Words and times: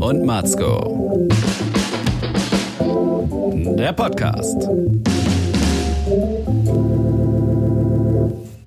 und 0.00 0.24
Matzko. 0.24 1.28
Der 3.78 3.92
Podcast. 3.92 4.68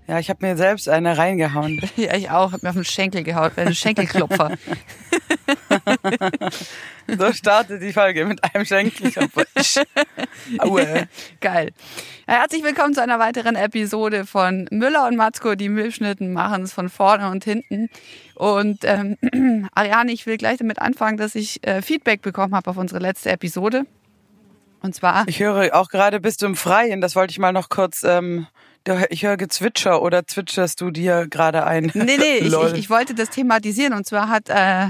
Ja, 0.07 0.17
ich 0.19 0.29
habe 0.29 0.45
mir 0.45 0.57
selbst 0.57 0.89
eine 0.89 1.17
reingehauen. 1.17 1.79
Ja, 1.95 2.15
ich 2.15 2.31
auch. 2.31 2.51
Hab 2.51 2.63
mir 2.63 2.69
auf 2.69 2.75
den 2.75 2.83
Schenkel 2.83 3.23
gehauen. 3.23 3.51
Ein 3.55 3.75
Schenkelklopfer. 3.75 4.51
so 7.17 7.33
startet 7.33 7.81
die 7.81 7.93
Folge 7.93 8.25
mit 8.25 8.43
einem 8.43 8.65
Schenkelklopfer. 8.65 9.45
Aue. 10.59 11.07
Geil. 11.41 11.71
Herzlich 12.27 12.63
willkommen 12.63 12.93
zu 12.93 13.01
einer 13.01 13.19
weiteren 13.19 13.55
Episode 13.55 14.25
von 14.25 14.67
Müller 14.71 15.07
und 15.07 15.15
Matzko, 15.15 15.55
die 15.55 15.69
Milchschnitten 15.69 16.33
machen 16.33 16.63
es 16.63 16.73
von 16.73 16.89
vorne 16.89 17.29
und 17.29 17.43
hinten. 17.43 17.89
Und 18.35 18.79
ähm, 18.83 19.17
Ariane, 19.73 20.11
ich 20.11 20.25
will 20.25 20.37
gleich 20.37 20.57
damit 20.57 20.79
anfangen, 20.79 21.17
dass 21.17 21.35
ich 21.35 21.65
äh, 21.67 21.81
Feedback 21.81 22.21
bekommen 22.21 22.55
habe 22.55 22.69
auf 22.69 22.77
unsere 22.77 22.99
letzte 22.99 23.31
Episode. 23.31 23.85
Und 24.81 24.95
zwar. 24.95 25.27
Ich 25.27 25.39
höre 25.39 25.75
auch 25.75 25.89
gerade, 25.89 26.19
bist 26.19 26.41
du 26.41 26.45
im 26.45 26.55
Freien. 26.55 27.01
Das 27.01 27.15
wollte 27.15 27.31
ich 27.31 27.39
mal 27.39 27.51
noch 27.51 27.69
kurz. 27.69 28.03
Ähm 28.03 28.47
ich 29.09 29.23
höre 29.23 29.37
Gezwitscher 29.37 30.01
oder 30.01 30.25
zwitscherst 30.25 30.81
du 30.81 30.89
dir 30.89 31.27
gerade 31.29 31.65
ein? 31.65 31.91
Nee, 31.93 32.17
nee, 32.17 32.37
ich, 32.39 32.53
ich, 32.53 32.73
ich, 32.73 32.89
wollte 32.89 33.13
das 33.13 33.29
thematisieren. 33.29 33.93
Und 33.93 34.05
zwar 34.05 34.29
hat 34.29 34.49
äh, 34.49 34.87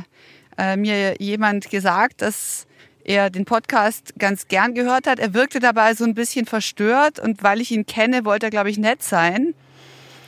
äh, 0.59 0.75
mir 0.75 1.15
jemand 1.19 1.69
gesagt, 1.69 2.21
dass 2.21 2.67
er 3.05 3.29
den 3.29 3.45
Podcast 3.45 4.13
ganz 4.19 4.47
gern 4.47 4.75
gehört 4.75 5.07
hat. 5.07 5.17
Er 5.17 5.33
wirkte 5.33 5.59
dabei 5.59 5.95
so 5.95 6.03
ein 6.03 6.13
bisschen 6.13 6.45
verstört 6.45 7.17
und 7.17 7.41
weil 7.43 7.61
ich 7.61 7.71
ihn 7.71 7.85
kenne, 7.85 8.25
wollte 8.25 8.47
er, 8.47 8.49
glaube 8.51 8.69
ich, 8.69 8.77
nett 8.77 9.01
sein. 9.01 9.55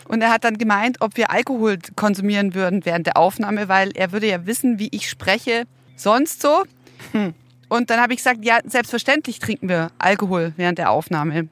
Und 0.08 0.22
er 0.22 0.32
hat 0.32 0.44
dann 0.44 0.58
gemeint, 0.58 0.98
ob 1.02 1.16
wir 1.16 1.32
Alkohol 1.32 1.78
konsumieren 1.96 2.54
würden 2.54 2.86
während 2.86 3.08
der 3.08 3.18
Aufnahme, 3.18 3.68
weil 3.70 3.92
er 3.96 4.12
würde 4.12 4.28
ja 4.28 4.46
wissen, 4.46 4.80
wie 4.80 4.90
ich 4.92 5.10
spreche 5.10 5.66
sonst 5.96 6.42
so. 6.42 6.64
Hm. 7.12 7.34
Und 7.70 7.90
dann 7.90 8.02
habe 8.02 8.14
ich 8.14 8.18
gesagt, 8.18 8.44
ja, 8.44 8.60
selbstverständlich 8.66 9.40
trinken 9.40 9.70
wir 9.70 9.92
Alkohol 10.00 10.54
während 10.58 10.78
der 10.78 10.92
Aufnahme. 10.92 11.48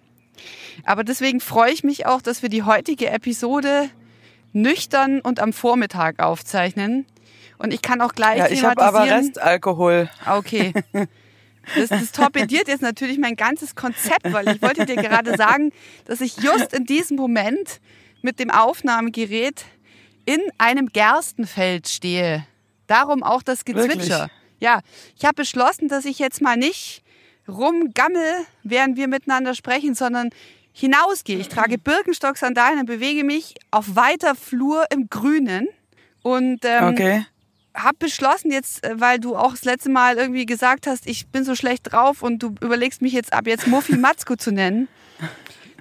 Aber 0.84 1.04
deswegen 1.04 1.40
freue 1.40 1.72
ich 1.72 1.84
mich 1.84 2.06
auch, 2.06 2.22
dass 2.22 2.42
wir 2.42 2.50
die 2.50 2.64
heutige 2.64 3.10
Episode 3.10 3.90
nüchtern 4.52 5.22
und 5.22 5.40
am 5.40 5.54
Vormittag 5.54 6.20
aufzeichnen. 6.20 7.06
Und 7.60 7.74
ich 7.74 7.82
kann 7.82 8.02
auch 8.02 8.14
gleich 8.14 8.38
ja, 8.38 8.48
ich 8.50 8.64
habe 8.64 8.82
aber 8.82 9.04
Restalkohol. 9.04 10.10
Ah, 10.26 10.38
okay. 10.38 10.74
Das, 11.76 11.90
das 11.90 12.12
torpediert 12.12 12.68
jetzt 12.68 12.82
natürlich 12.82 13.20
mein 13.20 13.36
ganzes 13.36 13.76
Konzept, 13.76 14.32
weil 14.32 14.48
ich 14.50 14.62
wollte 14.62 14.88
dir 14.88 14.96
gerade 14.96 15.38
sagen, 15.38 15.72
dass 16.06 16.20
ich 16.22 16.38
just 16.38 16.74
in 16.74 16.86
diesem 16.86 17.16
Moment 17.18 17.80
mit 18.24 18.40
dem 18.40 18.50
Aufnahmegerät 18.50 19.66
in 20.26 20.42
einem 20.58 20.88
Gerstenfeld 20.88 21.88
stehe. 21.88 22.46
Darum 22.88 23.22
auch 23.22 23.44
das 23.44 23.66
Gezwitscher. 23.66 24.22
Wirklich? 24.22 24.32
Ja, 24.62 24.82
ich 25.16 25.26
habe 25.26 25.36
beschlossen, 25.36 25.90
dass 25.90 26.06
ich 26.06 26.18
jetzt 26.18 26.42
mal 26.42 26.58
nicht 26.58 27.04
rumgammel, 27.48 28.46
während 28.64 28.98
wir 28.98 29.08
miteinander 29.08 29.54
sprechen, 29.54 29.96
sondern 29.96 30.30
hinausgehe. 30.72 31.38
Ich 31.38 31.50
trage 31.50 31.78
Birkenstock-Sandalen 31.78 32.80
und 32.80 32.86
bewege 32.86 33.24
mich 33.24 33.56
auf 33.70 33.96
weiter 33.96 34.36
Flur 34.36 34.86
im 34.92 35.10
Grünen. 35.10 35.68
Und 36.22 36.60
ähm, 36.64 36.84
okay. 36.86 37.26
Habe 37.76 37.98
beschlossen 38.00 38.52
jetzt, 38.52 38.84
äh, 38.84 39.00
weil 39.00 39.20
du 39.20 39.36
auch 39.36 39.52
das 39.52 39.66
letzte 39.66 39.90
Mal 39.90 40.18
irgendwie 40.18 40.46
gesagt 40.46 40.88
hast, 40.88 41.08
ich 41.08 41.28
bin 41.28 41.44
so 41.44 41.56
schlecht 41.56 41.92
drauf 41.92 42.24
und 42.24 42.40
du 42.40 42.56
überlegst 42.62 43.02
mich 43.02 43.14
jetzt 43.14 43.34
ab 43.34 43.48
jetzt 43.48 43.68
Muffi 43.68 43.96
Matzko 43.98 44.36
zu 44.36 44.52
nennen, 44.52 44.88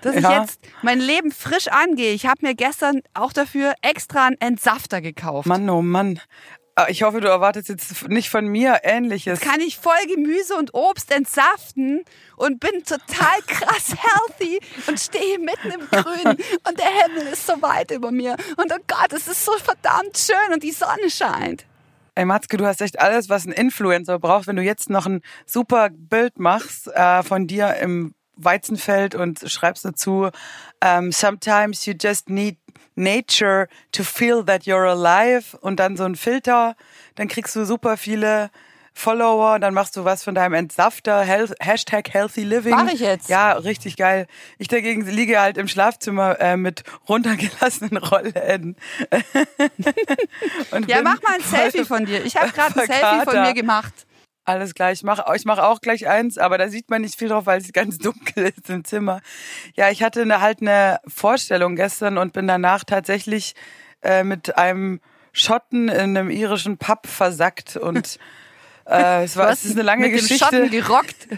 dass 0.03 0.15
ja. 0.15 0.21
ich 0.21 0.39
jetzt 0.39 0.61
mein 0.83 1.01
Leben 1.01 1.33
frisch 1.33 1.69
angehe. 1.69 2.13
Ich 2.13 2.27
habe 2.27 2.47
mir 2.47 2.55
gestern 2.55 3.03
auch 3.15 3.33
dafür 3.33 3.75
extra 3.83 4.27
einen 4.27 4.41
Entsafter 4.41 5.01
gekauft. 5.01 5.47
Mann, 5.47 5.69
oh 5.71 5.83
Mann. 5.83 6.21
Ah, 6.79 6.87
ich 6.89 7.03
hoffe, 7.03 7.21
du 7.21 7.27
erwartest 7.27 7.71
jetzt 7.71 8.09
nicht 8.09 8.31
von 8.31 8.47
mir 8.47 8.83
Ähnliches. 8.85 9.41
Kann 9.41 9.61
ich 9.61 9.79
voll 9.79 9.99
Gemüse 10.15 10.55
und 10.55 10.75
Obst 10.75 11.11
entsaften 11.11 12.05
und 12.37 12.61
bin 12.61 12.85
total 12.85 13.41
krass 13.49 13.97
healthy 13.99 14.61
und 14.87 15.01
stehe 15.01 15.41
mitten 15.41 15.73
im 15.73 15.89
Grün 15.91 16.37
und 16.69 16.79
der 16.79 16.87
Himmel 16.87 17.33
ist 17.33 17.49
so 17.49 17.61
weit 17.63 17.91
über 17.91 18.13
mir 18.13 18.37
und 18.57 18.73
oh 18.73 18.79
Gott, 18.87 19.13
es 19.13 19.27
ist 19.27 19.45
so 19.45 19.51
verdammt 19.59 20.17
schön 20.17 20.55
und 20.55 20.63
die 20.63 20.71
Sonne 20.71 21.11
scheint. 21.11 21.67
Ey 22.19 22.25
Matzke, 22.25 22.57
du 22.57 22.67
hast 22.67 22.81
echt 22.81 22.99
alles, 22.99 23.29
was 23.29 23.47
ein 23.47 23.53
Influencer 23.53 24.19
braucht. 24.19 24.49
Wenn 24.49 24.57
du 24.57 24.63
jetzt 24.65 24.91
noch 24.91 25.07
ein 25.07 25.23
super 25.47 25.89
Bild 25.89 26.41
machst 26.41 26.89
äh, 26.89 27.23
von 27.23 27.47
dir 27.47 27.77
im 27.77 28.13
Weizenfeld 28.35 29.15
und 29.15 29.49
schreibst 29.49 29.85
dazu, 29.85 30.25
um, 30.25 30.31
ähm, 30.81 31.13
sometimes 31.13 31.87
you 31.87 31.95
just 31.97 32.29
need 32.29 32.59
nature 32.97 33.69
to 33.93 34.03
feel 34.03 34.45
that 34.45 34.65
you're 34.65 34.89
alive 34.89 35.57
und 35.61 35.79
dann 35.79 35.97
so 35.97 36.03
ein 36.03 36.17
Filter, 36.17 36.75
dann 37.15 37.29
kriegst 37.29 37.55
du 37.55 37.65
super 37.65 37.97
viele 37.97 38.51
Follower, 38.99 39.61
dann 39.61 39.75
machst 39.75 39.97
du 39.97 40.05
was 40.05 40.25
von 40.25 40.35
deinem 40.35 40.55
Entsafter, 40.55 41.21
Health, 41.23 41.55
Hashtag 41.61 42.13
Healthy 42.13 42.43
Living. 42.43 42.75
Mach 42.75 42.93
ich 42.93 42.99
jetzt. 42.99 43.29
Ja, 43.29 43.53
richtig 43.53 43.97
geil. 43.97 44.27
Ich 44.59 44.67
dagegen 44.67 45.07
liege 45.07 45.41
halt 45.41 45.57
im 45.57 45.69
Schlafzimmer 45.69 46.41
äh, 46.41 46.57
mit 46.57 46.83
runtergelassenen 47.09 47.97
Rollläden. 47.99 48.77
ja, 50.89 51.03
mach 51.03 51.23
mal 51.23 51.35
ein 51.35 51.43
Selfie 51.43 51.85
von 51.85 52.07
dir. 52.07 52.25
Ich 52.25 52.37
habe 52.37 52.51
gerade 52.51 52.81
ein 52.81 52.87
Selfie 52.89 53.25
von 53.25 53.41
mir 53.43 53.55
gemacht. 53.55 53.95
Alles 54.45 54.75
gleich. 54.75 54.99
Ich 54.99 55.05
mache 55.05 55.25
ich 55.37 55.45
mach 55.45 55.59
auch 55.59 55.81
gleich 55.81 56.09
eins, 56.09 56.37
aber 56.37 56.59
da 56.59 56.69
sieht 56.69 56.91
man 56.91 57.03
nicht 57.03 57.17
viel 57.17 57.29
drauf, 57.29 57.47
weil 57.47 57.61
es 57.61 57.73
ganz 57.73 57.99
dunkel 58.01 58.53
ist 58.57 58.69
im 58.69 58.85
Zimmer. 58.85 59.21
Ja, 59.77 59.91
ich 59.91 60.03
hatte 60.03 60.23
eine, 60.23 60.41
halt 60.41 60.61
eine 60.61 60.99
Vorstellung 61.07 61.77
gestern 61.77 62.19
und 62.19 62.33
bin 62.33 62.49
danach 62.49 62.83
tatsächlich 62.83 63.55
äh, 64.03 64.25
mit 64.25 64.59
einem 64.59 65.01
Schotten 65.33 65.89
in 65.89 66.17
einem 66.17 66.31
irischen 66.31 66.79
Pub 66.79 67.07
versackt 67.07 67.77
und 67.77 68.19
äh, 68.89 69.25
es 69.25 69.37
war 69.37 69.51
es 69.51 69.65
ist 69.65 69.73
eine 69.73 69.83
lange 69.83 70.09
mit 70.09 70.21
Geschichte. 70.21 70.49
Dem 70.51 70.65
Schotten 70.65 70.71
gerockt. 70.71 71.29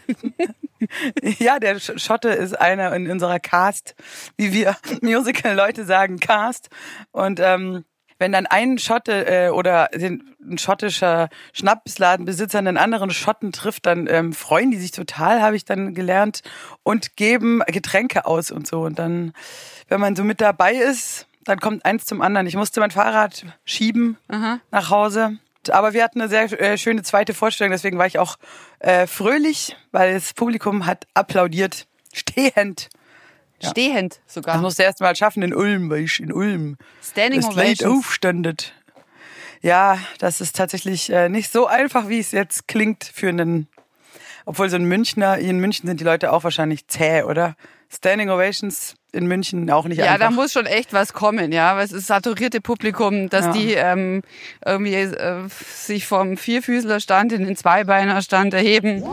ja, 1.38 1.58
der 1.58 1.78
Schotte 1.80 2.28
ist 2.30 2.58
einer 2.58 2.94
in 2.94 3.10
unserer 3.10 3.40
Cast, 3.40 3.94
wie 4.36 4.52
wir 4.52 4.76
Musical-Leute 5.02 5.84
sagen, 5.84 6.18
Cast. 6.18 6.68
Und 7.10 7.40
ähm, 7.40 7.84
wenn 8.18 8.32
dann 8.32 8.46
ein 8.46 8.78
Schotte 8.78 9.26
äh, 9.26 9.48
oder 9.48 9.88
den, 9.94 10.36
ein 10.40 10.58
schottischer 10.58 11.28
Schnapsladenbesitzer 11.52 12.58
einen 12.58 12.76
anderen 12.76 13.10
Schotten 13.10 13.50
trifft, 13.50 13.86
dann 13.86 14.06
ähm, 14.06 14.32
freuen 14.32 14.70
die 14.70 14.76
sich 14.76 14.90
total, 14.92 15.40
habe 15.40 15.56
ich 15.56 15.64
dann 15.64 15.94
gelernt, 15.94 16.42
und 16.82 17.16
geben 17.16 17.62
Getränke 17.66 18.26
aus 18.26 18.50
und 18.50 18.66
so. 18.66 18.82
Und 18.82 18.98
dann, 18.98 19.32
wenn 19.88 20.00
man 20.00 20.16
so 20.16 20.22
mit 20.22 20.40
dabei 20.40 20.74
ist, 20.74 21.26
dann 21.44 21.60
kommt 21.60 21.84
eins 21.86 22.04
zum 22.04 22.20
anderen. 22.20 22.46
Ich 22.46 22.56
musste 22.56 22.80
mein 22.80 22.90
Fahrrad 22.90 23.46
schieben 23.64 24.18
Aha. 24.28 24.60
nach 24.70 24.90
Hause. 24.90 25.38
Aber 25.68 25.92
wir 25.92 26.02
hatten 26.02 26.20
eine 26.20 26.30
sehr 26.30 26.60
äh, 26.60 26.78
schöne 26.78 27.02
zweite 27.02 27.34
Vorstellung, 27.34 27.72
deswegen 27.72 27.98
war 27.98 28.06
ich 28.06 28.18
auch 28.18 28.36
äh, 28.78 29.06
fröhlich, 29.06 29.76
weil 29.92 30.14
das 30.14 30.32
Publikum 30.32 30.86
hat 30.86 31.06
applaudiert, 31.14 31.86
stehend. 32.12 32.88
Ja. 33.62 33.70
Stehend 33.70 34.20
sogar. 34.26 34.54
Das 34.54 34.62
musst 34.62 34.78
du 34.78 34.84
erst 34.84 35.00
mal 35.00 35.14
schaffen 35.14 35.42
in 35.42 35.54
Ulm, 35.54 35.90
weil 35.90 36.04
ich 36.04 36.18
in 36.18 36.32
Ulm 36.32 36.78
Standing 37.02 37.42
das 37.42 37.84
aufstandet. 37.84 38.72
Ja, 39.60 39.98
das 40.18 40.40
ist 40.40 40.56
tatsächlich 40.56 41.10
äh, 41.10 41.28
nicht 41.28 41.52
so 41.52 41.66
einfach, 41.66 42.08
wie 42.08 42.18
es 42.18 42.32
jetzt 42.32 42.66
klingt 42.66 43.04
für 43.04 43.28
einen, 43.28 43.68
obwohl 44.46 44.70
so 44.70 44.76
ein 44.76 44.84
Münchner, 44.84 45.36
hier 45.36 45.50
in 45.50 45.60
München 45.60 45.86
sind 45.86 46.00
die 46.00 46.04
Leute 46.04 46.32
auch 46.32 46.44
wahrscheinlich 46.44 46.86
zäh, 46.88 47.24
oder? 47.24 47.54
Standing 47.90 48.30
Ovations 48.30 48.94
in 49.12 49.26
München 49.26 49.70
auch 49.70 49.86
nicht 49.86 49.98
ja, 49.98 50.04
einfach. 50.04 50.18
Ja, 50.18 50.28
da 50.28 50.30
muss 50.30 50.52
schon 50.52 50.66
echt 50.66 50.92
was 50.92 51.12
kommen, 51.12 51.52
ja, 51.52 51.76
weil 51.76 51.84
es 51.84 51.92
ist 51.92 52.06
saturierte 52.06 52.60
Publikum, 52.60 53.28
dass 53.28 53.46
ja. 53.46 53.52
die 53.52 53.72
ähm, 53.74 54.22
irgendwie 54.64 54.94
äh, 54.94 55.48
sich 55.74 56.06
vom 56.06 56.36
Vierfüßlerstand 56.36 57.32
in 57.32 57.44
den 57.44 57.56
Zweibeinerstand 57.56 58.54
erheben. 58.54 59.04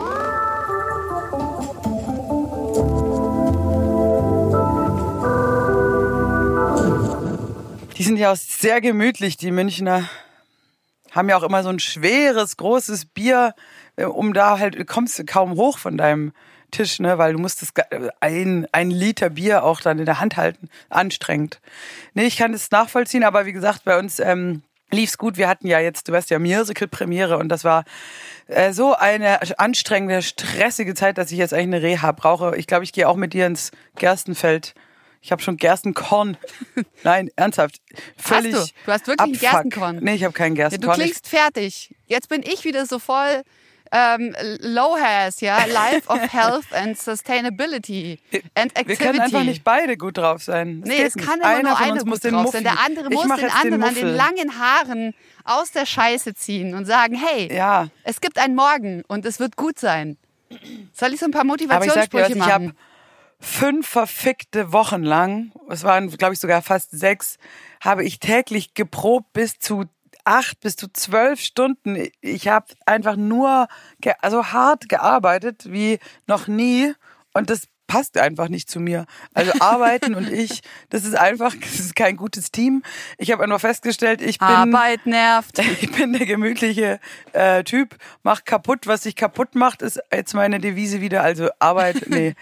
Die 7.96 8.04
sind 8.04 8.16
ja 8.16 8.30
auch 8.32 8.36
sehr 8.36 8.80
gemütlich, 8.80 9.36
die 9.36 9.50
Münchner. 9.50 10.08
Haben 11.10 11.28
ja 11.30 11.36
auch 11.36 11.42
immer 11.42 11.64
so 11.64 11.70
ein 11.70 11.80
schweres, 11.80 12.56
großes 12.56 13.06
Bier, 13.06 13.54
äh, 13.96 14.04
um 14.04 14.34
da 14.34 14.58
halt, 14.58 14.86
kommst 14.86 15.18
du 15.18 15.24
kaum 15.24 15.56
hoch 15.56 15.78
von 15.78 15.96
deinem 15.96 16.32
Tisch, 16.70 17.00
ne, 17.00 17.18
weil 17.18 17.32
du 17.32 17.38
musst 17.38 17.62
das 17.62 17.72
ein, 18.20 18.66
ein 18.72 18.90
Liter 18.90 19.30
Bier 19.30 19.64
auch 19.64 19.80
dann 19.80 19.98
in 19.98 20.06
der 20.06 20.20
Hand 20.20 20.36
halten. 20.36 20.68
Anstrengend. 20.88 21.60
Nee, 22.14 22.26
ich 22.26 22.36
kann 22.36 22.52
das 22.52 22.70
nachvollziehen, 22.70 23.24
aber 23.24 23.46
wie 23.46 23.52
gesagt, 23.52 23.84
bei 23.84 23.98
uns 23.98 24.18
ähm, 24.18 24.62
lief's 24.90 25.18
gut. 25.18 25.36
Wir 25.36 25.48
hatten 25.48 25.66
ja 25.66 25.80
jetzt, 25.80 26.08
du 26.08 26.12
weißt 26.12 26.30
ja, 26.30 26.38
Musical-Premiere 26.38 27.38
und 27.38 27.48
das 27.48 27.64
war 27.64 27.84
äh, 28.46 28.72
so 28.72 28.94
eine 28.94 29.58
anstrengende, 29.58 30.22
stressige 30.22 30.94
Zeit, 30.94 31.18
dass 31.18 31.32
ich 31.32 31.38
jetzt 31.38 31.54
eigentlich 31.54 31.80
eine 31.80 31.82
Reha 31.82 32.12
brauche. 32.12 32.56
Ich 32.56 32.66
glaube, 32.66 32.84
ich 32.84 32.92
gehe 32.92 33.08
auch 33.08 33.16
mit 33.16 33.32
dir 33.32 33.46
ins 33.46 33.70
Gerstenfeld 33.96 34.74
ich 35.20 35.32
habe 35.32 35.42
schon 35.42 35.56
Gerstenkorn. 35.56 36.36
Nein, 37.02 37.30
ernsthaft. 37.36 37.80
Völlig 38.16 38.54
hast 38.54 38.70
du? 38.70 38.74
Du 38.86 38.92
hast 38.92 39.06
wirklich 39.06 39.20
Abfuck. 39.20 39.34
ein 39.34 39.40
Gerstenkorn? 39.40 39.98
Nee, 40.00 40.14
ich 40.14 40.24
habe 40.24 40.32
keinen 40.32 40.54
Gerstenkorn. 40.54 40.90
Ja, 40.90 40.96
du 40.96 41.02
klingst 41.02 41.28
fertig. 41.28 41.94
Jetzt 42.06 42.28
bin 42.28 42.42
ich 42.42 42.64
wieder 42.64 42.86
so 42.86 42.98
voll 42.98 43.42
ähm, 43.92 44.34
LOHAS, 44.60 45.40
ja, 45.40 45.64
Life 45.64 46.08
of 46.08 46.32
Health 46.32 46.72
and 46.72 46.98
Sustainability 46.98 48.18
and 48.54 48.76
Activity. 48.76 48.88
Wir 48.88 48.96
können 48.96 49.20
einfach 49.20 49.44
nicht 49.44 49.64
beide 49.64 49.96
gut 49.96 50.18
drauf 50.18 50.42
sein. 50.42 50.80
Das 50.80 50.88
Nee, 50.88 51.02
es 51.02 51.14
kann 51.14 51.40
immer 51.40 51.62
nur 51.62 51.78
einer 51.78 52.04
gut 52.04 52.24
den 52.24 52.34
drauf 52.34 52.52
sein. 52.52 52.64
Der 52.64 52.80
andere 52.84 53.10
muss 53.10 53.22
den 53.22 53.50
anderen 53.50 53.82
an 53.82 53.94
den 53.94 54.08
langen 54.08 54.58
Haaren 54.58 55.14
aus 55.44 55.72
der 55.72 55.86
Scheiße 55.86 56.34
ziehen 56.34 56.74
und 56.74 56.84
sagen, 56.84 57.14
hey, 57.14 57.52
Ja, 57.54 57.88
es 58.04 58.20
gibt 58.20 58.38
einen 58.38 58.54
Morgen 58.54 59.02
und 59.08 59.24
es 59.24 59.40
wird 59.40 59.56
gut 59.56 59.78
sein. 59.78 60.18
Soll 60.92 61.12
ich 61.14 61.20
so 61.20 61.26
ein 61.26 61.32
paar 61.32 61.44
Motivationssprüche 61.44 62.32
ich 62.32 62.40
habe 62.40 62.66
machen? 62.66 62.78
fünf 63.40 63.86
verfickte 63.86 64.72
Wochen 64.72 65.02
lang, 65.02 65.52
es 65.68 65.84
waren 65.84 66.10
glaube 66.10 66.34
ich 66.34 66.40
sogar 66.40 66.62
fast 66.62 66.90
sechs, 66.90 67.38
habe 67.80 68.04
ich 68.04 68.18
täglich 68.18 68.74
geprobt 68.74 69.32
bis 69.32 69.58
zu 69.58 69.84
acht 70.28 70.60
bis 70.60 70.76
zu 70.76 70.92
zwölf 70.92 71.40
Stunden. 71.40 72.08
Ich 72.20 72.48
habe 72.48 72.66
einfach 72.84 73.16
nur 73.16 73.66
also 74.20 74.46
hart 74.46 74.88
gearbeitet 74.90 75.72
wie 75.72 75.98
noch 76.26 76.48
nie 76.48 76.92
und 77.32 77.48
das 77.48 77.62
passt 77.86 78.18
einfach 78.18 78.50
nicht 78.50 78.68
zu 78.68 78.78
mir. 78.78 79.06
Also 79.32 79.52
arbeiten 79.60 80.14
und 80.14 80.30
ich, 80.30 80.60
das 80.90 81.06
ist 81.06 81.16
einfach, 81.16 81.54
das 81.58 81.80
ist 81.80 81.96
kein 81.96 82.18
gutes 82.18 82.52
Team. 82.52 82.82
Ich 83.16 83.32
habe 83.32 83.42
einfach 83.42 83.60
festgestellt, 83.60 84.20
ich 84.20 84.38
bin 84.38 84.48
Arbeit 84.48 85.06
nervt. 85.06 85.58
ich 85.80 85.90
bin 85.90 86.12
der 86.12 86.26
gemütliche 86.26 87.00
äh, 87.32 87.64
Typ, 87.64 87.96
mach 88.22 88.44
kaputt, 88.44 88.86
was 88.86 89.04
sich 89.04 89.16
kaputt 89.16 89.54
macht, 89.54 89.80
ist 89.80 89.98
jetzt 90.12 90.34
meine 90.34 90.58
Devise 90.58 91.00
wieder. 91.00 91.22
Also 91.22 91.48
Arbeit, 91.58 92.04
nee. 92.08 92.34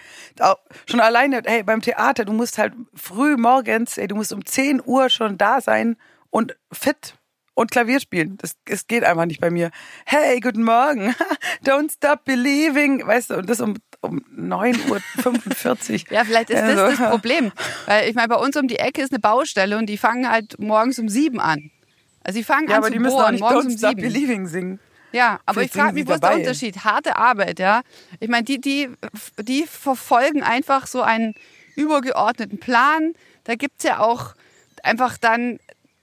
Schon 0.87 0.99
alleine, 0.99 1.41
hey, 1.45 1.63
beim 1.63 1.81
Theater, 1.81 2.25
du 2.25 2.33
musst 2.33 2.57
halt 2.57 2.73
früh 2.93 3.37
morgens, 3.37 3.97
ey, 3.97 4.09
du 4.09 4.15
musst 4.15 4.33
um 4.33 4.45
10 4.45 4.81
Uhr 4.85 5.09
schon 5.09 5.37
da 5.37 5.61
sein 5.61 5.95
und 6.29 6.57
fit 6.69 7.15
und 7.57 7.71
Klavier 7.71 7.99
spielen. 7.99 8.37
Das, 8.37 8.53
das 8.65 8.85
geht 8.85 9.03
einfach 9.03 9.25
nicht 9.25 9.41
bei 9.41 9.49
mir. 9.49 9.71
Hey, 10.05 10.39
guten 10.39 10.63
Morgen. 10.63 11.15
Don't 11.65 11.91
stop 11.91 12.23
believing. 12.23 13.05
Weißt 13.05 13.31
du, 13.31 13.37
und 13.37 13.49
das 13.49 13.59
um, 13.61 13.77
um 14.01 14.19
9.45 14.37 16.05
Uhr. 16.05 16.11
Ja, 16.11 16.23
vielleicht 16.23 16.51
ist 16.51 16.61
Also, 16.61 16.75
das 16.87 16.97
das 16.99 17.09
Problem. 17.09 17.51
Weil 17.87 18.07
ich 18.09 18.15
meine, 18.15 18.27
bei 18.27 18.35
uns 18.35 18.55
um 18.57 18.67
die 18.67 18.77
Ecke 18.77 19.01
ist 19.01 19.11
eine 19.11 19.19
Baustelle 19.19 19.75
und 19.79 19.87
die 19.87 19.97
fangen 19.97 20.29
halt 20.29 20.59
morgens 20.59 20.99
um 20.99 21.09
sieben 21.09 21.39
an. 21.39 21.71
Also 22.23 22.37
die 22.37 22.43
fangen 22.43 22.67
Ja, 22.69 22.75
an 22.75 22.83
aber 22.83 22.91
die 22.91 22.99
müssen 22.99 23.15
auch 23.15 23.21
bohren, 23.21 23.31
nicht 23.33 23.41
morgens 23.41 23.65
Don't 23.65 23.71
um 23.71 23.77
stop 23.77 23.89
sieben. 23.89 24.01
believing 24.01 24.47
singen. 24.47 24.79
Ja, 25.11 25.39
aber 25.47 25.61
Vielleicht 25.61 25.75
ich 25.75 25.81
frage 25.81 25.93
mich, 25.93 26.03
sie 26.03 26.09
wo 26.09 26.13
ist 26.13 26.23
der. 26.23 26.35
Unterschied? 26.35 26.83
Harte 26.83 27.15
Arbeit, 27.15 27.57
ja. 27.57 27.81
Ich 28.19 28.29
meine, 28.29 28.43
die, 28.43 28.61
die, 28.61 28.89
die 29.41 29.63
verfolgen 29.65 30.43
einfach 30.43 30.85
so 30.85 31.01
einen 31.01 31.33
übergeordneten 31.75 32.59
Plan. 32.59 33.13
Da 33.45 33.55
gibt's 33.55 33.83
ja 33.83 33.99
auch 33.99 34.35
einfach 34.83 35.17
dann 35.17 35.57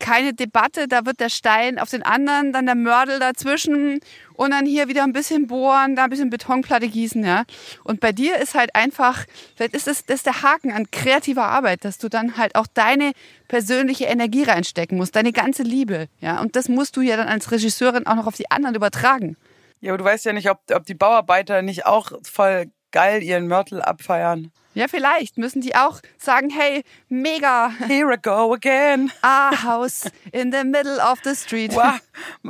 keine 0.04 0.34
Debatte, 0.34 0.86
da 0.86 1.06
wird 1.06 1.18
der 1.18 1.30
Stein 1.30 1.78
auf 1.78 1.88
den 1.88 2.02
anderen, 2.02 2.52
dann 2.52 2.66
der 2.66 2.74
Mördel 2.74 3.18
dazwischen 3.18 4.00
und 4.34 4.50
dann 4.50 4.66
hier 4.66 4.86
wieder 4.86 5.02
ein 5.02 5.14
bisschen 5.14 5.46
bohren, 5.46 5.96
da 5.96 6.04
ein 6.04 6.10
bisschen 6.10 6.28
Betonplatte 6.28 6.88
gießen, 6.88 7.24
ja. 7.24 7.44
Und 7.84 8.00
bei 8.00 8.12
dir 8.12 8.36
ist 8.36 8.54
halt 8.54 8.74
einfach, 8.74 9.24
vielleicht 9.56 9.74
ist 9.74 9.86
das, 9.86 10.04
das 10.04 10.16
ist 10.16 10.26
der 10.26 10.42
Haken 10.42 10.72
an 10.72 10.90
kreativer 10.90 11.46
Arbeit, 11.46 11.86
dass 11.86 11.96
du 11.96 12.10
dann 12.10 12.36
halt 12.36 12.54
auch 12.54 12.66
deine 12.66 13.12
persönliche 13.48 14.04
Energie 14.04 14.42
reinstecken 14.42 14.98
musst, 14.98 15.16
deine 15.16 15.32
ganze 15.32 15.62
Liebe, 15.62 16.08
ja. 16.20 16.38
Und 16.42 16.54
das 16.54 16.68
musst 16.68 16.98
du 16.98 17.00
ja 17.00 17.16
dann 17.16 17.28
als 17.28 17.50
Regisseurin 17.50 18.06
auch 18.06 18.16
noch 18.16 18.26
auf 18.26 18.36
die 18.36 18.50
anderen 18.50 18.74
übertragen. 18.74 19.38
Ja, 19.80 19.92
aber 19.92 19.98
du 19.98 20.04
weißt 20.04 20.26
ja 20.26 20.34
nicht, 20.34 20.50
ob, 20.50 20.58
ob 20.70 20.84
die 20.84 20.94
Bauarbeiter 20.94 21.62
nicht 21.62 21.86
auch 21.86 22.12
voll 22.22 22.66
geil 22.90 23.22
ihren 23.22 23.48
Mörtel 23.48 23.80
abfeiern. 23.80 24.52
Ja, 24.74 24.88
vielleicht 24.88 25.38
müssen 25.38 25.60
die 25.60 25.76
auch 25.76 26.00
sagen, 26.18 26.50
hey, 26.50 26.82
mega, 27.08 27.70
Here 27.86 28.12
I 28.12 28.16
go 28.20 28.52
again. 28.52 29.12
a 29.22 29.52
house 29.62 30.10
in 30.32 30.52
the 30.52 30.64
middle 30.64 30.98
of 30.98 31.20
the 31.22 31.34
street. 31.34 31.74
Wow. 31.74 32.00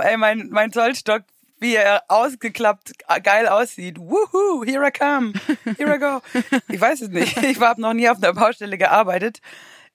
Ey, 0.00 0.16
mein, 0.16 0.48
mein 0.50 0.72
Zollstock, 0.72 1.22
wie 1.60 1.74
er 1.74 2.02
ausgeklappt 2.08 2.92
geil 3.22 3.46
aussieht. 3.46 3.98
Woohoo, 3.98 4.64
here 4.64 4.86
I 4.86 4.90
come. 4.90 5.34
Here 5.76 5.94
I 5.94 5.98
go. 5.98 6.22
Ich 6.68 6.80
weiß 6.80 7.02
es 7.02 7.08
nicht. 7.10 7.36
Ich 7.42 7.60
habe 7.60 7.80
noch 7.80 7.92
nie 7.92 8.08
auf 8.08 8.16
einer 8.22 8.32
Baustelle 8.32 8.78
gearbeitet. 8.78 9.40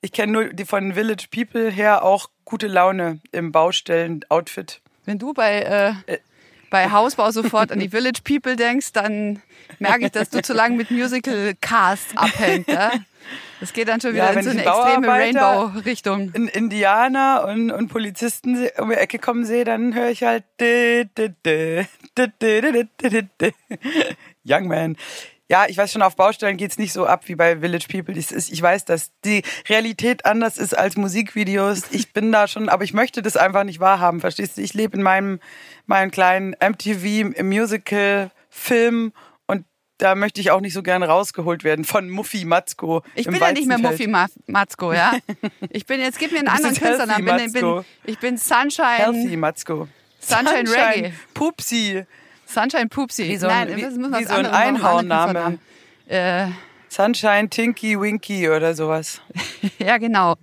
Ich 0.02 0.12
kenne 0.12 0.32
nur 0.32 0.54
die 0.54 0.66
von 0.66 0.94
Village 0.94 1.28
People 1.32 1.72
her 1.72 2.04
auch 2.04 2.30
gute 2.46 2.68
Laune 2.68 3.20
im 3.32 3.52
Baustellen-Outfit. 3.52 4.82
Wenn 5.06 5.20
du 5.20 5.34
bei, 5.34 5.62
äh, 6.08 6.20
bei 6.70 6.92
Hausbau 6.92 7.32
sofort 7.32 7.72
an 7.72 7.80
die 7.80 7.90
Village 7.90 8.22
People 8.24 8.56
denkst, 8.56 8.94
dann 8.94 9.42
merke 9.80 10.06
ich, 10.06 10.12
dass 10.12 10.30
du 10.30 10.42
zu 10.42 10.54
lange 10.54 10.76
mit 10.78 10.92
Musical 10.92 11.54
Cast 11.60 12.18
abhängst. 12.18 12.70
Ja? 12.70 12.92
Das 13.60 13.74
geht 13.74 13.88
dann 13.88 14.00
schon 14.00 14.14
wieder 14.14 14.32
ja, 14.32 14.40
in 14.40 14.44
so 14.44 14.50
eine 14.50 14.64
extreme 14.64 15.08
Rainbow-Richtung. 15.08 16.32
In 16.34 16.48
Indianer 16.48 17.46
und, 17.48 17.72
und 17.72 17.90
Polizisten 17.90 18.68
um 18.78 18.90
die 18.90 18.96
Ecke 18.96 19.20
kommen 19.20 19.46
sehe, 19.46 19.66
dann 19.66 19.94
höre 19.94 20.10
ich 20.10 20.24
halt. 20.24 20.46
Young 24.46 24.68
Man. 24.68 24.98
Ja, 25.52 25.66
ich 25.68 25.78
weiß 25.78 25.92
schon, 25.92 26.04
auf 26.04 26.16
Baustellen 26.16 26.58
geht's 26.58 26.78
nicht 26.78 26.94
so 26.94 27.08
ab 27.08 27.24
wie 27.28 27.34
bei 27.34 27.58
Village 27.60 27.88
People. 27.90 28.16
Ist, 28.16 28.32
ich 28.32 28.62
weiß, 28.62 28.86
dass 28.86 29.12
die 29.26 29.42
Realität 29.68 30.26
anders 30.26 30.60
ist 30.60 30.78
als 30.78 30.96
Musikvideos. 30.96 31.82
Ich 31.90 32.14
bin 32.14 32.32
da 32.32 32.48
schon, 32.48 32.70
aber 32.70 32.84
ich 32.84 32.94
möchte 32.94 33.24
das 33.24 33.36
einfach 33.36 33.64
nicht 33.64 33.80
wahrhaben, 33.80 34.20
verstehst 34.20 34.58
du? 34.58 34.62
Ich 34.62 34.76
lebe 34.76 34.96
in 34.96 35.02
meinem, 35.02 35.40
meinem 35.88 36.12
kleinen 36.12 36.56
MTV 36.62 37.42
Musical, 37.44 38.30
Film 38.50 39.12
und 39.48 39.66
da 39.98 40.14
möchte 40.14 40.40
ich 40.40 40.52
auch 40.52 40.62
nicht 40.62 40.74
so 40.74 40.84
gern 40.84 41.02
rausgeholt 41.02 41.64
werden 41.64 41.84
von 41.84 42.10
Muffy 42.10 42.46
Matzko. 42.46 43.02
Ich 43.16 43.26
im 43.26 43.34
bin 43.34 43.42
ja 43.42 43.52
nicht 43.52 43.68
mehr. 43.68 43.80
Muffy 43.80 44.06
Ma- 44.06 44.28
Matzko, 44.46 44.94
ja. 44.94 45.14
Ich 45.72 45.88
bin 45.88 46.00
jetzt, 46.00 46.20
gib 46.20 46.32
mir 46.32 46.40
einen 46.40 46.48
anderen 46.50 46.76
Künstlernamen. 46.76 47.28
Ich 47.28 47.54
bin, 47.54 47.64
Matzko. 47.66 47.86
ich 48.06 48.20
bin 48.20 48.38
Sunshine, 48.38 48.98
Healthy 48.98 49.36
Matzko. 49.36 49.88
Sunshine 50.20 50.70
Reggae. 50.70 51.14
Pupsi. 51.34 52.06
Sunshine 52.50 52.88
Pupsi. 52.90 53.28
Wie 53.30 53.38
so 53.38 53.48
ein- 53.48 53.68
Nein, 53.68 53.78
wie- 53.78 53.82
das 53.82 53.96
muss 53.96 54.12
wie 54.20 54.24
so 54.26 54.34
ein 54.34 54.46
Einhornname. 54.46 55.60
Künstlernamen. 56.08 56.58
Sunshine, 56.90 57.50
Tinky, 57.50 58.00
Winky 58.00 58.50
oder 58.50 58.74
sowas. 58.74 59.22
Äh, 59.80 59.84
ja, 59.86 59.98
genau. 59.98 60.36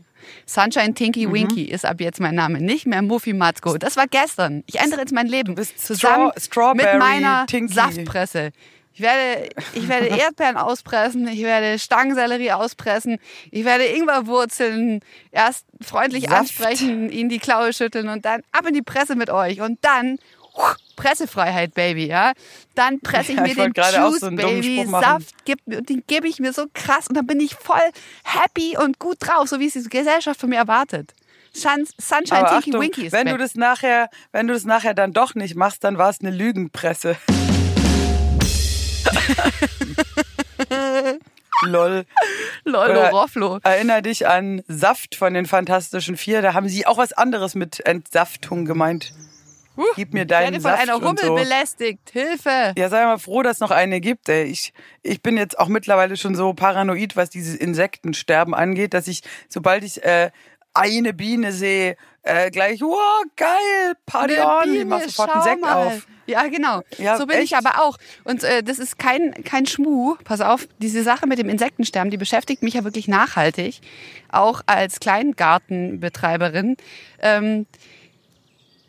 Sunshine 0.45 0.89
Mhm. 0.91 0.95
Tinky 0.95 1.33
Winky 1.33 1.65
ist 1.65 1.85
ab 1.85 2.01
jetzt 2.01 2.21
mein 2.21 2.35
Name, 2.35 2.61
nicht 2.61 2.87
mehr 2.87 3.03
Muffy 3.03 3.33
Matzko. 3.33 3.79
Das 3.79 3.97
war 3.97 4.07
gestern. 4.07 4.63
Ich 4.67 4.79
ändere 4.81 5.01
jetzt 5.01 5.13
mein 5.13 5.27
Leben. 5.27 5.55
bist 5.55 5.85
zusammen 5.85 6.31
Straw- 6.39 6.75
mit 6.75 6.87
meiner 6.99 7.47
Tinky. 7.47 7.75
Saftpresse. 7.75 8.51
Ich 8.95 9.03
werde, 9.03 9.51
ich 9.75 9.89
werde 9.89 10.07
Erdbeeren 10.23 10.57
auspressen, 10.57 11.29
ich 11.29 11.43
werde 11.43 11.79
Stangensellerie 11.79 12.53
auspressen, 12.53 13.19
ich 13.51 13.65
werde 13.67 13.85
Ingwerwurzeln 13.85 15.01
erst 15.33 15.67
freundlich 15.83 16.25
Saft. 16.25 16.35
ansprechen, 16.35 17.11
ihnen 17.11 17.29
die 17.29 17.39
Klaue 17.39 17.73
schütteln 17.75 18.09
und 18.09 18.25
dann 18.25 18.41
ab 18.53 18.67
in 18.67 18.73
die 18.73 18.81
Presse 18.83 19.15
mit 19.15 19.29
euch 19.29 19.61
und 19.61 19.79
dann 19.83 20.17
Pressefreiheit, 20.97 21.75
Baby, 21.75 22.07
ja. 22.07 22.33
Dann 22.75 23.01
presse 23.01 23.33
ich 23.33 23.37
Ja, 23.37 23.43
mir 23.43 23.49
ich 23.51 23.57
den 23.57 23.73
Juice, 23.75 24.21
so 24.21 24.31
Baby. 24.31 24.87
Saft, 24.91 25.35
und 25.67 25.89
den 25.89 26.03
gebe 26.07 26.27
ich 26.29 26.39
mir 26.41 26.53
so 26.53 26.67
krass 26.73 27.07
und 27.09 27.15
dann 27.17 27.27
bin 27.27 27.39
ich 27.41 27.55
voll 27.55 27.79
happy 28.25 28.77
und 28.79 28.99
gut 28.99 29.17
drauf, 29.21 29.49
so 29.49 29.61
wie 29.61 29.67
es 29.67 29.75
die 29.75 29.83
Gesellschaft 29.89 30.41
von 30.41 30.49
mir 30.49 30.57
erwartet. 30.57 31.15
Sun- 31.53 31.87
Sunshine 31.99 32.39
Aber 32.41 32.49
Tinky 32.61 32.71
Achtung, 32.71 32.81
Winky 32.83 33.07
ist 33.07 33.13
wenn 33.13 33.25
back. 33.27 33.35
du 33.35 33.39
das 33.43 33.55
nachher, 33.55 34.09
wenn 34.33 34.47
du 34.47 34.55
das 34.55 34.65
nachher 34.65 34.95
dann 34.95 35.13
doch 35.13 35.35
nicht 35.35 35.55
machst, 35.57 35.85
dann 35.85 35.97
war 35.99 36.11
es 36.11 36.21
eine 36.21 36.31
Lügenpresse. 36.31 37.17
Lol. 41.65 42.05
Oder- 42.67 43.11
Rofflo. 43.11 43.59
Erinner 43.63 44.03
dich 44.03 44.27
an 44.27 44.63
Saft 44.69 45.15
von 45.15 45.33
den 45.35 45.47
Fantastischen 45.47 46.17
Vier. 46.17 46.43
Da 46.43 46.53
haben 46.55 46.69
sie 46.69 46.87
auch 46.87 46.99
was 46.99 47.13
anderes 47.15 47.55
mit 47.55 47.81
Entsaftung 47.87 48.65
gemeint. 48.67 49.13
Gib 49.95 50.15
mir 50.15 50.23
Ich 50.23 50.29
werde 50.31 50.45
deinen 50.51 50.61
von 50.61 50.71
einer 50.73 50.95
Hummel 50.95 51.19
so. 51.25 51.35
belästigt. 51.35 52.11
Hilfe! 52.13 52.73
Ja, 52.77 52.89
sei 52.89 53.05
mal 53.05 53.19
froh, 53.19 53.43
dass 53.43 53.57
es 53.57 53.61
noch 53.61 53.71
eine 53.71 54.01
gibt. 54.01 54.29
Ey. 54.29 54.45
Ich, 54.45 54.73
ich 55.03 55.23
bin 55.23 55.37
jetzt 55.37 55.59
auch 55.59 55.69
mittlerweile 55.69 56.17
schon 56.17 56.35
so 56.35 56.53
paranoid, 56.55 57.17
was 57.17 57.31
dieses 57.31 57.55
Insektensterben 57.55 58.55
angeht, 58.55 58.95
dass 58.95 59.09
ich, 59.09 59.23
sobald 59.49 59.85
ich 59.85 60.03
äh, 60.03 60.31
eine 60.75 61.13
Biene 61.15 61.53
sehe, 61.53 61.97
äh, 62.23 62.51
gleich, 62.51 62.81
wow, 62.81 63.23
geil, 63.37 63.95
Party 64.05 64.35
Eine 64.35 64.47
on, 64.49 64.75
ich 64.75 64.85
mach 64.85 65.01
sofort 65.03 65.31
einen 65.31 65.43
Sekt 65.43 65.61
mal. 65.61 65.87
auf. 65.87 66.07
Ja, 66.27 66.49
genau. 66.49 66.83
Ja, 66.99 67.17
so 67.17 67.27
bin 67.27 67.39
ich 67.39 67.53
echt? 67.53 67.65
aber 67.67 67.81
auch. 67.83 67.99
Und 68.25 68.43
äh, 68.43 68.63
das 68.65 68.81
ist 68.81 68.99
kein, 68.99 69.33
kein 69.45 69.65
Schmuh. 69.67 70.17
Pass 70.25 70.41
auf, 70.41 70.67
diese 70.79 71.05
Sache 71.05 71.27
mit 71.29 71.39
dem 71.39 71.49
Insektensterben, 71.49 72.11
die 72.11 72.17
beschäftigt 72.17 72.65
mich 72.65 72.75
ja 72.75 72.83
wirklich 72.83 73.07
nachhaltig. 73.07 73.81
Auch 74.29 74.63
als 74.67 74.99
Kleingartenbetreiberin. 74.99 76.77
Ähm, 77.21 77.67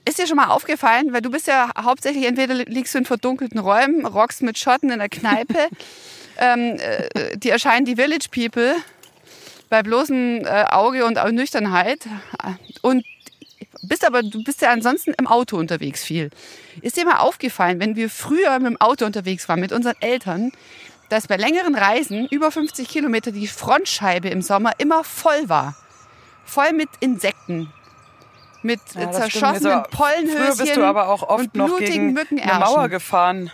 ist 0.07 0.19
dir 0.19 0.27
schon 0.27 0.37
mal 0.37 0.47
aufgefallen, 0.47 1.13
weil 1.13 1.21
du 1.21 1.29
bist 1.29 1.47
ja 1.47 1.71
hauptsächlich, 1.77 2.25
entweder 2.25 2.53
liegst 2.53 2.93
du 2.93 2.99
in 2.99 3.05
verdunkelten 3.05 3.59
Räumen, 3.59 4.05
rockst 4.05 4.41
mit 4.41 4.57
Schotten 4.57 4.89
in 4.89 4.99
der 4.99 5.09
Kneipe, 5.09 5.67
ähm, 6.37 6.77
äh, 6.79 7.37
die 7.37 7.49
erscheinen 7.49 7.85
die 7.85 7.95
Village 7.95 8.27
People 8.31 8.75
bei 9.69 9.83
bloßem 9.83 10.45
äh, 10.45 10.65
Auge 10.69 11.05
und 11.05 11.17
Nüchternheit 11.33 12.07
und 12.81 13.05
bist 13.83 14.05
aber, 14.05 14.23
du 14.23 14.43
bist 14.43 14.61
ja 14.61 14.71
ansonsten 14.71 15.13
im 15.17 15.27
Auto 15.27 15.57
unterwegs 15.57 16.03
viel. 16.03 16.29
Ist 16.81 16.97
dir 16.97 17.05
mal 17.05 17.17
aufgefallen, 17.17 17.79
wenn 17.79 17.95
wir 17.95 18.09
früher 18.09 18.57
mit 18.59 18.67
dem 18.67 18.81
Auto 18.81 19.05
unterwegs 19.05 19.47
waren, 19.49 19.59
mit 19.59 19.71
unseren 19.71 19.95
Eltern, 19.99 20.51
dass 21.09 21.27
bei 21.27 21.37
längeren 21.37 21.75
Reisen, 21.75 22.27
über 22.29 22.51
50 22.51 22.87
Kilometer, 22.87 23.31
die 23.31 23.47
Frontscheibe 23.47 24.29
im 24.29 24.41
Sommer 24.41 24.73
immer 24.77 25.03
voll 25.03 25.47
war? 25.47 25.75
Voll 26.45 26.73
mit 26.73 26.89
Insekten. 26.99 27.71
Mit 28.67 28.79
Ja, 28.93 29.11
zerschossenen 29.11 29.83
So, 29.83 29.97
Pollenhöschen 29.97 30.37
Früher 30.37 30.65
bist 30.65 30.77
du 30.77 30.83
aber 30.83 31.09
auch 31.09 31.23
oft 31.23 31.45
und 31.45 31.55
noch 31.55 31.65
blutigen 31.67 31.91
gegen 31.91 32.03
eine 32.03 32.13
Mückenärschen. 32.13 32.59
Mauer 32.59 32.89
gefahren. 32.89 33.51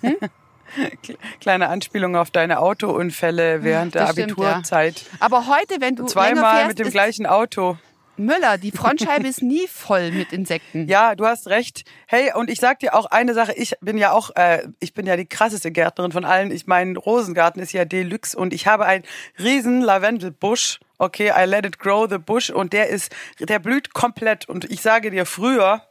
Hm? 0.00 0.16
Kleine 1.40 1.68
Anspielung 1.68 2.16
auf 2.16 2.30
deine 2.30 2.60
Autounfälle 2.60 3.62
während 3.62 3.94
der 3.94 4.02
Das 4.06 4.12
stimmt, 4.12 4.32
Abiturzeit. 4.32 5.04
Aber 5.20 5.46
heute, 5.46 5.80
wenn 5.80 5.96
du 5.96 6.06
Zweimal 6.06 6.54
fährst, 6.54 6.68
mit 6.68 6.78
dem 6.78 6.90
gleichen 6.90 7.26
Auto. 7.26 7.76
Müller, 8.16 8.58
die 8.58 8.70
Frontscheibe 8.70 9.26
ist 9.28 9.42
nie 9.42 9.66
voll 9.68 10.10
mit 10.12 10.32
Insekten. 10.32 10.86
Ja, 10.88 11.14
du 11.14 11.26
hast 11.26 11.48
recht. 11.48 11.84
Hey, 12.06 12.32
und 12.34 12.48
ich 12.48 12.60
sag 12.60 12.78
dir 12.78 12.94
auch 12.94 13.06
eine 13.06 13.34
Sache. 13.34 13.52
Ich 13.52 13.74
bin 13.80 13.98
ja 13.98 14.12
auch, 14.12 14.30
äh, 14.36 14.66
ich 14.80 14.94
bin 14.94 15.06
ja 15.06 15.16
die 15.16 15.26
krasseste 15.26 15.70
Gärtnerin 15.70 16.12
von 16.12 16.24
allen. 16.24 16.50
Ich 16.50 16.66
mein 16.66 16.96
Rosengarten 16.96 17.60
ist 17.60 17.72
ja 17.72 17.84
Deluxe 17.84 18.36
und 18.36 18.54
ich 18.54 18.66
habe 18.66 18.86
einen 18.86 19.04
riesen 19.38 19.82
Lavendelbusch. 19.82 20.80
Okay, 21.02 21.32
I 21.36 21.46
let 21.46 21.66
it 21.66 21.80
grow 21.80 22.06
the 22.08 22.18
bush 22.18 22.48
und 22.48 22.72
der 22.72 22.88
ist, 22.88 23.12
der 23.40 23.58
blüht 23.58 23.92
komplett. 23.92 24.48
Und 24.48 24.70
ich 24.70 24.82
sage 24.82 25.10
dir 25.10 25.26
früher, 25.26 25.82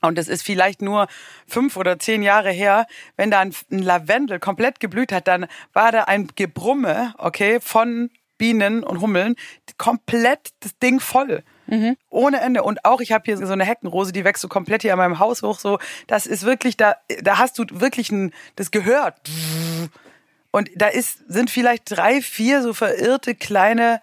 und 0.00 0.16
das 0.16 0.26
ist 0.26 0.42
vielleicht 0.42 0.80
nur 0.80 1.06
fünf 1.46 1.76
oder 1.76 1.98
zehn 1.98 2.22
Jahre 2.22 2.50
her, 2.50 2.86
wenn 3.18 3.30
da 3.30 3.40
ein, 3.40 3.54
ein 3.70 3.80
Lavendel 3.80 4.38
komplett 4.38 4.80
geblüht 4.80 5.12
hat, 5.12 5.28
dann 5.28 5.48
war 5.74 5.92
da 5.92 6.04
ein 6.04 6.28
Gebrumme, 6.34 7.14
okay, 7.18 7.60
von 7.60 8.08
Bienen 8.38 8.84
und 8.84 9.02
Hummeln, 9.02 9.36
komplett 9.76 10.48
das 10.60 10.78
Ding 10.78 10.98
voll. 10.98 11.42
Ohne 12.08 12.40
Ende. 12.40 12.62
Und 12.62 12.86
auch, 12.86 13.02
ich 13.02 13.12
habe 13.12 13.24
hier 13.26 13.36
so 13.36 13.52
eine 13.52 13.66
Heckenrose, 13.66 14.12
die 14.12 14.24
wächst 14.24 14.40
so 14.40 14.48
komplett 14.48 14.80
hier 14.80 14.94
an 14.94 14.98
meinem 14.98 15.18
Haus 15.18 15.42
hoch. 15.42 15.58
So, 15.58 15.78
das 16.06 16.26
ist 16.26 16.44
wirklich, 16.44 16.78
da, 16.78 16.96
da 17.20 17.36
hast 17.36 17.58
du 17.58 17.66
wirklich 17.68 18.10
ein, 18.10 18.32
das 18.56 18.70
gehört. 18.70 19.20
Und 20.52 20.70
da 20.74 20.86
ist, 20.86 21.18
sind 21.28 21.50
vielleicht 21.50 21.82
drei, 21.90 22.22
vier 22.22 22.62
so 22.62 22.72
verirrte 22.72 23.34
kleine 23.34 24.00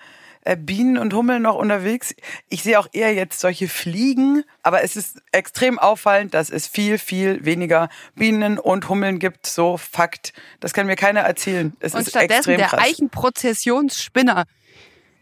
Bienen 0.55 0.97
und 0.99 1.13
Hummeln 1.13 1.41
noch 1.41 1.55
unterwegs. 1.55 2.13
Ich 2.49 2.61
sehe 2.61 2.79
auch 2.79 2.87
eher 2.93 3.13
jetzt 3.13 3.39
solche 3.39 3.67
Fliegen, 3.67 4.43
aber 4.61 4.83
es 4.83 4.95
ist 4.95 5.21
extrem 5.31 5.79
auffallend, 5.79 6.35
dass 6.35 6.51
es 6.51 6.67
viel, 6.67 6.99
viel 6.99 7.43
weniger 7.43 7.89
Bienen 8.13 8.59
und 8.59 8.87
Hummeln 8.87 9.17
gibt. 9.17 9.47
So 9.47 9.77
Fakt. 9.77 10.33
Das 10.59 10.73
kann 10.73 10.85
mir 10.85 10.95
keiner 10.95 11.21
erzählen. 11.21 11.75
Es 11.79 11.95
Und 11.95 12.01
ist 12.01 12.09
stattdessen 12.09 12.57
der. 12.57 12.77
Eichenprozessionsspinner, 12.77 14.45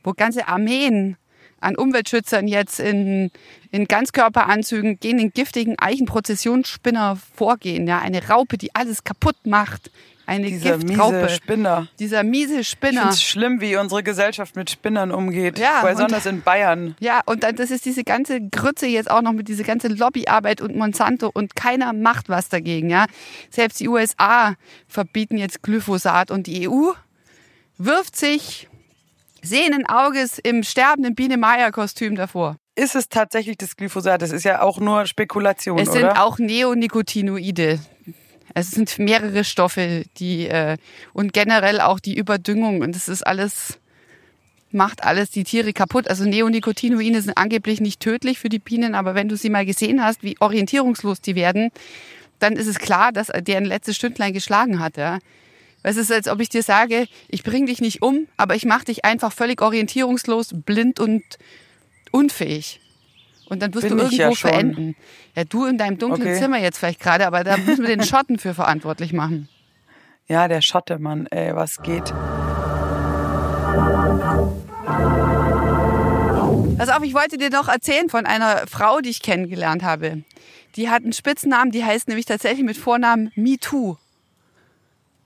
wo 0.03 0.11
ganze 0.11 0.47
Armeen 0.49 1.15
an 1.61 1.77
Umweltschützern 1.77 2.47
jetzt 2.47 2.81
in, 2.81 3.31
in 3.71 3.85
Ganzkörperanzügen 3.85 4.99
gegen 4.99 5.17
den 5.19 5.31
giftigen 5.31 5.79
Eichenprozessionsspinner 5.79 7.17
vorgehen. 7.35 7.87
Ja, 7.87 7.99
eine 7.99 8.27
Raupe, 8.27 8.57
die 8.57 8.75
alles 8.75 9.05
kaputt 9.05 9.37
macht. 9.45 9.89
Eine 10.25 10.47
Dieser 10.47 10.77
Giftraupe. 10.77 11.21
miese 11.23 11.29
Spinner. 11.35 11.87
Dieser 11.99 12.23
miese 12.23 12.59
Ich 12.61 12.69
Spinner. 12.69 13.09
es 13.09 13.21
schlimm, 13.21 13.59
wie 13.59 13.75
unsere 13.75 14.03
Gesellschaft 14.03 14.55
mit 14.55 14.69
Spinnern 14.69 15.11
umgeht. 15.11 15.59
Ja, 15.59 15.81
Besonders 15.85 16.25
in 16.25 16.41
Bayern. 16.41 16.95
Ja, 16.99 17.21
und 17.25 17.43
dann, 17.43 17.55
das 17.55 17.71
ist 17.71 17.85
diese 17.85 18.03
ganze 18.03 18.39
Grütze 18.41 18.87
jetzt 18.87 19.11
auch 19.11 19.21
noch 19.21 19.33
mit 19.33 19.47
dieser 19.49 19.63
ganze 19.65 19.89
Lobbyarbeit 19.89 20.61
und 20.61 20.75
Monsanto 20.75 21.29
und 21.33 21.55
keiner 21.55 21.91
macht 21.93 22.29
was 22.29 22.47
dagegen, 22.49 22.89
ja. 22.89 23.05
Selbst 23.49 23.79
die 23.79 23.89
USA 23.89 24.55
verbieten 24.87 25.37
jetzt 25.37 25.61
Glyphosat 25.61 26.31
und 26.31 26.47
die 26.47 26.69
EU 26.69 26.91
wirft 27.77 28.15
sich 28.15 28.69
sehenden 29.41 29.85
Auges 29.87 30.39
im 30.39 30.63
sterbenden 30.63 31.15
Biene-Meier-Kostüm 31.15 32.15
davor. 32.15 32.55
Ist 32.75 32.95
es 32.95 33.09
tatsächlich 33.09 33.57
das 33.57 33.75
Glyphosat? 33.75 34.21
Das 34.21 34.31
ist 34.31 34.45
ja 34.45 34.61
auch 34.61 34.79
nur 34.79 35.05
Spekulation, 35.05 35.77
Es 35.79 35.91
sind 35.91 36.03
oder? 36.05 36.23
auch 36.23 36.39
Neonicotinoide. 36.39 37.79
Es 38.53 38.71
sind 38.71 38.99
mehrere 38.99 39.43
Stoffe, 39.43 40.05
die 40.17 40.47
äh, 40.47 40.77
und 41.13 41.33
generell 41.33 41.81
auch 41.81 41.99
die 41.99 42.15
Überdüngung 42.15 42.81
und 42.81 42.95
das 42.95 43.07
ist 43.07 43.25
alles 43.25 43.79
macht 44.73 45.03
alles 45.03 45.29
die 45.29 45.43
Tiere 45.43 45.71
kaputt. 45.71 46.07
Also 46.07 46.25
Neonicotinoide 46.25 47.21
sind 47.21 47.37
angeblich 47.37 47.79
nicht 47.79 47.99
tödlich 47.99 48.39
für 48.39 48.49
die 48.49 48.59
Bienen, 48.59 48.95
aber 48.95 49.15
wenn 49.15 49.29
du 49.29 49.37
sie 49.37 49.49
mal 49.49 49.65
gesehen 49.65 50.03
hast, 50.03 50.23
wie 50.23 50.35
orientierungslos 50.39 51.21
die 51.21 51.35
werden, 51.35 51.69
dann 52.39 52.53
ist 52.53 52.67
es 52.67 52.79
klar, 52.79 53.11
dass 53.11 53.27
deren 53.27 53.65
letztes 53.65 53.95
Stündlein 53.95 54.33
geschlagen 54.33 54.79
hat. 54.79 54.97
Ja. 54.97 55.19
Es 55.83 55.97
ist, 55.97 56.11
als 56.11 56.27
ob 56.27 56.39
ich 56.39 56.49
dir 56.49 56.63
sage, 56.63 57.07
ich 57.29 57.43
bring 57.43 57.67
dich 57.67 57.81
nicht 57.81 58.01
um, 58.01 58.27
aber 58.35 58.55
ich 58.55 58.65
mache 58.65 58.85
dich 58.85 59.05
einfach 59.05 59.31
völlig 59.31 59.61
orientierungslos, 59.61 60.49
blind 60.65 60.99
und 60.99 61.23
unfähig. 62.11 62.79
Und 63.47 63.61
dann 63.61 63.73
wirst 63.73 63.87
Bin 63.87 63.97
du 63.97 64.03
irgendwo 64.03 64.21
ja 64.21 64.31
verenden. 64.31 64.95
Ja, 65.35 65.43
du 65.43 65.65
in 65.65 65.77
deinem 65.77 65.97
dunklen 65.97 66.29
Okay. 66.29 66.39
Zimmer 66.39 66.57
jetzt 66.57 66.77
vielleicht 66.77 66.99
gerade, 66.99 67.27
aber 67.27 67.43
da 67.43 67.57
müssen 67.57 67.81
wir 67.81 67.89
den 67.95 68.03
Schotten 68.03 68.39
für 68.39 68.53
verantwortlich 68.53 69.13
machen. 69.13 69.49
Ja, 70.27 70.47
der 70.47 70.61
Schotte, 70.61 70.99
Mann, 70.99 71.27
ey, 71.27 71.53
was 71.55 71.81
geht? 71.81 72.13
Pass 76.77 76.89
auf, 76.89 77.03
ich 77.03 77.13
wollte 77.13 77.37
dir 77.37 77.49
noch 77.49 77.67
erzählen 77.67 78.09
von 78.09 78.25
einer 78.25 78.65
Frau, 78.67 78.99
die 78.99 79.09
ich 79.09 79.21
kennengelernt 79.21 79.83
habe. 79.83 80.23
Die 80.75 80.89
hat 80.89 81.03
einen 81.03 81.13
Spitznamen, 81.13 81.71
die 81.71 81.83
heißt 81.83 82.07
nämlich 82.07 82.25
tatsächlich 82.25 82.63
mit 82.65 82.77
Vornamen 82.77 83.31
MeToo. 83.35 83.97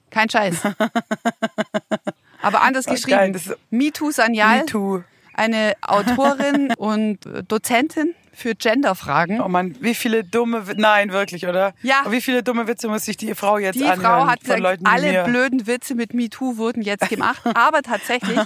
Kein 0.10 0.30
Scheiß. 0.30 0.62
Aber 2.42 2.62
anders 2.62 2.86
geschrieben. 2.86 3.40
MeToo 3.70 4.12
Sanyal, 4.12 4.60
Me 4.60 4.66
too. 4.66 5.04
Eine 5.38 5.74
Autorin 5.82 6.74
und 6.78 7.20
Dozentin 7.48 8.14
für 8.34 8.54
Genderfragen. 8.54 9.42
Oh 9.42 9.48
Mann, 9.48 9.76
wie 9.80 9.96
viele 9.96 10.24
dumme 10.24 10.68
Witze, 10.68 10.80
nein, 10.80 11.12
wirklich, 11.12 11.48
oder? 11.48 11.74
Ja. 11.82 12.04
Wie 12.10 12.22
viele 12.22 12.44
dumme 12.44 12.68
Witze 12.68 12.88
muss 12.88 13.06
sich 13.06 13.18
die 13.18 13.34
Frau 13.34 13.58
jetzt 13.58 13.76
Die 13.80 13.86
anhören 13.86 14.02
Frau 14.02 14.28
hat 14.28 14.42
gesagt, 14.42 14.60
Leuten 14.60 14.86
alle 14.86 15.24
blöden 15.24 15.66
Witze 15.66 15.96
mit 15.96 16.14
MeToo 16.14 16.58
wurden 16.58 16.82
jetzt 16.84 17.10
gemacht. 17.10 17.42
Aber 17.56 17.82
tatsächlich 17.82 18.38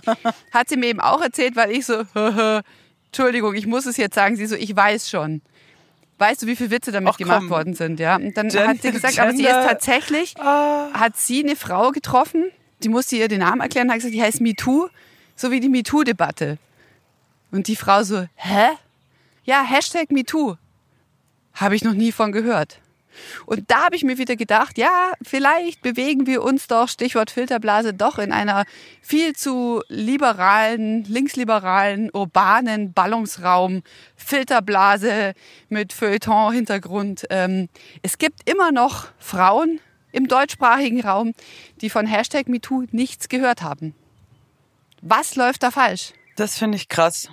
hat 0.53 0.69
sie 0.69 0.77
mir 0.77 0.87
eben 0.87 1.01
auch 1.01 1.21
erzählt, 1.21 1.55
weil 1.57 1.71
ich 1.71 1.85
so, 1.85 2.03
Entschuldigung, 3.07 3.55
ich 3.55 3.67
muss 3.67 3.85
es 3.85 3.97
jetzt 3.97 4.15
sagen, 4.15 4.35
sie 4.37 4.45
so, 4.45 4.55
ich 4.55 4.73
weiß 4.75 5.09
schon. 5.09 5.41
Weißt 6.19 6.43
du, 6.43 6.47
wie 6.47 6.55
viele 6.55 6.69
Witze 6.71 6.91
damit 6.91 7.09
Ach, 7.13 7.17
gemacht 7.17 7.39
komm. 7.41 7.49
worden 7.49 7.73
sind, 7.73 7.99
ja? 7.99 8.15
Und 8.15 8.37
dann 8.37 8.47
Gen- 8.49 8.67
hat 8.67 8.81
sie 8.81 8.91
gesagt, 8.91 9.19
aber 9.19 9.31
sie 9.31 9.43
ist 9.43 9.49
Gender- 9.49 9.67
tatsächlich, 9.67 10.35
Ah. 10.39 10.87
hat 10.93 11.17
sie 11.17 11.43
eine 11.43 11.55
Frau 11.55 11.89
getroffen, 11.91 12.45
die 12.83 12.89
musste 12.89 13.15
ihr 13.15 13.27
den 13.27 13.39
Namen 13.39 13.59
erklären, 13.59 13.89
hat 13.89 13.95
gesagt, 13.97 14.13
die 14.13 14.21
heißt 14.21 14.39
MeToo, 14.39 14.87
so 15.35 15.51
wie 15.51 15.59
die 15.59 15.67
MeToo-Debatte. 15.69 16.57
Und 17.51 17.67
die 17.67 17.75
Frau 17.75 18.03
so, 18.03 18.25
hä? 18.35 18.69
Ja, 19.43 19.63
Hashtag 19.63 20.11
MeToo. 20.11 20.55
Habe 21.53 21.75
ich 21.75 21.83
noch 21.83 21.93
nie 21.93 22.11
von 22.11 22.31
gehört. 22.31 22.79
Und 23.45 23.69
da 23.69 23.85
habe 23.85 23.95
ich 23.95 24.03
mir 24.03 24.17
wieder 24.17 24.35
gedacht, 24.35 24.77
ja, 24.77 25.11
vielleicht 25.21 25.81
bewegen 25.81 26.27
wir 26.27 26.43
uns 26.43 26.67
doch, 26.67 26.87
Stichwort 26.87 27.31
Filterblase, 27.31 27.93
doch 27.93 28.19
in 28.19 28.31
einer 28.31 28.65
viel 29.01 29.35
zu 29.35 29.81
liberalen, 29.89 31.03
linksliberalen, 31.03 32.09
urbanen 32.11 32.93
Ballungsraum, 32.93 33.83
Filterblase 34.15 35.33
mit 35.69 35.93
Feuilleton-Hintergrund. 35.93 37.25
Ähm, 37.29 37.69
es 38.01 38.17
gibt 38.17 38.49
immer 38.49 38.71
noch 38.71 39.07
Frauen 39.19 39.79
im 40.11 40.27
deutschsprachigen 40.27 41.01
Raum, 41.01 41.33
die 41.81 41.89
von 41.89 42.05
Hashtag 42.05 42.47
MeToo 42.47 42.85
nichts 42.91 43.29
gehört 43.29 43.61
haben. 43.61 43.93
Was 45.01 45.35
läuft 45.35 45.63
da 45.63 45.71
falsch? 45.71 46.13
Das 46.35 46.57
finde 46.57 46.77
ich 46.77 46.89
krass. 46.89 47.29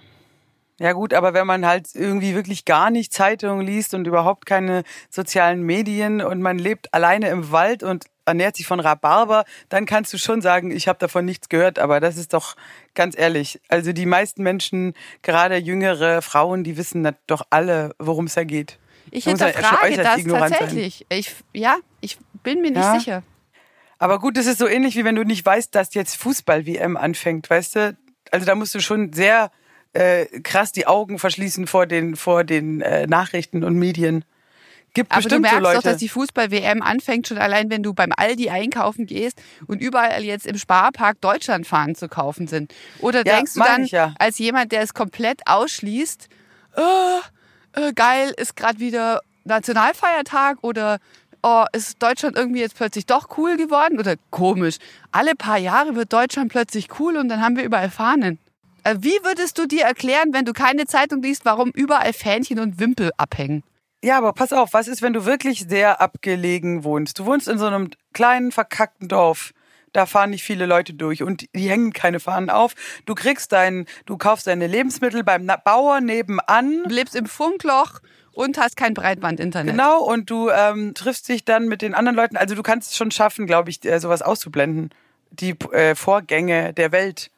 Ja 0.81 0.93
gut, 0.93 1.13
aber 1.13 1.35
wenn 1.35 1.47
man 1.47 1.67
halt 1.67 1.89
irgendwie 1.95 2.35
wirklich 2.37 2.65
gar 2.65 2.91
nicht 2.91 3.13
Zeitungen 3.13 3.67
liest 3.67 3.95
und 3.95 4.07
überhaupt 4.07 4.47
keine 4.47 4.85
sozialen 5.11 5.63
Medien 5.63 6.21
und 6.21 6.41
man 6.41 6.59
lebt 6.59 6.95
alleine 6.95 7.29
im 7.31 7.51
Wald 7.51 7.83
und 7.83 8.05
ernährt 8.27 8.57
sich 8.57 8.67
von 8.67 8.79
Rhabarber, 8.79 9.45
dann 9.71 9.87
kannst 9.87 10.13
du 10.13 10.19
schon 10.19 10.41
sagen, 10.41 10.71
ich 10.71 10.87
habe 10.87 10.99
davon 10.99 11.25
nichts 11.25 11.49
gehört. 11.49 11.79
Aber 11.81 11.99
das 11.99 12.17
ist 12.17 12.33
doch 12.33 12.55
ganz 12.95 13.19
ehrlich. 13.19 13.61
Also 13.69 13.93
die 13.93 14.07
meisten 14.07 14.43
Menschen, 14.43 14.95
gerade 15.23 15.57
jüngere 15.57 16.23
Frauen, 16.23 16.63
die 16.63 16.77
wissen 16.77 17.09
doch 17.27 17.43
alle, 17.51 17.95
worum 17.99 18.27
es 18.27 18.35
da 18.35 18.45
geht. 18.45 18.79
Ich 19.11 19.25
ja 19.25 19.37
schon 19.37 19.47
hinterfrage 19.47 19.93
äußerst 19.93 20.07
das 20.07 20.23
sein. 20.23 20.51
tatsächlich. 20.51 21.07
Ich, 21.09 21.35
ja, 21.55 21.77
ich 22.01 22.19
bin 22.45 22.61
mir 22.61 22.71
nicht 22.71 22.77
Ja. 22.77 22.95
sicher. 22.99 23.23
Aber 23.99 24.21
gut, 24.21 24.37
das 24.37 24.47
ist 24.47 24.59
so 24.59 24.69
ähnlich 24.69 24.95
wie 24.95 25.05
wenn 25.05 25.17
du 25.17 25.25
nicht 25.25 25.45
weißt, 25.45 25.75
dass 25.75 25.95
jetzt 25.95 26.17
Fußball-WM 26.19 26.97
anfängt, 26.97 27.51
weißt 27.51 27.77
du? 27.77 27.97
Also 28.31 28.47
da 28.47 28.55
musst 28.55 28.75
du 28.75 28.81
schon 28.81 29.13
sehr 29.13 29.51
äh, 29.93 30.27
krass 30.43 30.73
die 30.73 30.87
Augen 30.87 31.19
verschließen 31.19 31.67
vor 31.67 31.87
den 31.87 32.17
vor 32.17 32.45
den 32.45 32.81
äh, 32.81 33.07
Nachrichten 33.07 33.65
und 33.65 33.77
Medien. 33.77 34.25
Gibt 34.95 35.13
Aber 35.13 35.29
du 35.29 35.39
merkst 35.39 35.59
so 35.59 35.63
Leute. 35.63 35.77
doch, 35.77 35.83
dass 35.83 35.97
die 35.99 36.09
Fußball-WM 36.09 36.83
anfängt, 36.83 37.29
schon 37.29 37.39
allein, 37.39 37.71
wenn 37.71 37.83
du 37.83 37.93
beim 37.93 38.11
Aldi 38.17 38.51
einkaufen 38.51 39.07
gehst 39.07 39.41
und 39.67 39.81
überall 39.81 40.25
jetzt 40.25 40.47
im 40.47 40.57
Sparpark 40.57 41.21
Deutschlandfahnen 41.21 41.95
zu 41.95 42.09
kaufen 42.09 42.47
sind. 42.47 42.75
Oder 43.01 43.25
Ja, 43.25 43.37
denkst 43.37 43.55
du 43.55 43.61
dann, 43.61 43.85
ja. 43.85 44.15
als 44.19 44.39
jemand, 44.39 44.73
der 44.73 44.83
es 44.83 44.95
komplett 44.95 45.43
ausschließt, 45.47 46.29
äh, 46.77 47.81
äh, 47.81 47.93
geil, 47.93 48.33
ist 48.37 48.57
gerade 48.57 48.79
wieder 48.81 49.21
Nationalfeiertag 49.45 50.59
oder 50.63 50.99
oh, 51.43 51.65
ist 51.73 52.03
Deutschland 52.03 52.37
irgendwie 52.37 52.61
jetzt 52.61 52.77
plötzlich 52.77 53.07
doch 53.07 53.37
cool 53.39 53.57
geworden 53.57 53.99
oder 53.99 54.17
komisch. 54.31 54.79
Alle 55.13 55.35
paar 55.35 55.59
Jahre 55.59 55.97
wird 55.97 56.13
Deutschland 56.13 56.51
plötzlich 56.51 56.89
cool 56.99 57.17
und 57.17 57.29
dann 57.29 57.43
haben 57.43 57.57
wir 57.57 57.65
überall 57.65 57.91
Fahnen. 57.91 58.39
Äh, 58.85 58.97
Wie 59.01 59.19
würdest 59.23 59.59
du 59.59 59.67
dir 59.67 59.85
erklären, 59.85 60.33
wenn 60.33 60.45
du 60.45 60.53
keine 60.53 60.87
Zeitung 60.87 61.23
liest, 61.23 61.45
warum 61.45 61.71
überall 61.71 62.13
Fähnchen 62.13 62.59
und 62.59 62.79
Wimpel 62.79 63.11
abhängen? 63.17 63.63
Ja, 64.03 64.17
aber 64.19 64.33
pass 64.33 64.53
auf, 64.53 64.73
was 64.75 64.87
ist, 64.87 65.03
wenn 65.03 65.13
du 65.13 65.25
wirklich 65.25 65.67
sehr 65.69 66.01
abgelegen 66.01 66.85
wohnst? 66.85 67.19
Du 67.19 67.27
wohnst 67.27 67.49
in 67.49 67.59
so 67.59 67.67
einem 67.67 67.91
kleinen, 68.13 68.53
verkackten 68.53 69.09
Dorf. 69.09 69.53
da 69.93 70.07
fahren 70.07 70.31
nicht 70.31 70.45
viele 70.45 70.67
Leute 70.67 70.95
durch 70.95 71.23
und 71.23 71.47
die 71.55 71.69
hängen 71.69 71.93
keine 71.93 72.21
Fahnen 72.21 72.51
auf. 72.51 72.75
Du 73.07 73.15
kriegst 73.15 73.53
dein, 73.53 73.87
du 74.07 74.17
kaufst 74.17 74.47
deine 74.47 74.67
Lebensmittel 74.67 75.25
beim 75.25 75.51
Bauer 75.65 76.01
nebenan. 76.01 76.85
Du 76.85 76.95
lebst 76.95 77.17
im 77.17 77.27
Funkloch 77.27 78.01
und 78.33 78.59
hast 78.59 78.77
kein 78.77 78.95
Breitbandinternet. 78.95 79.73
Genau, 79.73 80.01
und 80.05 80.31
du 80.31 80.51
ähm, 80.51 80.95
triffst 80.95 81.29
dich 81.29 81.45
dann 81.45 81.67
mit 81.67 81.83
den 81.83 81.95
anderen 81.95 82.17
Leuten. 82.17 82.37
Also 82.37 82.55
du 82.55 82.63
kannst 82.63 82.91
es 82.93 82.97
schon 82.97 83.11
schaffen, 83.11 83.47
glaube 83.47 83.71
ich, 83.71 83.85
äh, 83.85 83.99
sowas 83.99 84.23
auszublenden. 84.23 84.91
Die 85.31 85.59
äh, 85.73 85.97
Vorgänge 85.97 86.73
der 86.73 86.93
Welt. 86.93 87.31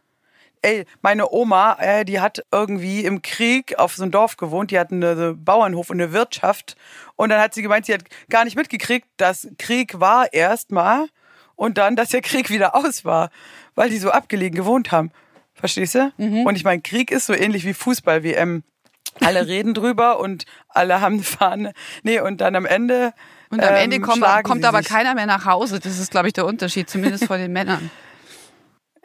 Ey, 0.62 0.84
meine 1.00 1.30
Oma, 1.30 1.78
äh, 1.80 2.04
die 2.04 2.20
hat 2.20 2.44
irgendwie 2.52 3.04
im 3.04 3.22
Krieg 3.22 3.78
auf 3.78 3.94
so 3.94 4.02
einem 4.02 4.12
Dorf 4.12 4.36
gewohnt, 4.36 4.70
die 4.70 4.78
hat 4.78 4.92
einen 4.92 5.16
so 5.16 5.34
Bauernhof 5.36 5.88
und 5.90 6.00
eine 6.00 6.12
Wirtschaft. 6.12 6.76
Und 7.16 7.30
dann 7.30 7.40
hat 7.40 7.54
sie 7.54 7.62
gemeint, 7.62 7.86
sie 7.86 7.94
hat 7.94 8.04
gar 8.28 8.44
nicht 8.44 8.56
mitgekriegt, 8.56 9.08
dass 9.16 9.48
Krieg 9.58 10.00
war 10.00 10.32
erstmal 10.32 11.06
und 11.56 11.78
dann, 11.78 11.96
dass 11.96 12.10
der 12.10 12.20
Krieg 12.20 12.50
wieder 12.50 12.74
aus 12.74 13.04
war, 13.04 13.30
weil 13.74 13.90
die 13.90 13.98
so 13.98 14.10
abgelegen 14.10 14.56
gewohnt 14.56 14.92
haben. 14.92 15.10
Verstehst 15.54 15.94
du? 15.94 16.12
Und 16.16 16.56
ich 16.56 16.64
meine, 16.64 16.80
Krieg 16.80 17.10
ist 17.10 17.26
so 17.26 17.34
ähnlich 17.34 17.64
wie 17.64 17.74
Fußball-WM. 17.74 18.62
Alle 19.20 19.46
reden 19.46 19.74
drüber 19.74 20.20
und 20.20 20.44
alle 20.68 21.00
haben 21.00 21.14
eine 21.14 21.22
Fahne. 21.24 21.72
Nee, 22.02 22.20
und 22.20 22.40
dann 22.40 22.56
am 22.56 22.64
Ende. 22.64 23.12
Und 23.50 23.62
am 23.62 23.74
Ende 23.74 23.96
ähm, 23.96 24.02
kommt, 24.02 24.24
kommt 24.44 24.64
aber 24.64 24.78
sich. 24.78 24.88
keiner 24.88 25.14
mehr 25.14 25.26
nach 25.26 25.44
Hause. 25.44 25.80
Das 25.80 25.98
ist, 25.98 26.10
glaube 26.10 26.28
ich, 26.28 26.32
der 26.32 26.46
Unterschied, 26.46 26.88
zumindest 26.88 27.24
von 27.24 27.38
den 27.38 27.52
Männern. 27.52 27.90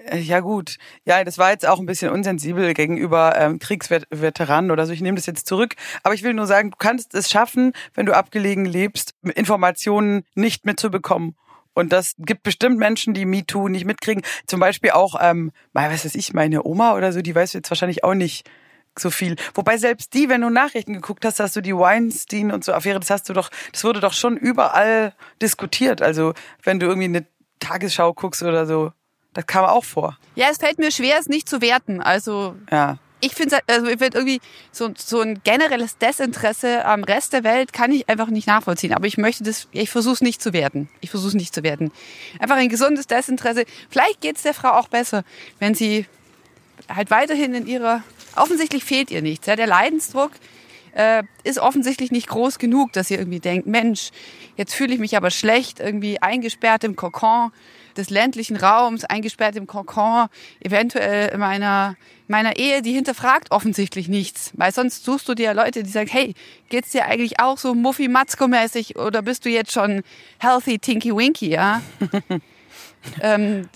Äh, 0.05 0.19
Ja, 0.19 0.39
gut. 0.39 0.77
Ja, 1.05 1.23
das 1.23 1.37
war 1.37 1.51
jetzt 1.51 1.67
auch 1.67 1.79
ein 1.79 1.85
bisschen 1.85 2.11
unsensibel 2.11 2.73
gegenüber 2.73 3.35
ähm, 3.37 3.59
Kriegsveteranen 3.59 4.71
oder 4.71 4.85
so. 4.85 4.93
Ich 4.93 5.01
nehme 5.01 5.15
das 5.15 5.25
jetzt 5.25 5.47
zurück. 5.47 5.75
Aber 6.03 6.13
ich 6.13 6.23
will 6.23 6.33
nur 6.33 6.47
sagen, 6.47 6.71
du 6.71 6.77
kannst 6.77 7.13
es 7.15 7.29
schaffen, 7.29 7.73
wenn 7.93 8.05
du 8.05 8.13
abgelegen 8.13 8.65
lebst, 8.65 9.15
Informationen 9.23 10.23
nicht 10.35 10.65
mitzubekommen. 10.65 11.35
Und 11.73 11.91
das 11.91 12.15
gibt 12.17 12.43
bestimmt 12.43 12.77
Menschen, 12.77 13.13
die 13.13 13.25
MeToo 13.25 13.67
nicht 13.67 13.85
mitkriegen. 13.85 14.23
Zum 14.47 14.61
Beispiel 14.61 14.91
auch, 14.91 15.15
ähm, 15.19 15.51
was 15.73 16.05
weiß 16.05 16.15
ich, 16.15 16.33
meine 16.33 16.63
Oma 16.65 16.95
oder 16.95 17.11
so, 17.11 17.21
die 17.21 17.35
weiß 17.35 17.51
jetzt 17.53 17.69
wahrscheinlich 17.69 18.03
auch 18.03 18.13
nicht 18.13 18.49
so 18.97 19.09
viel. 19.09 19.35
Wobei 19.53 19.77
selbst 19.77 20.13
die, 20.13 20.29
wenn 20.29 20.39
du 20.39 20.49
Nachrichten 20.49 20.93
geguckt 20.93 21.25
hast, 21.25 21.41
hast 21.41 21.53
du 21.57 21.61
die 21.61 21.75
Weinstein 21.75 22.51
und 22.51 22.63
so 22.63 22.71
Affäre, 22.71 22.99
das 23.01 23.09
hast 23.09 23.27
du 23.27 23.33
doch, 23.33 23.49
das 23.73 23.83
wurde 23.83 23.99
doch 23.99 24.13
schon 24.13 24.37
überall 24.37 25.13
diskutiert. 25.41 26.01
Also 26.01 26.33
wenn 26.63 26.79
du 26.79 26.85
irgendwie 26.85 27.05
eine 27.09 27.25
Tagesschau 27.59 28.13
guckst 28.13 28.41
oder 28.41 28.65
so, 28.65 28.93
das 29.35 29.45
kam 29.45 29.65
auch 29.65 29.83
vor. 29.85 30.17
Ja, 30.33 30.47
es 30.49 30.57
fällt 30.57 30.79
mir 30.79 30.91
schwer, 30.91 31.17
es 31.19 31.27
nicht 31.27 31.47
zu 31.47 31.61
werten. 31.61 32.01
Also 32.01 32.55
Ja. 32.71 32.97
ich 33.19 33.33
finde 33.35 33.59
also 33.67 33.85
ich 33.87 33.99
find 33.99 34.15
irgendwie 34.15 34.41
so, 34.71 34.89
so 34.97 35.21
ein 35.21 35.41
generelles 35.43 35.97
Desinteresse 35.97 36.83
am 36.85 37.03
Rest 37.03 37.33
der 37.33 37.43
Welt 37.43 37.71
kann 37.73 37.91
ich 37.91 38.09
einfach 38.09 38.27
nicht 38.29 38.47
nachvollziehen. 38.47 38.93
Aber 38.93 39.05
ich 39.07 39.17
möchte 39.17 39.43
das, 39.43 39.67
ich 39.71 39.89
versuche 39.91 40.13
es 40.15 40.21
nicht 40.21 40.41
zu 40.41 40.53
werten. 40.53 40.89
Ich 41.01 41.11
versuche 41.11 41.29
es 41.29 41.33
nicht 41.35 41.53
zu 41.53 41.61
werten. 41.63 41.91
Einfach 42.39 42.55
ein 42.55 42.69
gesundes 42.69 43.05
Desinteresse. 43.07 43.65
Vielleicht 43.89 44.21
geht 44.21 44.37
es 44.37 44.41
der 44.43 44.53
Frau 44.55 44.69
auch 44.71 44.87
besser, 44.87 45.23
wenn 45.59 45.75
sie 45.75 46.05
halt 46.93 47.11
weiterhin 47.11 47.53
in 47.53 47.67
ihrer, 47.67 48.03
offensichtlich 48.35 48.83
fehlt 48.83 49.11
ihr 49.11 49.21
nichts. 49.21 49.47
Ja? 49.47 49.55
Der 49.55 49.67
Leidensdruck 49.67 50.31
äh, 50.93 51.23
ist 51.43 51.59
offensichtlich 51.59 52.11
nicht 52.11 52.27
groß 52.27 52.57
genug, 52.59 52.93
dass 52.93 53.09
sie 53.09 53.15
irgendwie 53.15 53.39
denkt, 53.39 53.67
Mensch, 53.67 54.11
jetzt 54.55 54.73
fühle 54.73 54.93
ich 54.93 54.99
mich 54.99 55.17
aber 55.17 55.29
schlecht, 55.29 55.79
irgendwie 55.81 56.21
eingesperrt 56.21 56.83
im 56.85 56.95
Kokon 56.95 57.51
des 57.97 58.09
ländlichen 58.09 58.57
Raums, 58.57 59.05
eingesperrt 59.05 59.55
im 59.55 59.67
Kokon, 59.67 60.27
eventuell 60.59 61.29
in 61.33 61.39
meiner, 61.39 61.95
meiner 62.27 62.57
Ehe, 62.57 62.81
die 62.81 62.93
hinterfragt 62.93 63.51
offensichtlich 63.51 64.07
nichts. 64.07 64.51
Weil 64.55 64.71
sonst 64.71 65.05
suchst 65.05 65.27
du 65.27 65.35
dir 65.35 65.53
Leute, 65.53 65.83
die 65.83 65.89
sagen, 65.89 66.09
hey, 66.11 66.33
geht's 66.69 66.91
dir 66.91 67.05
eigentlich 67.05 67.39
auch 67.39 67.57
so 67.57 67.73
Muffy 67.73 68.07
Matzko 68.07 68.47
mäßig 68.47 68.97
oder 68.97 69.21
bist 69.21 69.45
du 69.45 69.49
jetzt 69.49 69.71
schon 69.71 70.03
healthy 70.39 70.79
Tinky 70.79 71.15
Winky, 71.15 71.49
ja? 71.49 71.81
ähm, 73.21 73.67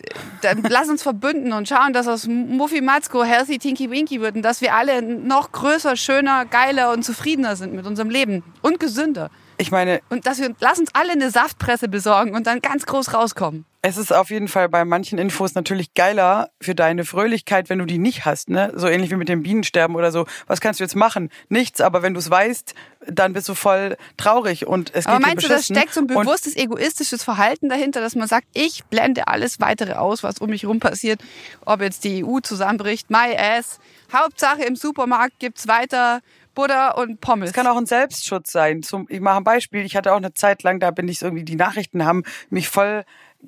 dann 0.41 0.63
lass 0.69 0.89
uns 0.89 1.03
verbünden 1.03 1.53
und 1.53 1.67
schauen, 1.67 1.93
dass 1.93 2.07
aus 2.07 2.27
Muffy 2.27 2.81
Matzko 2.81 3.23
Healthy 3.23 3.59
Tinky 3.59 3.89
Winky 3.89 4.21
wird 4.21 4.35
und 4.35 4.41
dass 4.41 4.61
wir 4.61 4.73
alle 4.73 5.01
noch 5.01 5.51
größer, 5.51 5.95
schöner, 5.95 6.45
geiler 6.45 6.91
und 6.91 7.03
zufriedener 7.03 7.55
sind 7.55 7.73
mit 7.73 7.85
unserem 7.85 8.09
Leben 8.09 8.43
und 8.61 8.79
gesünder. 8.79 9.29
Ich 9.61 9.71
meine, 9.71 9.99
Und 10.09 10.25
dass 10.25 10.39
wir, 10.39 10.55
lass 10.61 10.79
uns 10.79 10.89
alle 10.93 11.11
eine 11.11 11.31
Saftpresse 11.31 11.89
besorgen 11.89 12.33
und 12.33 12.47
dann 12.47 12.61
ganz 12.61 12.85
groß 12.85 13.13
rauskommen. 13.13 13.65
es 13.81 13.97
ist 13.97 14.13
auf 14.13 14.29
jeden 14.29 14.47
Fall 14.47 14.69
bei 14.69 14.85
manchen 14.85 15.19
Infos 15.19 15.53
natürlich 15.53 15.93
geiler 15.93 16.49
für 16.61 16.75
deine 16.75 17.03
Fröhlichkeit, 17.03 17.69
wenn 17.69 17.79
du 17.79 17.85
die 17.85 17.97
nicht 17.97 18.23
hast, 18.23 18.49
ne? 18.49 18.71
So 18.75 18.87
ähnlich 18.87 19.11
wie 19.11 19.15
mit 19.15 19.27
dem 19.27 19.43
Bienensterben 19.43 19.97
oder 19.97 20.13
so. 20.13 20.25
Was 20.47 20.61
kannst 20.61 20.79
du 20.79 20.85
jetzt 20.85 20.95
machen? 20.95 21.29
Nichts, 21.49 21.81
aber 21.81 22.01
wenn 22.01 22.13
du 22.13 22.19
es 22.19 22.29
weißt, 22.29 22.73
dann 23.07 23.33
bist 23.33 23.49
du 23.49 23.53
voll 23.53 23.97
traurig 24.15 24.65
und 24.65 24.93
es 24.95 25.05
Aber 25.05 25.17
geht 25.17 25.25
dir 25.25 25.29
meinst 25.29 25.43
du, 25.45 25.49
da 25.49 25.61
steckt 25.61 25.93
so 25.93 26.01
ein 26.01 26.07
bewusstes 26.07 26.55
egoistisches 26.55 27.23
Verhalten 27.23 27.67
dahinter, 27.67 27.99
dass 27.99 28.15
man 28.15 28.29
sagt, 28.29 28.47
ich 28.53 28.85
blende 28.85 29.27
alles 29.27 29.59
weitere 29.59 29.93
aus, 29.93 30.23
was 30.23 30.39
um 30.39 30.49
mich 30.49 30.65
rum 30.65 30.79
passiert, 30.79 31.21
ob 31.65 31.81
jetzt 31.81 32.05
die 32.05 32.23
EU 32.23 32.39
zusammenbricht, 32.39 33.09
my 33.09 33.35
ass. 33.37 33.79
Hauptsache 34.11 34.63
im 34.63 34.75
Supermarkt 34.77 35.39
gibt's 35.39 35.67
weiter 35.67 36.21
Butter 36.55 36.97
und 36.97 37.21
Pommes. 37.21 37.49
Es 37.49 37.55
kann 37.55 37.67
auch 37.67 37.77
ein 37.77 37.85
Selbstschutz 37.85 38.51
sein. 38.51 38.83
Zum, 38.83 39.07
ich 39.09 39.19
mache 39.19 39.37
ein 39.37 39.43
Beispiel. 39.43 39.85
Ich 39.85 39.95
hatte 39.95 40.11
auch 40.13 40.17
eine 40.17 40.33
Zeit 40.33 40.63
lang, 40.63 40.79
da 40.79 40.91
bin 40.91 41.07
ich 41.07 41.21
irgendwie, 41.21 41.43
die 41.43 41.55
Nachrichten 41.55 42.05
haben 42.05 42.23
mich 42.49 42.67
voll 42.69 43.05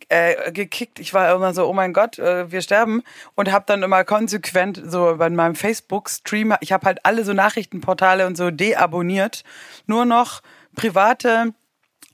äh, 0.09 0.51
gekickt. 0.51 0.99
Ich 0.99 1.13
war 1.13 1.33
immer 1.35 1.53
so, 1.53 1.67
oh 1.67 1.73
mein 1.73 1.93
Gott, 1.93 2.17
äh, 2.19 2.51
wir 2.51 2.61
sterben. 2.61 3.03
Und 3.35 3.51
habe 3.51 3.65
dann 3.67 3.83
immer 3.83 4.03
konsequent 4.03 4.81
so 4.85 5.15
bei 5.17 5.29
meinem 5.29 5.55
Facebook-Stream, 5.55 6.55
ich 6.61 6.71
habe 6.71 6.85
halt 6.85 7.05
alle 7.05 7.25
so 7.25 7.33
Nachrichtenportale 7.33 8.25
und 8.27 8.37
so 8.37 8.51
deabonniert. 8.51 9.43
Nur 9.87 10.05
noch 10.05 10.41
private 10.75 11.53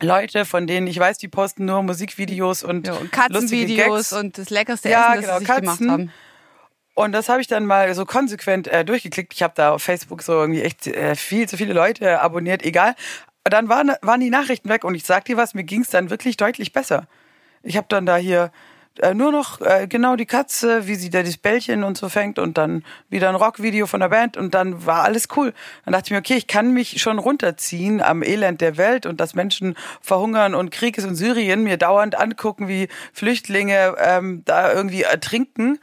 Leute, 0.01 0.45
von 0.45 0.67
denen 0.67 0.87
ich 0.87 0.99
weiß, 0.99 1.17
die 1.17 1.27
posten 1.27 1.65
nur 1.65 1.81
Musikvideos 1.83 2.63
und, 2.63 2.87
ja, 2.87 2.93
und 2.93 3.11
Katzenvideos 3.11 4.13
und 4.13 4.37
das 4.37 4.49
leckerste 4.49 4.89
Ja, 4.89 5.13
Essen, 5.13 5.21
das 5.21 5.25
genau, 5.25 5.39
sie 5.39 5.45
sich 5.45 5.55
gemacht 5.55 5.79
Katzen. 5.79 5.91
haben. 5.91 6.11
Und 6.97 7.11
das 7.11 7.29
habe 7.29 7.41
ich 7.41 7.47
dann 7.47 7.63
mal 7.67 7.93
so 7.93 8.05
konsequent 8.05 8.67
äh, 8.69 8.83
durchgeklickt. 8.83 9.31
Ich 9.31 9.43
habe 9.43 9.53
da 9.55 9.73
auf 9.73 9.83
Facebook 9.83 10.23
so 10.23 10.33
irgendwie 10.33 10.63
echt 10.63 10.87
äh, 10.87 11.13
viel 11.13 11.47
zu 11.47 11.55
viele 11.55 11.73
Leute 11.73 12.19
abonniert, 12.21 12.65
egal. 12.65 12.95
Dann 13.43 13.69
waren, 13.69 13.91
waren 14.01 14.19
die 14.19 14.31
Nachrichten 14.31 14.67
weg 14.67 14.83
und 14.83 14.95
ich 14.95 15.05
sag 15.05 15.25
dir 15.25 15.37
was, 15.37 15.53
mir 15.53 15.63
ging 15.63 15.81
es 15.81 15.91
dann 15.91 16.09
wirklich 16.09 16.37
deutlich 16.37 16.73
besser. 16.73 17.05
Ich 17.61 17.77
habe 17.77 17.85
dann 17.87 18.07
da 18.07 18.17
hier 18.17 18.51
äh, 18.99 19.13
nur 19.13 19.31
noch 19.31 19.61
äh, 19.61 19.85
genau 19.87 20.15
die 20.15 20.25
Katze, 20.25 20.87
wie 20.87 20.95
sie 20.95 21.11
da 21.11 21.21
das 21.21 21.37
Bällchen 21.37 21.83
und 21.83 21.99
so 21.99 22.09
fängt 22.09 22.39
und 22.39 22.57
dann 22.57 22.83
wieder 23.11 23.29
ein 23.29 23.35
Rockvideo 23.35 23.85
von 23.85 23.99
der 23.99 24.09
Band 24.09 24.35
und 24.35 24.55
dann 24.55 24.87
war 24.87 25.03
alles 25.03 25.27
cool. 25.35 25.53
Dann 25.85 25.91
dachte 25.91 26.07
ich 26.07 26.11
mir, 26.13 26.17
okay, 26.17 26.35
ich 26.35 26.47
kann 26.47 26.73
mich 26.73 26.99
schon 26.99 27.19
runterziehen 27.19 28.01
am 28.01 28.23
Elend 28.23 28.59
der 28.59 28.75
Welt 28.77 29.05
und 29.05 29.21
dass 29.21 29.35
Menschen 29.35 29.75
verhungern 30.01 30.55
und 30.55 30.71
Krieg 30.71 30.97
ist 30.97 31.03
in 31.03 31.13
Syrien, 31.13 31.63
mir 31.63 31.77
dauernd 31.77 32.17
angucken, 32.17 32.67
wie 32.67 32.87
Flüchtlinge 33.13 33.93
ähm, 33.99 34.41
da 34.45 34.73
irgendwie 34.73 35.03
ertrinken. 35.03 35.77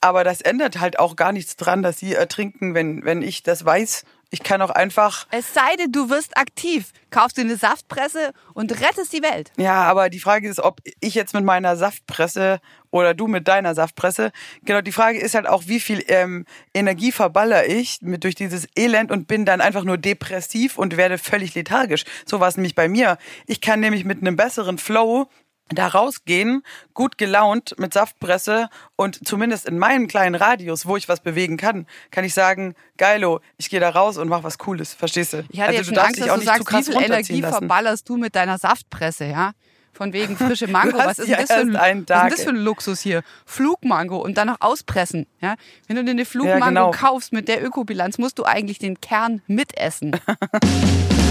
Aber 0.00 0.24
das 0.24 0.40
ändert 0.40 0.78
halt 0.80 0.98
auch 0.98 1.16
gar 1.16 1.32
nichts 1.32 1.56
dran, 1.56 1.82
dass 1.82 1.98
sie 1.98 2.14
ertrinken, 2.14 2.74
wenn, 2.74 3.04
wenn 3.04 3.22
ich 3.22 3.42
das 3.42 3.64
weiß. 3.64 4.04
Ich 4.30 4.42
kann 4.42 4.60
auch 4.60 4.70
einfach, 4.70 5.28
Es 5.30 5.54
sei 5.54 5.76
denn, 5.78 5.92
du 5.92 6.10
wirst 6.10 6.36
aktiv, 6.36 6.90
kaufst 7.10 7.36
dir 7.36 7.42
eine 7.42 7.56
Saftpresse 7.56 8.32
und 8.54 8.72
rettest 8.80 9.12
die 9.12 9.22
Welt. 9.22 9.52
ja, 9.56 9.84
aber 9.84 10.10
die 10.10 10.18
Frage 10.18 10.48
ist, 10.48 10.58
ob 10.58 10.80
ich 11.00 11.14
jetzt 11.14 11.32
mit 11.32 11.44
meiner 11.44 11.76
Saftpresse 11.76 12.58
oder 12.90 13.14
du 13.14 13.28
mit 13.28 13.46
deiner 13.46 13.76
Saftpresse, 13.76 14.32
genau, 14.64 14.80
die 14.80 14.90
Frage 14.90 15.20
ist 15.20 15.36
halt 15.36 15.46
auch, 15.46 15.64
wie 15.68 15.78
viel 15.78 16.02
ähm, 16.08 16.44
Energie 16.74 17.12
verballer 17.12 17.68
ich 17.68 18.02
mit 18.02 18.24
durch 18.24 18.34
dieses 18.34 18.66
Elend 18.76 19.12
und 19.12 19.28
bin 19.28 19.44
dann 19.44 19.60
einfach 19.60 19.84
nur 19.84 19.96
depressiv 19.96 20.76
und 20.76 20.96
werde 20.96 21.18
völlig 21.18 21.54
lethargisch. 21.54 22.02
So 22.26 22.40
war 22.40 22.48
es 22.48 22.56
nämlich 22.56 22.74
bei 22.74 22.88
mir. 22.88 23.18
Ich 23.46 23.60
kann 23.60 23.78
nämlich 23.78 24.04
mit 24.04 24.20
einem 24.20 24.34
besseren 24.34 24.78
Flow 24.78 25.28
da 25.68 25.88
rausgehen, 25.88 26.62
gut 26.94 27.18
gelaunt 27.18 27.74
mit 27.78 27.92
Saftpresse 27.92 28.68
und 28.94 29.26
zumindest 29.26 29.66
in 29.66 29.78
meinem 29.78 30.06
kleinen 30.06 30.34
Radius, 30.34 30.86
wo 30.86 30.96
ich 30.96 31.08
was 31.08 31.20
bewegen 31.20 31.56
kann, 31.56 31.86
kann 32.10 32.24
ich 32.24 32.34
sagen, 32.34 32.74
geilo, 32.96 33.40
ich 33.56 33.68
gehe 33.68 33.80
da 33.80 33.90
raus 33.90 34.16
und 34.16 34.28
mach 34.28 34.44
was 34.44 34.58
Cooles, 34.58 34.94
verstehst 34.94 35.32
du? 35.32 35.44
Ich 35.50 35.60
hatte 35.60 35.72
jetzt 35.72 35.88
also 35.88 35.90
du 35.90 35.96
schon 35.96 36.06
Angst, 36.06 36.20
dass 36.20 36.28
auch 36.28 36.34
du 36.34 36.40
nicht 36.40 36.56
zu 36.56 36.64
sagst, 36.64 36.88
wie 36.88 36.92
viel 36.92 37.02
Energie 37.02 37.40
lassen. 37.40 37.58
verballerst 37.58 38.08
du 38.08 38.16
mit 38.16 38.36
deiner 38.36 38.58
Saftpresse, 38.58 39.24
ja? 39.24 39.52
Von 39.92 40.12
wegen 40.12 40.36
frische 40.36 40.68
Mango. 40.68 40.98
Was 41.04 41.18
ist 41.18 41.28
ja 41.28 41.38
denn 41.38 41.46
das 41.46 41.56
für 41.56 41.80
ein, 41.80 42.04
was 42.06 42.26
ist 42.26 42.38
das 42.38 42.44
für 42.44 42.50
ein 42.50 42.56
Luxus 42.56 43.00
hier? 43.00 43.22
Flugmango 43.46 44.18
und 44.18 44.36
dann 44.36 44.48
noch 44.48 44.60
auspressen. 44.60 45.26
Ja? 45.40 45.54
Wenn 45.86 45.96
du 45.96 46.04
dir 46.04 46.10
eine 46.10 46.26
Flugmango 46.26 46.66
genau. 46.66 46.90
kaufst 46.90 47.32
mit 47.32 47.48
der 47.48 47.64
Ökobilanz, 47.64 48.18
musst 48.18 48.38
du 48.38 48.44
eigentlich 48.44 48.78
den 48.78 49.00
Kern 49.00 49.40
mitessen. 49.46 50.20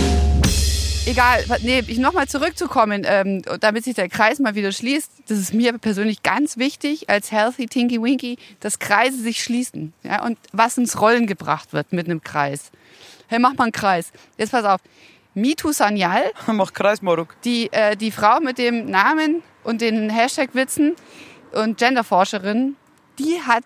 Egal, 1.07 1.45
nee, 1.61 1.83
ich 1.85 1.99
nochmal 1.99 2.27
zurückzukommen, 2.27 3.03
ähm, 3.05 3.43
damit 3.59 3.83
sich 3.83 3.93
der 3.93 4.09
Kreis 4.09 4.39
mal 4.39 4.55
wieder 4.55 4.71
schließt. 4.71 5.11
Das 5.27 5.37
ist 5.37 5.53
mir 5.53 5.77
persönlich 5.77 6.23
ganz 6.23 6.57
wichtig 6.57 7.11
als 7.11 7.31
Healthy 7.31 7.67
Tinky 7.67 8.01
Winky, 8.01 8.37
dass 8.59 8.79
Kreise 8.79 9.21
sich 9.21 9.43
schließen. 9.43 9.93
Ja, 10.01 10.23
und 10.25 10.39
was 10.51 10.79
ins 10.79 10.99
Rollen 10.99 11.27
gebracht 11.27 11.73
wird 11.73 11.93
mit 11.93 12.07
einem 12.07 12.23
Kreis. 12.23 12.71
Hey, 13.27 13.37
mach 13.37 13.53
mal 13.53 13.65
einen 13.65 13.71
Kreis. 13.71 14.11
Jetzt 14.37 14.51
pass 14.51 14.65
auf. 14.65 14.81
Mitu 15.35 15.71
Sanyal, 15.73 16.31
Mach 16.47 16.73
Kreismoruk. 16.73 17.35
die, 17.43 17.71
äh, 17.71 17.95
die 17.95 18.09
Frau 18.09 18.39
mit 18.39 18.57
dem 18.57 18.89
Namen 18.89 19.43
und 19.63 19.81
den 19.81 20.09
Hashtag-Witzen 20.09 20.95
und 21.51 21.77
Genderforscherin, 21.77 22.77
die 23.19 23.41
hat 23.45 23.65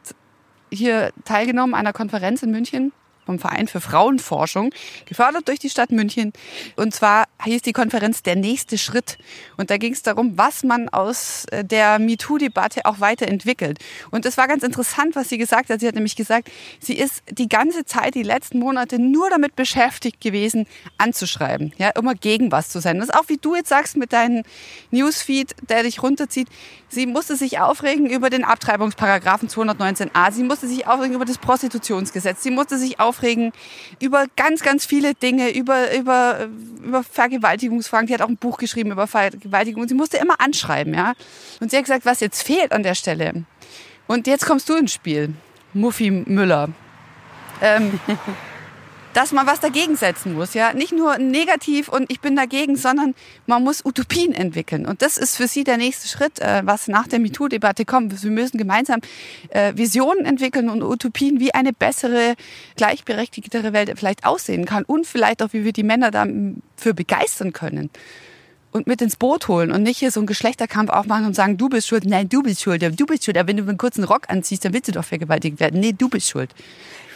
hier 0.72 1.12
teilgenommen 1.24 1.74
an 1.74 1.82
einer 1.82 1.94
Konferenz 1.94 2.44
in 2.44 2.52
München 2.52 2.92
vom 3.30 3.38
Verein 3.38 3.68
für 3.68 3.80
Frauenforschung, 3.80 4.72
gefördert 5.06 5.48
durch 5.48 5.60
die 5.60 5.70
Stadt 5.70 5.92
München. 5.92 6.34
Und 6.76 6.96
zwar 6.96 7.26
hieß 7.44 7.62
die 7.62 7.74
Konferenz 7.74 8.24
Der 8.24 8.36
nächste 8.36 8.80
Schritt. 8.80 9.20
Und 9.56 9.70
da 9.70 9.78
ging 9.78 9.94
es 9.94 10.02
darum, 10.02 10.36
was 10.36 10.64
man 10.64 10.90
aus 10.90 11.46
äh, 11.52 11.64
der 11.64 12.00
MeToo-Debatte 12.00 12.86
auch 12.86 13.00
weiterentwickelt. 13.00 13.78
Und 14.10 14.26
es 14.26 14.36
war 14.38 14.48
ganz 14.48 14.64
interessant, 14.64 15.16
was 15.16 15.30
sie 15.30 15.38
gesagt 15.38 15.70
hat. 15.70 15.80
Sie 15.80 15.88
hat 15.88 15.94
nämlich 15.94 16.16
gesagt, 16.16 16.50
sie 16.80 16.98
ist 16.98 17.22
die 17.30 17.48
ganze 17.48 17.86
Zeit, 17.86 18.16
die 18.16 18.24
letzten 18.24 18.58
Monate 18.58 18.98
nur 18.98 19.30
damit 19.30 19.56
beschäftigt 19.56 20.22
gewesen, 20.22 20.66
anzuschreiben. 20.98 21.72
Ja, 21.78 21.90
immer 21.90 22.16
gegen 22.16 22.52
was 22.52 22.70
zu 22.70 22.82
sein. 22.82 22.98
Das 22.98 23.10
ist 23.10 23.16
auch 23.16 23.30
wie 23.30 23.38
du 23.38 23.56
jetzt 23.56 23.70
sagst 23.70 23.96
mit 23.96 24.12
deinem 24.12 24.42
Newsfeed, 24.90 25.56
der 25.70 25.84
dich 25.84 26.02
runterzieht. 26.02 26.48
Sie 26.88 27.06
musste 27.06 27.36
sich 27.36 27.60
aufregen 27.60 28.10
über 28.10 28.32
den 28.32 28.44
Abtreibungsparagraphen 28.44 29.50
219a. 29.50 30.32
Sie 30.32 30.42
musste 30.42 30.68
sich 30.68 30.88
aufregen 30.88 31.14
über 31.14 31.26
das 31.26 31.38
Prostitutionsgesetz. 31.38 32.42
Sie 32.42 32.50
musste 32.50 32.80
sich 32.80 33.00
aufregen 33.00 33.19
über 34.00 34.26
ganz, 34.36 34.62
ganz 34.62 34.86
viele 34.86 35.14
Dinge, 35.14 35.50
über, 35.50 35.96
über, 35.96 36.50
über 36.84 37.04
Vergewaltigungsfragen. 37.04 38.08
Die 38.08 38.14
hat 38.14 38.22
auch 38.22 38.30
ein 38.30 38.38
Buch 38.38 38.58
geschrieben 38.58 38.92
über 38.92 39.08
Vergewaltigung. 39.08 39.88
Sie 39.88 39.94
musste 39.94 40.18
immer 40.18 40.40
anschreiben, 40.40 40.94
ja. 40.94 41.14
Und 41.60 41.72
sie 41.72 41.78
hat 41.78 41.86
gesagt, 41.86 42.06
was 42.06 42.20
jetzt 42.20 42.42
fehlt 42.42 42.72
an 42.72 42.84
der 42.84 42.96
Stelle. 42.96 43.44
Und 44.08 44.28
jetzt 44.28 44.46
kommst 44.46 44.70
du 44.70 44.76
ins 44.76 44.94
Spiel. 44.94 45.34
Muffi 45.74 46.10
Müller. 46.12 46.70
Ähm, 47.62 48.00
dass 49.14 49.32
man 49.32 49.48
was 49.48 49.60
dagegen 49.60 49.96
setzen 49.96 50.34
muss. 50.34 50.54
Ja, 50.54 50.74
nicht 50.74 50.92
nur 50.92 51.18
negativ 51.18 51.90
und 51.90 52.12
ich 52.12 52.20
bin 52.20 52.36
dagegen, 52.36 52.76
sondern 52.76 53.16
man 53.48 53.64
muss 53.64 53.84
Utopien 53.86 54.34
entwickeln. 54.34 54.86
Und 54.86 55.02
das 55.02 55.18
ist 55.18 55.36
für 55.36 55.48
Sie 55.48 55.64
der 55.64 55.78
nächste 55.78 56.08
Schritt, 56.08 56.40
äh, 56.40 56.62
was 56.66 56.88
nach 56.88 57.08
der 57.08 57.20
MeToo-Debatte 57.20 57.86
kommt. 57.86 58.24
Wir 58.24 58.32
müssen 58.32 58.58
gemeinsam 58.58 59.02
äh, 59.50 59.74
Visionen 59.76 60.26
entwickeln 60.26 60.70
und 60.70 60.84
Utopien, 60.84 61.40
wie 61.40 61.54
eine 61.54 61.74
bessere, 61.74 62.36
gleichberechtigtere 62.76 63.74
Welt 63.74 63.92
vielleicht 63.96 64.26
aussehen 64.26 64.66
kann 64.66 64.84
und 64.84 65.08
vielleicht 65.08 65.42
auch, 65.42 65.54
wie 65.54 65.64
wir 65.64 65.74
die 65.74 65.84
Männer 65.84 66.12
dafür 66.12 66.94
begeistern 66.94 67.54
können 67.54 67.90
und 68.72 68.88
mit 68.88 69.02
ins 69.02 69.16
Boot 69.16 69.48
holen 69.48 69.72
und 69.72 69.84
nicht 69.84 69.98
hier 69.98 70.12
so 70.12 70.20
einen 70.20 70.28
Geschlechterkampf 70.28 70.90
aufmachen 70.90 71.26
und 71.26 71.36
sagen, 71.36 71.58
du 71.58 71.70
bist 71.70 71.88
schuld. 71.88 72.06
Nein, 72.06 72.30
du 72.30 72.44
bist 72.44 72.62
schuld. 72.62 72.82
Du 72.82 73.06
bist 73.06 73.26
schuld. 73.26 73.38
Aber 73.38 73.48
wenn 73.48 73.58
du 73.58 73.64
einen 73.64 73.78
kurzen 73.78 74.04
Rock 74.04 74.30
anziehst, 74.30 74.66
dann 74.66 74.74
willst 74.74 74.88
du 74.88 74.92
doch 74.92 75.06
vergewaltigt 75.06 75.60
werden. 75.60 75.80
Nee, 75.80 75.94
du 75.98 76.10
bist 76.10 76.30
schuld. 76.30 76.54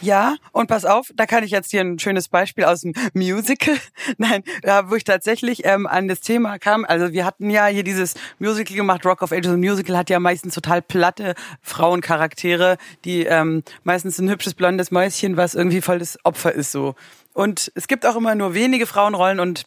Ja, 0.00 0.36
und 0.52 0.66
pass 0.66 0.84
auf, 0.84 1.10
da 1.14 1.24
kann 1.24 1.44
ich 1.44 1.50
jetzt 1.50 1.70
hier 1.70 1.80
ein 1.80 1.98
schönes 1.98 2.28
Beispiel 2.28 2.64
aus 2.64 2.80
dem 2.80 2.92
Musical. 3.14 3.74
Nein, 4.18 4.42
da 4.62 4.90
wo 4.90 4.96
ich 4.96 5.04
tatsächlich 5.04 5.64
ähm, 5.64 5.86
an 5.86 6.08
das 6.08 6.20
Thema 6.20 6.58
kam. 6.58 6.84
Also 6.84 7.12
wir 7.12 7.24
hatten 7.24 7.48
ja 7.48 7.66
hier 7.66 7.84
dieses 7.84 8.14
Musical 8.38 8.76
gemacht, 8.76 9.06
Rock 9.06 9.22
of 9.22 9.32
Ages. 9.32 9.52
Ein 9.52 9.60
Musical 9.60 9.96
hat 9.96 10.10
ja 10.10 10.20
meistens 10.20 10.54
total 10.54 10.82
platte 10.82 11.34
Frauencharaktere, 11.62 12.76
die 13.04 13.24
ähm, 13.24 13.62
meistens 13.82 14.18
ein 14.18 14.28
hübsches 14.28 14.54
blondes 14.54 14.90
Mäuschen, 14.90 15.36
was 15.36 15.54
irgendwie 15.54 15.80
voll 15.80 16.00
das 16.00 16.18
Opfer 16.24 16.52
ist 16.52 16.72
so. 16.72 16.94
Und 17.32 17.72
es 17.74 17.88
gibt 17.88 18.04
auch 18.04 18.16
immer 18.16 18.34
nur 18.34 18.54
wenige 18.54 18.86
Frauenrollen 18.86 19.40
und 19.40 19.64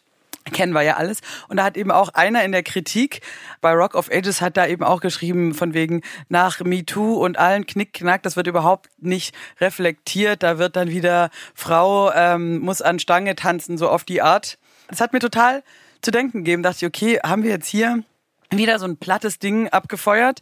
kennen 0.52 0.72
wir 0.72 0.82
ja 0.82 0.96
alles. 0.96 1.20
Und 1.48 1.58
da 1.58 1.64
hat 1.64 1.76
eben 1.76 1.90
auch 1.90 2.10
einer 2.10 2.44
in 2.44 2.52
der 2.52 2.62
Kritik 2.62 3.20
bei 3.60 3.72
Rock 3.72 3.94
of 3.94 4.10
Ages 4.10 4.40
hat 4.40 4.56
da 4.56 4.66
eben 4.66 4.84
auch 4.84 5.00
geschrieben 5.00 5.54
von 5.54 5.74
wegen 5.74 6.02
nach 6.28 6.60
MeToo 6.60 7.14
und 7.24 7.38
allen 7.38 7.66
Knickknack, 7.66 8.22
das 8.22 8.36
wird 8.36 8.46
überhaupt 8.46 8.88
nicht 8.98 9.34
reflektiert. 9.60 10.42
Da 10.42 10.58
wird 10.58 10.76
dann 10.76 10.90
wieder 10.90 11.30
Frau 11.54 12.12
ähm, 12.12 12.58
muss 12.60 12.82
an 12.82 12.98
Stange 12.98 13.34
tanzen, 13.34 13.78
so 13.78 13.88
auf 13.88 14.04
die 14.04 14.22
Art. 14.22 14.58
Das 14.88 15.00
hat 15.00 15.12
mir 15.12 15.20
total 15.20 15.62
zu 16.00 16.10
denken 16.10 16.38
gegeben. 16.38 16.62
Dachte 16.62 16.78
ich, 16.80 16.86
okay, 16.86 17.18
haben 17.24 17.42
wir 17.42 17.50
jetzt 17.50 17.68
hier 17.68 18.02
wieder 18.50 18.78
so 18.78 18.86
ein 18.86 18.96
plattes 18.96 19.38
Ding 19.38 19.68
abgefeuert. 19.68 20.40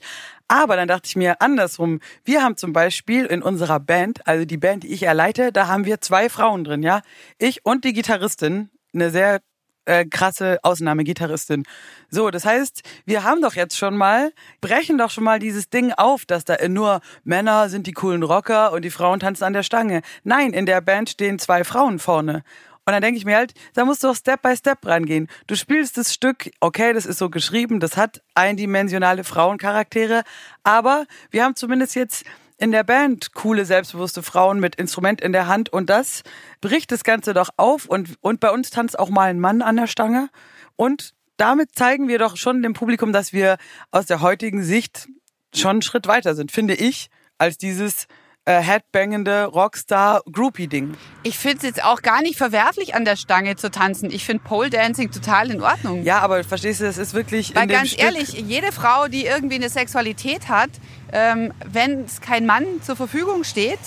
Aber 0.49 0.77
dann 0.77 0.87
dachte 0.87 1.07
ich 1.07 1.17
mir 1.17 1.41
andersrum. 1.41 2.01
Wir 2.25 2.43
haben 2.43 2.57
zum 2.57 2.73
Beispiel 2.73 3.27
in 3.27 3.43
unserer 3.43 3.81
Band, 3.81 4.27
also 4.27 4.45
die 4.45 4.57
Band, 4.57 4.85
die 4.85 4.93
ich 4.93 5.03
erleite, 5.03 5.51
da 5.51 5.67
haben 5.67 5.85
wir 5.85 6.01
zwei 6.01 6.29
Frauen 6.29 6.63
drin, 6.63 6.83
ja. 6.83 7.03
Ich 7.39 7.67
und 7.67 7.85
die 7.85 7.93
Gitarristin, 7.93 8.71
eine 8.95 9.11
sehr 9.11 9.41
äh, 9.87 10.05
krasse 10.05 10.59
Ausnahmegitarristin. 10.63 11.65
So, 12.11 12.31
das 12.31 12.45
heißt, 12.45 12.83
wir 13.05 13.25
haben 13.25 13.41
doch 13.41 13.55
jetzt 13.55 13.77
schon 13.77 13.97
mal, 13.97 14.33
brechen 14.61 14.99
doch 14.99 15.11
schon 15.11 15.25
mal 15.25 15.39
dieses 15.39 15.71
Ding 15.71 15.93
auf, 15.93 16.27
dass 16.27 16.45
da 16.45 16.57
nur 16.69 17.01
Männer 17.25 17.69
sind 17.69 17.87
die 17.87 17.93
coolen 17.93 18.23
Rocker 18.23 18.73
und 18.73 18.85
die 18.85 18.91
Frauen 18.91 19.21
tanzen 19.21 19.45
an 19.45 19.53
der 19.53 19.63
Stange. 19.63 20.03
Nein, 20.25 20.53
in 20.53 20.67
der 20.67 20.81
Band 20.81 21.11
stehen 21.11 21.39
zwei 21.39 21.65
Frauen 21.65 21.99
vorne. 21.99 22.43
Und 22.89 22.93
dann 22.93 23.03
denke 23.03 23.19
ich 23.19 23.25
mir 23.25 23.37
halt, 23.37 23.53
da 23.75 23.85
musst 23.85 24.05
du 24.05 24.09
auch 24.09 24.15
Step 24.15 24.43
by 24.43 24.57
Step 24.57 24.87
rangehen. 24.87 25.27
Du 25.49 25.57
spielst 25.57 25.97
das 25.97 26.15
Stück, 26.15 26.51
okay, 26.61 26.93
das 26.93 27.05
ist 27.05 27.19
so 27.19 27.31
geschrieben, 27.31 27.81
das 27.81 27.97
hat 27.97 28.23
eindimensionale 28.37 29.25
Frauencharaktere, 29.25 30.23
aber 30.63 31.07
wir 31.33 31.43
haben 31.43 31.57
zumindest 31.57 31.97
jetzt 31.97 32.25
in 32.59 32.73
der 32.73 32.85
Band 32.85 33.35
coole, 33.35 33.65
selbstbewusste 33.65 34.23
Frauen 34.23 34.61
mit 34.61 34.77
Instrument 34.77 35.21
in 35.21 35.33
der 35.33 35.47
Hand. 35.47 35.69
Und 35.71 35.91
das 35.91 36.23
bricht 36.61 36.91
das 36.91 37.05
Ganze 37.05 37.35
doch 37.35 37.51
auf. 37.57 37.87
Und, 37.87 38.17
und 38.21 38.41
bei 38.41 38.51
uns 38.51 38.71
tanzt 38.71 38.99
auch 38.99 39.11
mal 39.11 39.29
ein 39.31 39.41
Mann 39.41 39.63
an 39.63 39.77
der 39.77 39.87
Stange. 39.87 40.31
Und 40.77 41.15
damit 41.37 41.75
zeigen 41.75 42.09
wir 42.09 42.19
doch 42.19 42.37
schon 42.37 42.63
dem 42.63 42.73
Publikum, 42.73 43.13
dass 43.13 43.33
wir 43.33 43.59
aus 43.91 44.07
der 44.07 44.21
heutigen 44.21 44.63
Sicht 44.63 45.09
schon 45.55 45.71
einen 45.73 45.83
Schritt 45.83 46.07
weiter 46.07 46.35
sind, 46.35 46.51
finde 46.51 46.75
ich, 46.75 47.09
als 47.39 47.59
dieses 47.59 48.07
äh, 48.47 48.61
headbangende 48.61 49.47
Rockstar-Groupie-Ding. 49.47 50.95
Ich 51.25 51.37
finde 51.37 51.59
es 51.59 51.63
jetzt 51.65 51.85
auch 51.85 52.01
gar 52.01 52.23
nicht 52.23 52.39
verwerflich, 52.39 52.95
an 52.95 53.05
der 53.05 53.17
Stange 53.17 53.57
zu 53.57 53.71
tanzen. 53.71 54.11
Ich 54.11 54.25
finde 54.25 54.45
Pole 54.45 54.71
Dancing 54.71 55.11
total 55.11 55.51
in 55.51 55.61
Ordnung. 55.61 56.05
Ja, 56.05 56.21
aber 56.21 56.45
verstehst 56.45 56.81
du, 56.81 56.85
das 56.85 56.97
ist 56.97 57.13
wirklich. 57.13 57.55
Weil 57.57 57.67
ganz 57.67 57.99
ehrlich, 57.99 58.33
jede 58.33 58.71
Frau, 58.71 59.09
die 59.09 59.27
irgendwie 59.27 59.57
eine 59.57 59.69
Sexualität 59.69 60.49
hat, 60.49 60.71
ähm, 61.13 61.53
wenn 61.67 62.05
es 62.05 62.21
kein 62.21 62.47
Mann 62.47 62.65
zur 62.83 62.95
Verfügung 62.95 63.43
steht 63.43 63.81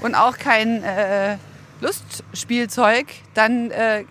und 0.00 0.14
auch 0.14 0.38
kein 0.38 0.82
äh, 0.82 1.36
Lustspielzeug, 1.82 3.06
dann 3.34 3.70
äh, 3.70 4.04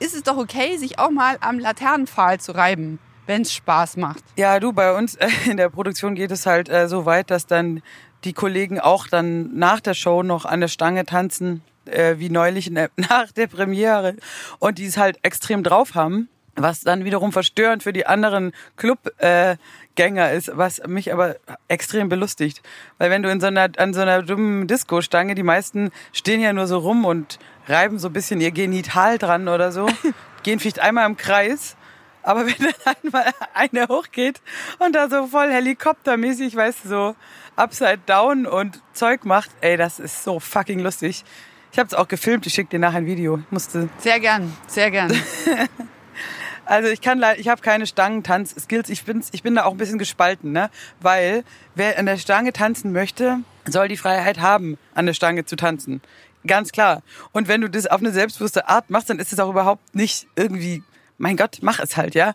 ist 0.00 0.16
es 0.16 0.24
doch 0.24 0.36
okay, 0.36 0.76
sich 0.78 0.98
auch 0.98 1.10
mal 1.10 1.36
am 1.40 1.60
Laternenpfahl 1.60 2.40
zu 2.40 2.52
reiben 2.52 2.98
wenn 3.28 3.42
es 3.42 3.52
Spaß 3.52 3.98
macht. 3.98 4.24
Ja, 4.36 4.58
du, 4.58 4.72
bei 4.72 4.96
uns 4.96 5.14
äh, 5.14 5.28
in 5.46 5.58
der 5.58 5.68
Produktion 5.68 6.14
geht 6.14 6.30
es 6.30 6.46
halt 6.46 6.68
äh, 6.68 6.88
so 6.88 7.04
weit, 7.04 7.30
dass 7.30 7.46
dann 7.46 7.82
die 8.24 8.32
Kollegen 8.32 8.80
auch 8.80 9.06
dann 9.06 9.56
nach 9.56 9.80
der 9.80 9.94
Show 9.94 10.22
noch 10.22 10.44
an 10.44 10.60
der 10.60 10.68
Stange 10.68 11.06
tanzen, 11.06 11.62
äh, 11.86 12.16
wie 12.18 12.30
neulich 12.30 12.72
der, 12.72 12.90
nach 12.96 13.32
der 13.32 13.46
Premiere. 13.46 14.16
Und 14.58 14.78
die 14.78 14.86
es 14.86 14.96
halt 14.96 15.18
extrem 15.22 15.62
drauf 15.62 15.94
haben, 15.94 16.28
was 16.56 16.80
dann 16.80 17.04
wiederum 17.04 17.32
verstörend 17.32 17.82
für 17.82 17.92
die 17.92 18.06
anderen 18.06 18.52
Clubgänger 18.76 19.58
äh, 20.30 20.36
ist, 20.36 20.50
was 20.54 20.82
mich 20.86 21.12
aber 21.12 21.36
extrem 21.68 22.08
belustigt. 22.08 22.62
Weil 22.98 23.10
wenn 23.10 23.22
du 23.22 23.30
in 23.30 23.40
so 23.40 23.46
einer, 23.46 23.68
an 23.76 23.94
so 23.94 24.00
einer 24.00 24.22
dummen 24.22 24.66
Disco-Stange, 24.66 25.34
die 25.34 25.42
meisten 25.42 25.90
stehen 26.12 26.40
ja 26.40 26.52
nur 26.52 26.66
so 26.66 26.78
rum 26.78 27.04
und 27.04 27.38
reiben 27.68 27.98
so 27.98 28.08
ein 28.08 28.12
bisschen 28.12 28.40
ihr 28.40 28.50
Genital 28.50 29.18
dran 29.18 29.48
oder 29.48 29.72
so, 29.72 29.88
gehen 30.42 30.58
vielleicht 30.58 30.80
einmal 30.80 31.06
im 31.06 31.16
Kreis 31.16 31.76
aber 32.22 32.46
wenn 32.46 32.54
dann 32.58 32.94
einmal 33.02 33.32
eine 33.54 33.88
hochgeht 33.88 34.40
und 34.78 34.94
da 34.94 35.08
so 35.08 35.26
voll 35.26 35.50
helikoptermäßig, 35.50 36.54
weißt 36.56 36.84
du, 36.84 36.88
so 36.88 37.16
upside 37.56 38.00
down 38.06 38.46
und 38.46 38.80
Zeug 38.92 39.24
macht, 39.24 39.50
ey, 39.60 39.76
das 39.76 39.98
ist 39.98 40.24
so 40.24 40.40
fucking 40.40 40.80
lustig. 40.80 41.24
Ich 41.72 41.78
habe 41.78 41.86
es 41.86 41.94
auch 41.94 42.08
gefilmt, 42.08 42.46
ich 42.46 42.54
schicke 42.54 42.70
dir 42.70 42.78
nachher 42.78 42.98
ein 42.98 43.06
Video. 43.06 43.40
musste. 43.50 43.88
Sehr 43.98 44.20
gern, 44.20 44.56
sehr 44.66 44.90
gern. 44.90 45.12
also 46.64 46.88
ich 46.88 47.00
kann 47.00 47.18
leider, 47.18 47.38
ich 47.38 47.48
habe 47.48 47.60
keine 47.60 47.86
Stangentanz-Skills. 47.86 48.88
Ich 48.88 49.04
bin, 49.04 49.22
ich 49.32 49.42
bin 49.42 49.54
da 49.54 49.64
auch 49.64 49.72
ein 49.72 49.76
bisschen 49.76 49.98
gespalten, 49.98 50.52
ne? 50.52 50.70
Weil 51.00 51.44
wer 51.74 51.98
an 51.98 52.06
der 52.06 52.16
Stange 52.16 52.52
tanzen 52.52 52.92
möchte, 52.92 53.40
soll 53.66 53.88
die 53.88 53.96
Freiheit 53.96 54.40
haben, 54.40 54.78
an 54.94 55.06
der 55.06 55.12
Stange 55.12 55.44
zu 55.44 55.56
tanzen. 55.56 56.00
Ganz 56.46 56.72
klar. 56.72 57.02
Und 57.32 57.48
wenn 57.48 57.60
du 57.60 57.68
das 57.68 57.86
auf 57.86 58.00
eine 58.00 58.12
selbstbewusste 58.12 58.68
Art 58.68 58.88
machst, 58.90 59.10
dann 59.10 59.18
ist 59.18 59.32
es 59.32 59.38
auch 59.38 59.50
überhaupt 59.50 59.94
nicht 59.94 60.26
irgendwie 60.36 60.82
mein 61.18 61.36
Gott, 61.36 61.58
mach 61.62 61.80
es 61.80 61.96
halt, 61.96 62.14
ja. 62.14 62.34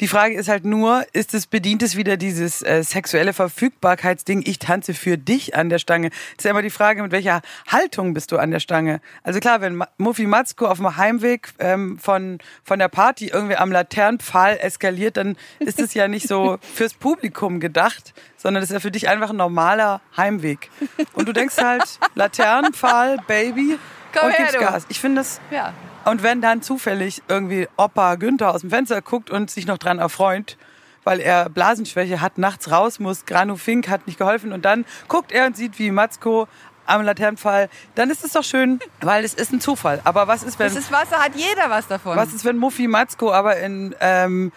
Die 0.00 0.08
Frage 0.08 0.34
ist 0.34 0.48
halt 0.48 0.64
nur, 0.64 1.04
ist 1.12 1.34
es 1.34 1.46
bedient 1.46 1.82
es 1.82 1.94
wieder 1.94 2.16
dieses 2.16 2.62
äh, 2.62 2.82
sexuelle 2.82 3.34
Verfügbarkeitsding, 3.34 4.42
ich 4.46 4.58
tanze 4.58 4.94
für 4.94 5.18
dich 5.18 5.54
an 5.54 5.68
der 5.68 5.78
Stange? 5.78 6.08
Das 6.08 6.18
ist 6.38 6.44
ja 6.44 6.52
immer 6.52 6.62
die 6.62 6.70
Frage, 6.70 7.02
mit 7.02 7.12
welcher 7.12 7.42
Haltung 7.68 8.14
bist 8.14 8.32
du 8.32 8.38
an 8.38 8.50
der 8.50 8.60
Stange? 8.60 9.02
Also 9.24 9.40
klar, 9.40 9.60
wenn 9.60 9.84
Muffi 9.98 10.26
Matzko 10.26 10.66
auf 10.66 10.78
dem 10.78 10.96
Heimweg 10.96 11.48
ähm, 11.58 11.98
von, 11.98 12.38
von 12.64 12.78
der 12.78 12.88
Party 12.88 13.26
irgendwie 13.26 13.56
am 13.56 13.70
Laternenpfahl 13.72 14.58
eskaliert, 14.60 15.18
dann 15.18 15.36
ist 15.58 15.78
es 15.80 15.92
ja 15.92 16.08
nicht 16.08 16.26
so 16.26 16.58
fürs 16.74 16.94
Publikum 16.94 17.60
gedacht, 17.60 18.14
sondern 18.38 18.62
das 18.62 18.70
ist 18.70 18.74
ja 18.74 18.80
für 18.80 18.92
dich 18.92 19.08
einfach 19.08 19.30
ein 19.30 19.36
normaler 19.36 20.00
Heimweg. 20.16 20.70
Und 21.12 21.28
du 21.28 21.32
denkst 21.32 21.58
halt, 21.58 21.98
Laternenpfahl, 22.14 23.18
Baby, 23.26 23.78
Komm 24.14 24.28
und 24.28 24.32
her, 24.32 24.46
gibst 24.46 24.54
du. 24.54 24.60
Gas. 24.60 24.86
Ich 24.88 25.00
finde 25.00 25.20
das 25.20 25.40
Ja. 25.50 25.74
Und 26.04 26.22
wenn 26.22 26.40
dann 26.40 26.62
zufällig 26.62 27.22
irgendwie 27.28 27.68
Opa 27.76 28.14
Günther 28.16 28.54
aus 28.54 28.62
dem 28.62 28.70
Fenster 28.70 29.02
guckt 29.02 29.30
und 29.30 29.50
sich 29.50 29.66
noch 29.66 29.78
dran 29.78 29.98
erfreut, 29.98 30.56
weil 31.04 31.20
er 31.20 31.48
Blasenschwäche 31.48 32.20
hat, 32.20 32.38
nachts 32.38 32.70
raus 32.70 32.98
muss, 32.98 33.24
Granu 33.26 33.56
Fink 33.56 33.88
hat 33.88 34.06
nicht 34.06 34.18
geholfen 34.18 34.52
und 34.52 34.64
dann 34.64 34.84
guckt 35.08 35.32
er 35.32 35.46
und 35.46 35.56
sieht, 35.56 35.78
wie 35.78 35.90
Matzko 35.90 36.46
am 36.86 37.02
Laternenpfahl, 37.02 37.68
dann 37.94 38.10
ist 38.10 38.24
es 38.24 38.32
doch 38.32 38.42
schön, 38.44 38.80
weil 39.00 39.24
es 39.24 39.34
ist 39.34 39.52
ein 39.52 39.60
Zufall. 39.60 40.00
Aber 40.04 40.26
was 40.26 40.42
ist, 40.42 40.58
wenn, 40.58 40.66
Das 40.66 40.76
ist 40.76 40.90
Wasser, 40.90 41.18
hat 41.18 41.32
jeder 41.36 41.70
was 41.70 41.86
davon. 41.86 42.16
was 42.16 42.32
ist, 42.32 42.44
wenn 42.44 42.56
Muffi 42.56 42.88
Matzko 42.88 43.32
aber 43.32 43.58
in 43.58 43.94
ähm, 44.00 44.50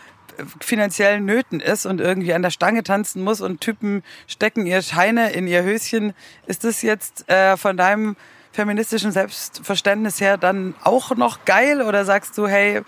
finanziellen 0.59 1.25
Nöten 1.25 1.59
ist 1.59 1.85
und 1.85 2.01
irgendwie 2.01 2.33
an 2.33 2.41
der 2.41 2.49
Stange 2.49 2.83
tanzen 2.83 3.23
muss 3.23 3.39
und 3.39 3.61
Typen 3.61 4.03
stecken 4.27 4.65
ihr 4.65 4.81
Scheine 4.81 5.31
in 5.31 5.47
ihr 5.47 5.63
Höschen? 5.63 6.13
Ist 6.47 6.63
das 6.63 6.81
jetzt 6.81 7.29
äh, 7.29 7.55
von 7.55 7.77
deinem 7.77 8.15
feministischen 8.53 9.11
Selbstverständnis 9.11 10.21
her 10.21 10.37
dann 10.37 10.75
auch 10.83 11.15
noch 11.15 11.43
geil 11.43 11.81
oder 11.81 12.05
sagst 12.05 12.37
du, 12.37 12.47
hey, 12.47 12.81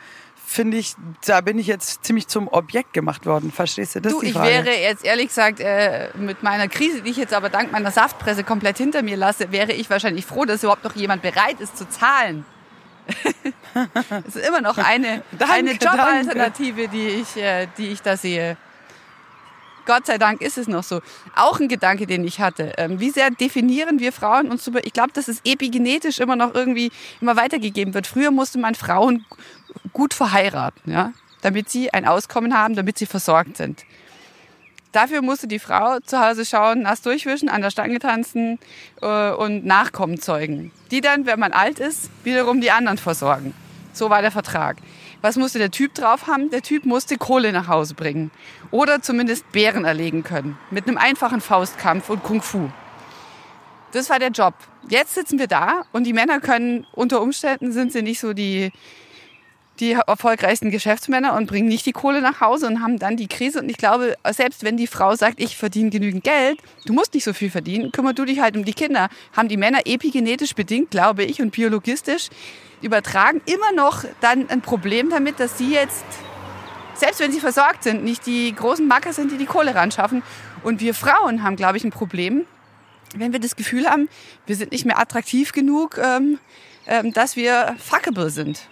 finde 0.45 0.77
ich, 0.77 0.95
da 1.25 1.41
bin 1.41 1.57
ich 1.57 1.67
jetzt 1.67 2.05
ziemlich 2.05 2.27
zum 2.27 2.47
Objekt 2.47 2.93
gemacht 2.93 3.25
worden. 3.25 3.51
Verstehst 3.51 3.95
du 3.95 4.01
das? 4.01 4.13
Du, 4.13 4.21
ich 4.21 4.35
wäre 4.35 4.69
jetzt 4.69 5.03
ehrlich 5.03 5.27
gesagt 5.27 5.59
äh, 5.59 6.09
mit 6.15 6.43
meiner 6.43 6.67
Krise, 6.67 7.01
die 7.01 7.09
ich 7.09 7.17
jetzt 7.17 7.33
aber 7.33 7.49
dank 7.49 7.71
meiner 7.71 7.91
Saftpresse 7.91 8.43
komplett 8.43 8.77
hinter 8.77 9.01
mir 9.01 9.17
lasse, 9.17 9.51
wäre 9.51 9.73
ich 9.73 9.89
wahrscheinlich 9.89 10.25
froh, 10.25 10.45
dass 10.45 10.63
überhaupt 10.63 10.83
noch 10.83 10.95
jemand 10.95 11.23
bereit 11.23 11.59
ist 11.59 11.77
zu 11.77 11.89
zahlen. 11.89 12.45
Es 14.25 14.37
ist 14.37 14.47
immer 14.47 14.61
noch 14.61 14.77
eine, 14.77 15.21
Danke, 15.37 15.53
eine 15.53 15.71
Jobalternative, 15.73 16.87
die 16.87 17.07
ich, 17.07 17.35
äh, 17.35 17.67
die 17.77 17.87
ich 17.89 18.01
da 18.01 18.15
sehe. 18.15 18.55
Gott 19.85 20.05
sei 20.05 20.17
Dank 20.17 20.41
ist 20.41 20.57
es 20.57 20.67
noch 20.67 20.83
so. 20.83 21.01
Auch 21.35 21.59
ein 21.59 21.67
Gedanke, 21.67 22.07
den 22.07 22.23
ich 22.25 22.39
hatte. 22.39 22.73
Ähm, 22.77 22.99
wie 22.99 23.11
sehr 23.11 23.29
definieren 23.31 23.99
wir 23.99 24.11
Frauen 24.11 24.49
uns 24.49 24.67
über, 24.67 24.85
ich 24.85 24.93
glaube, 24.93 25.11
dass 25.13 25.27
es 25.27 25.41
epigenetisch 25.45 26.19
immer 26.19 26.35
noch 26.35 26.53
irgendwie 26.53 26.91
immer 27.21 27.35
weitergegeben 27.35 27.93
wird. 27.93 28.07
Früher 28.07 28.31
musste 28.31 28.57
man 28.59 28.75
Frauen 28.75 29.25
gut 29.93 30.13
verheiraten, 30.13 30.91
ja, 30.91 31.13
damit 31.41 31.69
sie 31.69 31.93
ein 31.93 32.05
Auskommen 32.05 32.57
haben, 32.57 32.75
damit 32.75 32.97
sie 32.97 33.05
versorgt 33.05 33.57
sind. 33.57 33.85
Dafür 34.91 35.21
musste 35.21 35.47
die 35.47 35.59
Frau 35.59 35.99
zu 35.99 36.25
Hause 36.25 36.45
schauen, 36.45 36.83
nass 36.83 37.01
durchwischen, 37.01 37.49
an 37.49 37.61
der 37.61 37.69
Stange 37.69 37.99
tanzen 37.99 38.59
äh, 39.01 39.31
und 39.31 39.65
Nachkommen 39.65 40.21
zeugen. 40.21 40.71
Die 40.89 41.01
dann, 41.01 41.25
wenn 41.25 41.37
man 41.37 41.51
alt 41.51 41.79
ist, 41.79 42.09
wiederum 42.23 42.61
die 42.61 42.71
anderen 42.71 42.97
versorgen. 42.97 43.53
So 43.91 44.09
war 44.09 44.21
der 44.21 44.31
Vertrag. 44.31 44.77
Was 45.25 45.37
musste 45.37 45.57
der 45.57 45.71
Typ 45.71 45.95
drauf 45.95 46.27
haben? 46.27 46.51
Der 46.51 46.61
Typ 46.61 46.85
musste 46.85 47.17
Kohle 47.17 47.51
nach 47.51 47.67
Hause 47.67 47.95
bringen. 47.95 48.29
Oder 48.69 49.01
zumindest 49.01 49.51
Bären 49.51 49.83
erlegen 49.83 50.23
können. 50.23 50.55
Mit 50.69 50.87
einem 50.87 50.99
einfachen 50.99 51.41
Faustkampf 51.41 52.11
und 52.11 52.21
Kung 52.21 52.43
Fu. 52.43 52.69
Das 53.91 54.11
war 54.11 54.19
der 54.19 54.29
Job. 54.29 54.53
Jetzt 54.87 55.15
sitzen 55.15 55.39
wir 55.39 55.47
da 55.47 55.85
und 55.93 56.03
die 56.03 56.13
Männer 56.13 56.39
können, 56.41 56.85
unter 56.91 57.23
Umständen 57.23 57.71
sind 57.71 57.91
sie 57.91 58.03
nicht 58.03 58.19
so 58.19 58.33
die, 58.33 58.71
die 59.79 59.93
erfolgreichsten 59.93 60.71
Geschäftsmänner 60.71 61.33
und 61.33 61.47
bringen 61.47 61.67
nicht 61.67 61.85
die 61.85 61.91
Kohle 61.91 62.21
nach 62.21 62.39
Hause 62.39 62.67
und 62.67 62.81
haben 62.81 62.97
dann 62.97 63.17
die 63.17 63.27
Krise. 63.27 63.59
Und 63.59 63.69
ich 63.69 63.77
glaube, 63.77 64.15
selbst 64.31 64.63
wenn 64.63 64.77
die 64.77 64.87
Frau 64.87 65.15
sagt, 65.15 65.39
ich 65.39 65.57
verdiene 65.57 65.89
genügend 65.89 66.23
Geld, 66.23 66.59
du 66.85 66.93
musst 66.93 67.13
nicht 67.13 67.23
so 67.23 67.33
viel 67.33 67.51
verdienen, 67.51 67.91
kümmer 67.91 68.13
du 68.13 68.25
dich 68.25 68.39
halt 68.39 68.55
um 68.55 68.63
die 68.63 68.73
Kinder, 68.73 69.09
haben 69.35 69.49
die 69.49 69.57
Männer 69.57 69.79
epigenetisch 69.85 70.55
bedingt, 70.55 70.91
glaube 70.91 71.23
ich, 71.23 71.41
und 71.41 71.51
biologistisch 71.51 72.29
übertragen 72.81 73.41
immer 73.45 73.71
noch 73.73 74.03
dann 74.21 74.49
ein 74.49 74.61
Problem 74.61 75.09
damit, 75.09 75.39
dass 75.39 75.57
sie 75.57 75.71
jetzt, 75.71 76.05
selbst 76.93 77.19
wenn 77.19 77.31
sie 77.31 77.39
versorgt 77.39 77.83
sind, 77.83 78.03
nicht 78.03 78.25
die 78.25 78.53
großen 78.53 78.87
Macker 78.87 79.11
sind, 79.11 79.31
die 79.31 79.37
die 79.37 79.45
Kohle 79.45 79.75
ran 79.75 79.91
schaffen. 79.91 80.23
Und 80.63 80.81
wir 80.81 80.93
Frauen 80.93 81.43
haben, 81.43 81.55
glaube 81.55 81.77
ich, 81.77 81.83
ein 81.83 81.91
Problem, 81.91 82.45
wenn 83.15 83.33
wir 83.33 83.39
das 83.39 83.55
Gefühl 83.55 83.89
haben, 83.89 84.09
wir 84.45 84.55
sind 84.55 84.71
nicht 84.71 84.85
mehr 84.85 84.99
attraktiv 84.99 85.51
genug, 85.51 85.97
ähm, 85.97 86.39
ähm, 86.87 87.13
dass 87.13 87.35
wir 87.35 87.75
fuckable 87.79 88.29
sind. 88.29 88.67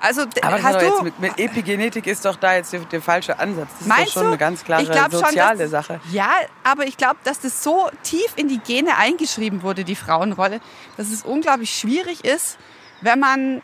Also 0.00 0.22
Aber 0.42 0.62
hast 0.62 0.80
doch 0.80 0.98
du 0.98 1.04
mit, 1.04 1.18
mit 1.18 1.38
Epigenetik 1.38 2.06
ist 2.06 2.24
doch 2.24 2.36
da 2.36 2.54
jetzt 2.54 2.72
der, 2.72 2.80
der 2.80 3.02
falsche 3.02 3.38
Ansatz. 3.38 3.68
Das 3.80 3.98
ist 3.98 4.06
doch 4.06 4.12
schon 4.12 4.22
du? 4.22 4.28
eine 4.28 4.38
ganz 4.38 4.64
klare 4.64 4.86
schon, 4.86 5.10
soziale 5.10 5.58
dass, 5.58 5.70
Sache. 5.70 6.00
Ja, 6.12 6.30
aber 6.62 6.86
ich 6.86 6.96
glaube, 6.96 7.16
dass 7.24 7.40
das 7.40 7.62
so 7.62 7.90
tief 8.02 8.32
in 8.36 8.48
die 8.48 8.58
Gene 8.58 8.96
eingeschrieben 8.96 9.62
wurde, 9.62 9.84
die 9.84 9.96
Frauenrolle, 9.96 10.60
dass 10.96 11.10
es 11.10 11.22
unglaublich 11.22 11.76
schwierig 11.76 12.24
ist, 12.24 12.58
wenn 13.00 13.18
man 13.18 13.62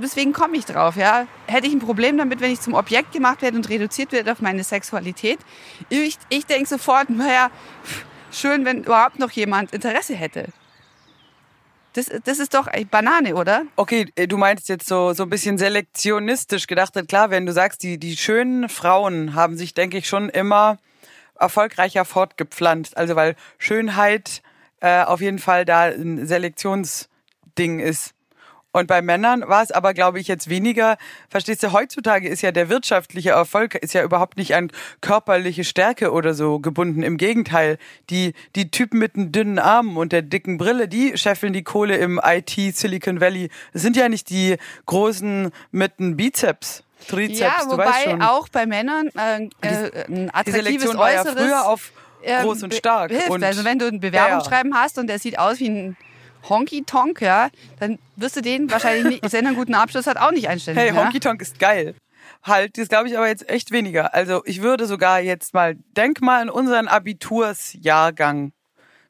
deswegen 0.00 0.32
komme 0.32 0.56
ich 0.56 0.64
drauf, 0.64 0.96
ja. 0.96 1.26
Hätte 1.46 1.66
ich 1.66 1.72
ein 1.72 1.80
Problem 1.80 2.18
damit, 2.18 2.40
wenn 2.40 2.52
ich 2.52 2.60
zum 2.60 2.74
Objekt 2.74 3.12
gemacht 3.12 3.42
werde 3.42 3.56
und 3.56 3.68
reduziert 3.68 4.12
werde 4.12 4.32
auf 4.32 4.40
meine 4.40 4.64
Sexualität? 4.64 5.38
Ich, 5.88 6.18
ich 6.28 6.46
denke 6.46 6.68
sofort, 6.68 7.10
naja, 7.10 7.50
schön, 8.30 8.64
wenn 8.64 8.84
überhaupt 8.84 9.18
noch 9.18 9.30
jemand 9.30 9.72
Interesse 9.72 10.14
hätte. 10.14 10.48
Das, 11.94 12.10
das 12.24 12.38
ist 12.38 12.54
doch 12.54 12.68
Banane, 12.90 13.34
oder? 13.34 13.64
Okay, 13.76 14.10
äh, 14.14 14.26
du 14.26 14.38
meinst 14.38 14.68
jetzt 14.68 14.86
so, 14.86 15.12
so 15.12 15.24
ein 15.24 15.30
bisschen 15.30 15.58
selektionistisch 15.58 16.66
gedacht. 16.66 16.94
Klar, 17.08 17.30
wenn 17.30 17.46
du 17.46 17.52
sagst, 17.52 17.82
die, 17.82 17.98
die 17.98 18.16
schönen 18.16 18.68
Frauen 18.68 19.34
haben 19.34 19.56
sich, 19.56 19.74
denke 19.74 19.98
ich, 19.98 20.08
schon 20.08 20.28
immer 20.28 20.78
erfolgreicher 21.38 22.04
fortgepflanzt. 22.04 22.96
Also 22.96 23.16
weil 23.16 23.36
Schönheit 23.58 24.42
äh, 24.80 25.02
auf 25.02 25.20
jeden 25.20 25.38
Fall 25.38 25.64
da 25.64 25.84
ein 25.84 26.26
Selektionsding 26.26 27.80
ist. 27.80 28.14
Und 28.72 28.86
bei 28.86 29.02
Männern 29.02 29.46
war 29.46 29.62
es 29.62 29.70
aber, 29.70 29.92
glaube 29.92 30.18
ich, 30.18 30.28
jetzt 30.28 30.48
weniger. 30.48 30.96
Verstehst 31.28 31.62
du, 31.62 31.72
heutzutage 31.72 32.28
ist 32.28 32.40
ja 32.42 32.52
der 32.52 32.70
wirtschaftliche 32.70 33.30
Erfolg 33.30 33.74
ist 33.74 33.92
ja 33.92 34.02
überhaupt 34.02 34.38
nicht 34.38 34.54
an 34.54 34.70
körperliche 35.02 35.62
Stärke 35.64 36.10
oder 36.10 36.32
so 36.32 36.58
gebunden. 36.58 37.02
Im 37.02 37.18
Gegenteil, 37.18 37.78
die, 38.08 38.32
die 38.56 38.70
Typen 38.70 38.98
mit 38.98 39.14
den 39.14 39.30
dünnen 39.30 39.58
Armen 39.58 39.96
und 39.98 40.12
der 40.12 40.22
dicken 40.22 40.56
Brille, 40.56 40.88
die 40.88 41.16
scheffeln 41.18 41.52
die 41.52 41.62
Kohle 41.62 41.96
im 41.98 42.18
IT 42.24 42.50
Silicon 42.74 43.20
Valley. 43.20 43.50
Das 43.74 43.82
sind 43.82 43.94
ja 43.96 44.08
nicht 44.08 44.30
die 44.30 44.56
großen 44.86 45.50
mit 45.70 45.98
den 45.98 46.16
Bizeps. 46.16 46.82
Trizeps, 47.08 47.40
ja, 47.40 47.64
du 47.68 47.76
weißt 47.76 48.06
wobei 48.06 48.24
auch 48.24 48.48
bei 48.48 48.64
Männern 48.64 49.08
äh, 49.18 49.44
äh, 49.60 50.04
ein 50.06 50.26
die 50.26 50.28
attraktives 50.32 50.54
Selektion 50.54 50.98
war 50.98 51.12
ja 51.12 51.20
Äußeres 51.22 51.42
früher 51.42 51.66
auf 51.68 51.92
ähm, 52.22 52.42
groß 52.44 52.62
und 52.62 52.70
be- 52.70 52.76
stark. 52.76 53.10
Hilft. 53.10 53.28
Und 53.28 53.42
also 53.42 53.64
wenn 53.64 53.78
du 53.78 53.86
ein 53.86 54.00
Bewerbungsschreiben 54.00 54.74
hast 54.74 54.98
und 54.98 55.08
der 55.08 55.18
sieht 55.18 55.38
aus 55.38 55.58
wie 55.58 55.68
ein 55.68 55.96
Honky-Tonk, 56.48 57.20
ja, 57.20 57.50
dann 57.78 57.98
wirst 58.16 58.36
du 58.36 58.40
den 58.40 58.70
wahrscheinlich 58.70 59.22
nicht, 59.22 59.32
wenn 59.32 59.44
er 59.44 59.48
einen 59.48 59.56
guten 59.56 59.74
Abschluss 59.74 60.06
hat, 60.06 60.16
auch 60.16 60.32
nicht 60.32 60.48
einstellen. 60.48 60.76
Hey? 60.76 60.90
Honky 60.90 61.20
Tonk 61.20 61.40
ist 61.42 61.58
geil. 61.58 61.94
Halt, 62.42 62.78
das 62.78 62.88
glaube 62.88 63.08
ich 63.08 63.16
aber 63.16 63.28
jetzt 63.28 63.48
echt 63.48 63.70
weniger. 63.70 64.14
Also 64.14 64.42
ich 64.44 64.62
würde 64.62 64.86
sogar 64.86 65.20
jetzt 65.20 65.54
mal, 65.54 65.76
denk 65.96 66.20
mal 66.20 66.42
an 66.42 66.50
unseren 66.50 66.88
Abitursjahrgang. 66.88 68.52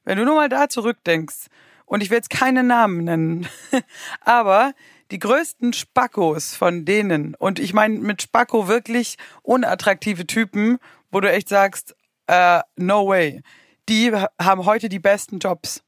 Wenn 0.05 0.19
du 0.19 0.25
nur 0.25 0.35
mal 0.35 0.49
da 0.49 0.69
zurückdenkst, 0.69 1.47
und 1.87 2.03
ich 2.03 2.09
will 2.09 2.17
jetzt 2.17 2.31
keine 2.31 2.63
Namen 2.63 3.05
nennen, 3.05 3.49
aber 4.23 4.73
die 5.11 5.19
größten 5.19 5.75
Spackos 5.75 6.55
von 6.55 6.85
denen, 6.87 7.35
und 7.35 7.59
ich 7.59 7.75
meine 7.75 7.99
mit 7.99 8.23
Spacko 8.23 8.67
wirklich 8.67 9.17
unattraktive 9.43 10.27
Typen, 10.27 10.79
wo 11.11 11.21
du 11.21 11.31
echt 11.31 11.51
sagst, 11.51 11.95
äh, 12.29 12.61
no 12.77 13.09
way, 13.09 13.43
die 13.89 14.11
haben 14.41 14.65
heute 14.65 14.89
die 14.89 15.01
besten 15.01 15.39
Jobs. 15.39 15.83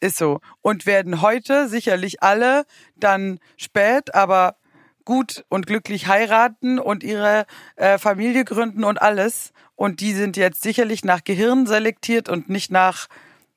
Ist 0.00 0.18
so. 0.18 0.40
Und 0.62 0.86
werden 0.86 1.22
heute 1.22 1.68
sicherlich 1.68 2.22
alle 2.22 2.66
dann 2.96 3.38
spät, 3.56 4.14
aber 4.14 4.56
gut 5.04 5.44
und 5.48 5.66
glücklich 5.66 6.06
heiraten 6.06 6.78
und 6.78 7.02
ihre 7.02 7.46
äh, 7.76 7.96
Familie 7.98 8.44
gründen 8.44 8.84
und 8.84 9.00
alles. 9.00 9.52
Und 9.74 10.00
die 10.00 10.12
sind 10.12 10.36
jetzt 10.36 10.62
sicherlich 10.62 11.04
nach 11.04 11.24
Gehirn 11.24 11.66
selektiert 11.66 12.28
und 12.28 12.48
nicht 12.48 12.70
nach 12.70 13.06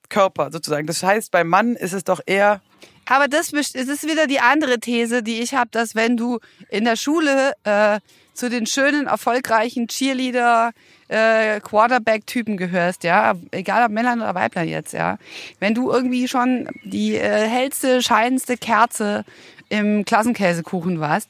Körper 0.10 0.52
sozusagen. 0.52 0.88
Das 0.88 1.04
heißt, 1.04 1.32
beim 1.32 1.48
Mann 1.48 1.76
ist 1.76 1.94
es 1.94 2.04
doch 2.04 2.22
eher 2.26 2.62
Aber 3.06 3.28
das 3.28 3.52
ist 3.52 4.08
wieder 4.08 4.28
die 4.28 4.40
andere 4.40 4.80
These, 4.80 5.24
die 5.24 5.42
ich 5.42 5.54
habe, 5.56 5.70
dass 5.72 5.96
wenn 5.96 6.16
du 6.16 6.40
in 6.70 6.86
der 6.86 6.96
Schule 6.96 7.54
äh, 7.64 8.00
zu 8.40 8.50
den 8.50 8.66
schönen, 8.66 9.08
erfolgreichen 9.08 9.88
Cheerleader, 9.88 10.72
äh, 11.10 11.60
Quarterback-Typen 11.60 12.56
gehörst, 12.56 13.04
ja, 13.04 13.34
egal 13.52 13.86
ob 13.86 13.92
Männern 13.92 14.22
oder 14.22 14.34
Weibler 14.34 14.64
jetzt, 14.64 14.94
ja, 14.94 15.18
wenn 15.60 15.74
du 15.74 15.92
irgendwie 15.92 16.28
schon 16.30 16.70
die 16.86 17.16
äh, 17.16 17.48
hellste, 17.48 18.02
scheinendste 18.02 18.56
Kerze 18.56 19.26
im 19.68 20.06
Klassenkäsekuchen 20.06 21.02
warst, 21.02 21.30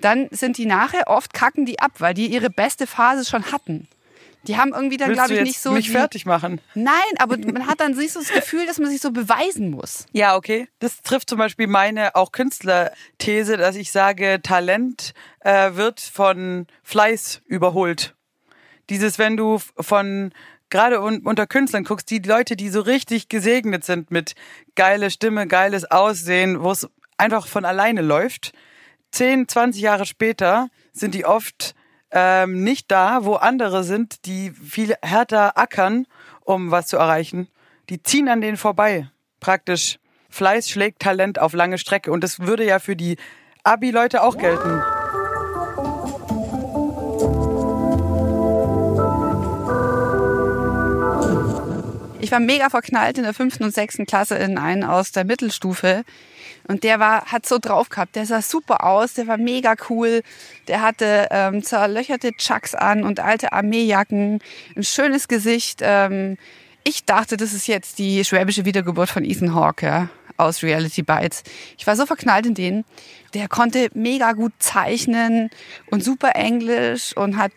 dann 0.00 0.28
sind 0.30 0.56
die 0.56 0.66
nachher 0.66 1.08
oft 1.08 1.34
kacken 1.34 1.66
die 1.66 1.78
ab, 1.78 1.92
weil 1.98 2.14
die 2.14 2.26
ihre 2.26 2.48
beste 2.48 2.86
Phase 2.86 3.28
schon 3.28 3.52
hatten. 3.52 3.86
Die 4.46 4.56
haben 4.56 4.72
irgendwie 4.72 4.96
dann, 4.96 5.12
glaube 5.12 5.34
ich, 5.34 5.42
nicht 5.42 5.60
so. 5.60 5.72
mich 5.72 5.86
die, 5.86 5.92
fertig 5.92 6.26
machen. 6.26 6.60
Nein, 6.74 6.94
aber 7.18 7.36
man 7.38 7.66
hat 7.66 7.80
dann 7.80 7.92
nicht 7.92 8.12
so 8.12 8.20
das 8.20 8.32
Gefühl, 8.32 8.66
dass 8.66 8.78
man 8.78 8.90
sich 8.90 9.00
so 9.00 9.10
beweisen 9.10 9.70
muss. 9.70 10.06
Ja, 10.12 10.36
okay. 10.36 10.68
Das 10.78 11.02
trifft 11.02 11.28
zum 11.28 11.38
Beispiel 11.38 11.66
meine 11.66 12.14
auch 12.14 12.32
Künstlerthese, 12.32 13.56
dass 13.56 13.76
ich 13.76 13.90
sage, 13.90 14.40
Talent 14.42 15.14
äh, 15.40 15.74
wird 15.74 16.00
von 16.00 16.66
Fleiß 16.82 17.42
überholt. 17.46 18.14
Dieses, 18.88 19.18
wenn 19.18 19.36
du 19.36 19.58
von 19.78 20.32
gerade 20.70 21.00
un 21.00 21.20
unter 21.24 21.46
Künstlern 21.46 21.84
guckst, 21.84 22.10
die 22.10 22.18
Leute, 22.18 22.56
die 22.56 22.68
so 22.68 22.80
richtig 22.80 23.28
gesegnet 23.28 23.84
sind 23.84 24.10
mit 24.10 24.34
geile 24.74 25.10
Stimme, 25.10 25.46
geiles 25.46 25.90
Aussehen, 25.90 26.62
wo 26.62 26.70
es 26.70 26.88
einfach 27.18 27.46
von 27.46 27.64
alleine 27.64 28.02
läuft, 28.02 28.52
10, 29.12 29.48
20 29.48 29.80
Jahre 29.80 30.06
später 30.06 30.68
sind 30.92 31.14
die 31.14 31.24
oft 31.24 31.74
ähm, 32.18 32.64
nicht 32.64 32.90
da, 32.90 33.26
wo 33.26 33.34
andere 33.34 33.84
sind, 33.84 34.24
die 34.24 34.50
viel 34.50 34.94
härter 35.02 35.58
ackern, 35.58 36.06
um 36.44 36.70
was 36.70 36.86
zu 36.86 36.96
erreichen. 36.96 37.48
Die 37.90 38.02
ziehen 38.02 38.30
an 38.30 38.40
denen 38.40 38.56
vorbei. 38.56 39.10
Praktisch. 39.38 39.98
Fleiß 40.30 40.70
schlägt 40.70 41.00
Talent 41.00 41.38
auf 41.38 41.52
lange 41.52 41.76
Strecke. 41.76 42.10
Und 42.10 42.24
das 42.24 42.40
würde 42.40 42.64
ja 42.64 42.78
für 42.78 42.96
die 42.96 43.18
Abi-Leute 43.64 44.22
auch 44.22 44.38
gelten. 44.38 44.82
Ich 52.20 52.32
war 52.32 52.40
mega 52.40 52.70
verknallt 52.70 53.18
in 53.18 53.24
der 53.24 53.34
fünften 53.34 53.64
und 53.64 53.74
sechsten 53.74 54.06
Klasse 54.06 54.36
in 54.36 54.56
einen 54.56 54.84
aus 54.84 55.12
der 55.12 55.24
Mittelstufe. 55.24 56.02
Und 56.68 56.84
der 56.84 56.98
war, 56.98 57.26
hat 57.26 57.46
so 57.46 57.58
drauf 57.58 57.88
gehabt. 57.88 58.16
Der 58.16 58.26
sah 58.26 58.42
super 58.42 58.84
aus, 58.84 59.14
der 59.14 59.26
war 59.26 59.36
mega 59.36 59.74
cool. 59.88 60.22
Der 60.68 60.82
hatte 60.82 61.28
ähm, 61.30 61.62
zerlöcherte 61.62 62.32
Chucks 62.32 62.74
an 62.74 63.04
und 63.04 63.20
alte 63.20 63.52
Armeejacken, 63.52 64.40
ein 64.76 64.82
schönes 64.82 65.28
Gesicht. 65.28 65.80
Ähm, 65.82 66.36
ich 66.84 67.04
dachte, 67.04 67.36
das 67.36 67.52
ist 67.52 67.66
jetzt 67.66 67.98
die 67.98 68.24
schwäbische 68.24 68.64
Wiedergeburt 68.64 69.08
von 69.08 69.24
Ethan 69.24 69.54
Hawke 69.54 69.86
ja, 69.86 70.08
aus 70.36 70.62
Reality 70.62 71.02
Bites. 71.02 71.42
Ich 71.78 71.86
war 71.86 71.96
so 71.96 72.06
verknallt 72.06 72.46
in 72.46 72.54
den. 72.54 72.84
Der 73.34 73.48
konnte 73.48 73.88
mega 73.94 74.32
gut 74.32 74.52
zeichnen 74.58 75.50
und 75.90 76.04
super 76.04 76.36
Englisch 76.36 77.16
und 77.16 77.36
hat 77.36 77.52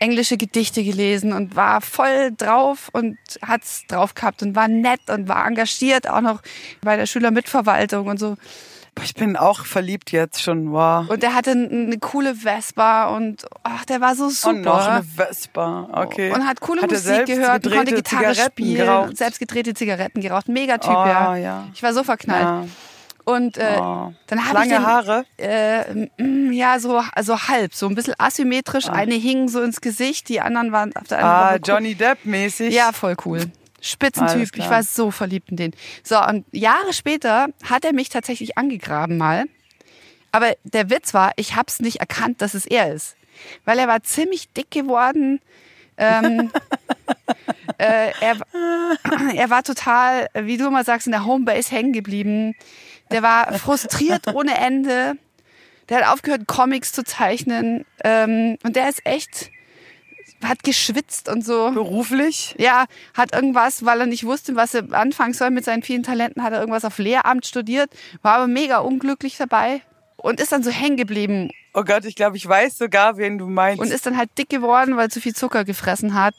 englische 0.00 0.36
Gedichte 0.36 0.82
gelesen 0.84 1.32
und 1.32 1.56
war 1.56 1.80
voll 1.80 2.32
drauf 2.36 2.88
und 2.92 3.18
hat's 3.46 3.86
drauf 3.86 4.14
gehabt 4.14 4.42
und 4.42 4.54
war 4.54 4.68
nett 4.68 5.00
und 5.08 5.28
war 5.28 5.46
engagiert 5.46 6.08
auch 6.08 6.20
noch 6.20 6.42
bei 6.82 6.96
der 6.96 7.06
Schülermitverwaltung 7.06 8.06
und 8.06 8.18
so. 8.18 8.36
Ich 9.02 9.14
bin 9.14 9.36
auch 9.36 9.64
verliebt 9.66 10.12
jetzt 10.12 10.40
schon, 10.40 10.70
wow. 10.70 11.08
Und 11.08 11.24
der 11.24 11.34
hatte 11.34 11.50
eine 11.50 11.98
coole 11.98 12.36
Vespa 12.36 13.06
und 13.16 13.44
ach, 13.64 13.84
der 13.86 14.00
war 14.00 14.14
so 14.14 14.28
super. 14.28 14.50
Und 14.50 14.60
noch 14.62 14.86
eine 14.86 15.02
Vespa, 15.02 15.88
okay. 15.92 16.30
Und 16.32 16.46
hat 16.46 16.60
coole 16.60 16.82
Hat 16.82 16.92
er 16.92 16.98
Musik 16.98 17.26
gehört, 17.26 17.64
konnte 17.68 17.94
Gitarre 17.94 18.32
Zigaretten 18.32 18.52
spielen, 18.52 18.76
geraucht? 18.76 19.16
selbst 19.16 19.40
gedrehte 19.40 19.74
Zigaretten 19.74 20.20
geraucht. 20.20 20.48
Mega 20.48 20.78
Typ, 20.78 20.92
Oh, 20.92 21.06
ja. 21.06 21.36
ja. 21.36 21.68
Ich 21.74 21.82
war 21.82 21.92
so 21.92 22.04
verknallt. 22.04 22.42
Ja. 22.44 22.64
Und 23.24 23.56
äh, 23.56 23.78
Oh. 23.80 24.12
dann 24.26 24.46
habe 24.48 24.64
ich 24.64 24.70
Lange 24.70 24.86
Haare? 24.86 25.24
Äh, 25.38 26.08
mm, 26.22 26.52
ja, 26.52 26.78
so 26.78 27.02
also 27.14 27.38
halb, 27.48 27.74
so 27.74 27.86
ein 27.88 27.94
bisschen 27.94 28.14
asymmetrisch. 28.18 28.88
Eine 28.88 29.14
hing 29.14 29.48
so 29.48 29.62
ins 29.62 29.80
Gesicht, 29.80 30.28
die 30.28 30.40
anderen 30.40 30.72
waren 30.72 30.94
auf 30.94 31.08
der 31.08 31.18
anderen 31.18 31.36
Ah, 31.46 31.50
Seite. 31.52 31.70
Johnny 31.72 31.94
Depp 31.94 32.24
mäßig. 32.24 32.74
Ja, 32.74 32.92
voll 32.92 33.16
cool. 33.24 33.50
Spitzentyp. 33.80 34.50
Ich 34.56 34.70
war 34.70 34.82
so 34.82 35.10
verliebt 35.10 35.50
in 35.50 35.56
den. 35.56 35.72
So, 36.02 36.18
und 36.22 36.44
Jahre 36.52 36.92
später 36.92 37.48
hat 37.64 37.84
er 37.84 37.92
mich 37.92 38.08
tatsächlich 38.08 38.56
angegraben 38.58 39.18
mal. 39.18 39.44
Aber 40.32 40.54
der 40.64 40.90
Witz 40.90 41.14
war, 41.14 41.32
ich 41.36 41.54
hab's 41.54 41.80
nicht 41.80 42.00
erkannt, 42.00 42.42
dass 42.42 42.54
es 42.54 42.66
er 42.66 42.92
ist. 42.92 43.16
Weil 43.64 43.78
er 43.78 43.86
war 43.88 44.02
ziemlich 44.02 44.50
dick 44.52 44.70
geworden. 44.70 45.40
Ähm, 45.96 46.50
äh, 47.78 48.10
er, 48.20 48.36
er 49.34 49.50
war 49.50 49.62
total, 49.62 50.28
wie 50.34 50.56
du 50.56 50.66
immer 50.66 50.84
sagst, 50.84 51.06
in 51.06 51.12
der 51.12 51.24
Homebase 51.24 51.70
hängen 51.74 51.92
geblieben. 51.92 52.54
Der 53.14 53.22
war 53.22 53.52
frustriert 53.58 54.28
ohne 54.34 54.56
Ende. 54.58 55.14
Der 55.88 55.98
hat 56.04 56.12
aufgehört, 56.12 56.46
Comics 56.46 56.92
zu 56.92 57.04
zeichnen. 57.04 57.84
Ähm, 58.02 58.56
und 58.64 58.76
der 58.76 58.88
ist 58.88 59.04
echt, 59.06 59.50
hat 60.42 60.62
geschwitzt 60.62 61.28
und 61.28 61.44
so. 61.44 61.70
Beruflich? 61.72 62.54
Ja, 62.58 62.86
hat 63.14 63.34
irgendwas, 63.34 63.84
weil 63.84 64.00
er 64.00 64.06
nicht 64.06 64.24
wusste, 64.24 64.56
was 64.56 64.74
er 64.74 64.92
anfangen 64.92 65.32
soll 65.34 65.50
mit 65.50 65.64
seinen 65.64 65.82
vielen 65.82 66.02
Talenten, 66.02 66.42
hat 66.42 66.52
er 66.52 66.60
irgendwas 66.60 66.84
auf 66.84 66.98
Lehramt 66.98 67.46
studiert, 67.46 67.90
war 68.22 68.34
aber 68.36 68.46
mega 68.46 68.78
unglücklich 68.78 69.36
dabei 69.36 69.80
und 70.16 70.40
ist 70.40 70.52
dann 70.52 70.62
so 70.62 70.70
hängen 70.70 70.96
geblieben 70.96 71.50
Oh 71.76 71.82
Gott, 71.82 72.04
ich 72.04 72.14
glaube, 72.14 72.36
ich 72.36 72.48
weiß 72.48 72.78
sogar, 72.78 73.16
wen 73.16 73.36
du 73.36 73.48
meinst. 73.48 73.80
und 73.82 73.90
ist 73.90 74.06
dann 74.06 74.16
halt 74.16 74.30
dick 74.38 74.48
geworden, 74.48 74.96
weil 74.96 75.06
er 75.06 75.10
zu 75.10 75.20
viel 75.20 75.34
Zucker 75.34 75.64
gefressen 75.64 76.14
hat. 76.14 76.36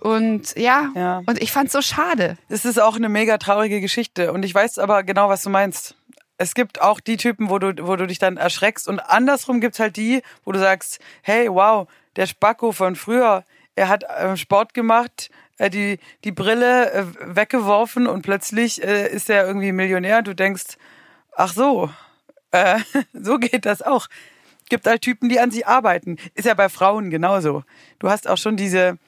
Und 0.00 0.54
ja, 0.56 0.90
Ja. 0.94 1.22
und 1.26 1.42
ich 1.42 1.50
fand's 1.50 1.72
so 1.72 1.82
schade. 1.82 2.38
Es 2.48 2.64
ist 2.64 2.80
auch 2.80 2.94
eine 2.94 3.08
mega 3.08 3.38
traurige 3.38 3.80
Geschichte 3.80 4.32
und 4.32 4.44
ich 4.44 4.54
weiß 4.54 4.78
aber 4.78 5.02
genau, 5.02 5.28
was 5.28 5.42
du 5.42 5.50
meinst. 5.50 5.96
Es 6.38 6.54
gibt 6.54 6.80
auch 6.80 7.00
die 7.00 7.16
Typen, 7.16 7.50
wo 7.50 7.58
du, 7.58 7.74
wo 7.86 7.96
du 7.96 8.06
dich 8.06 8.20
dann 8.20 8.36
erschreckst 8.36 8.88
und 8.88 9.00
andersrum 9.00 9.60
gibt's 9.60 9.80
halt 9.80 9.96
die, 9.96 10.22
wo 10.44 10.52
du 10.52 10.58
sagst, 10.60 11.00
hey, 11.22 11.48
wow, 11.50 11.88
der 12.16 12.26
Spacko 12.26 12.72
von 12.72 12.94
früher, 12.96 13.44
er 13.74 13.88
hat 13.88 14.04
äh, 14.04 14.36
Sport 14.36 14.72
gemacht, 14.72 15.30
äh, 15.58 15.68
die, 15.68 15.98
die 16.24 16.32
Brille 16.32 16.92
äh, 16.92 17.04
weggeworfen 17.20 18.06
und 18.06 18.22
plötzlich 18.22 18.82
äh, 18.82 19.08
ist 19.08 19.28
er 19.28 19.46
irgendwie 19.46 19.72
Millionär 19.72 20.22
du 20.22 20.34
denkst, 20.34 20.78
ach 21.32 21.52
so, 21.52 21.90
äh, 22.52 22.78
so 23.12 23.38
geht 23.38 23.66
das 23.66 23.82
auch. 23.82 24.06
Gibt 24.68 24.86
halt 24.86 25.02
Typen, 25.02 25.28
die 25.28 25.40
an 25.40 25.50
sie 25.50 25.64
arbeiten. 25.64 26.18
Ist 26.34 26.44
ja 26.44 26.54
bei 26.54 26.68
Frauen 26.68 27.10
genauso. 27.10 27.64
Du 27.98 28.10
hast 28.10 28.28
auch 28.28 28.36
schon 28.36 28.56
diese, 28.56 28.98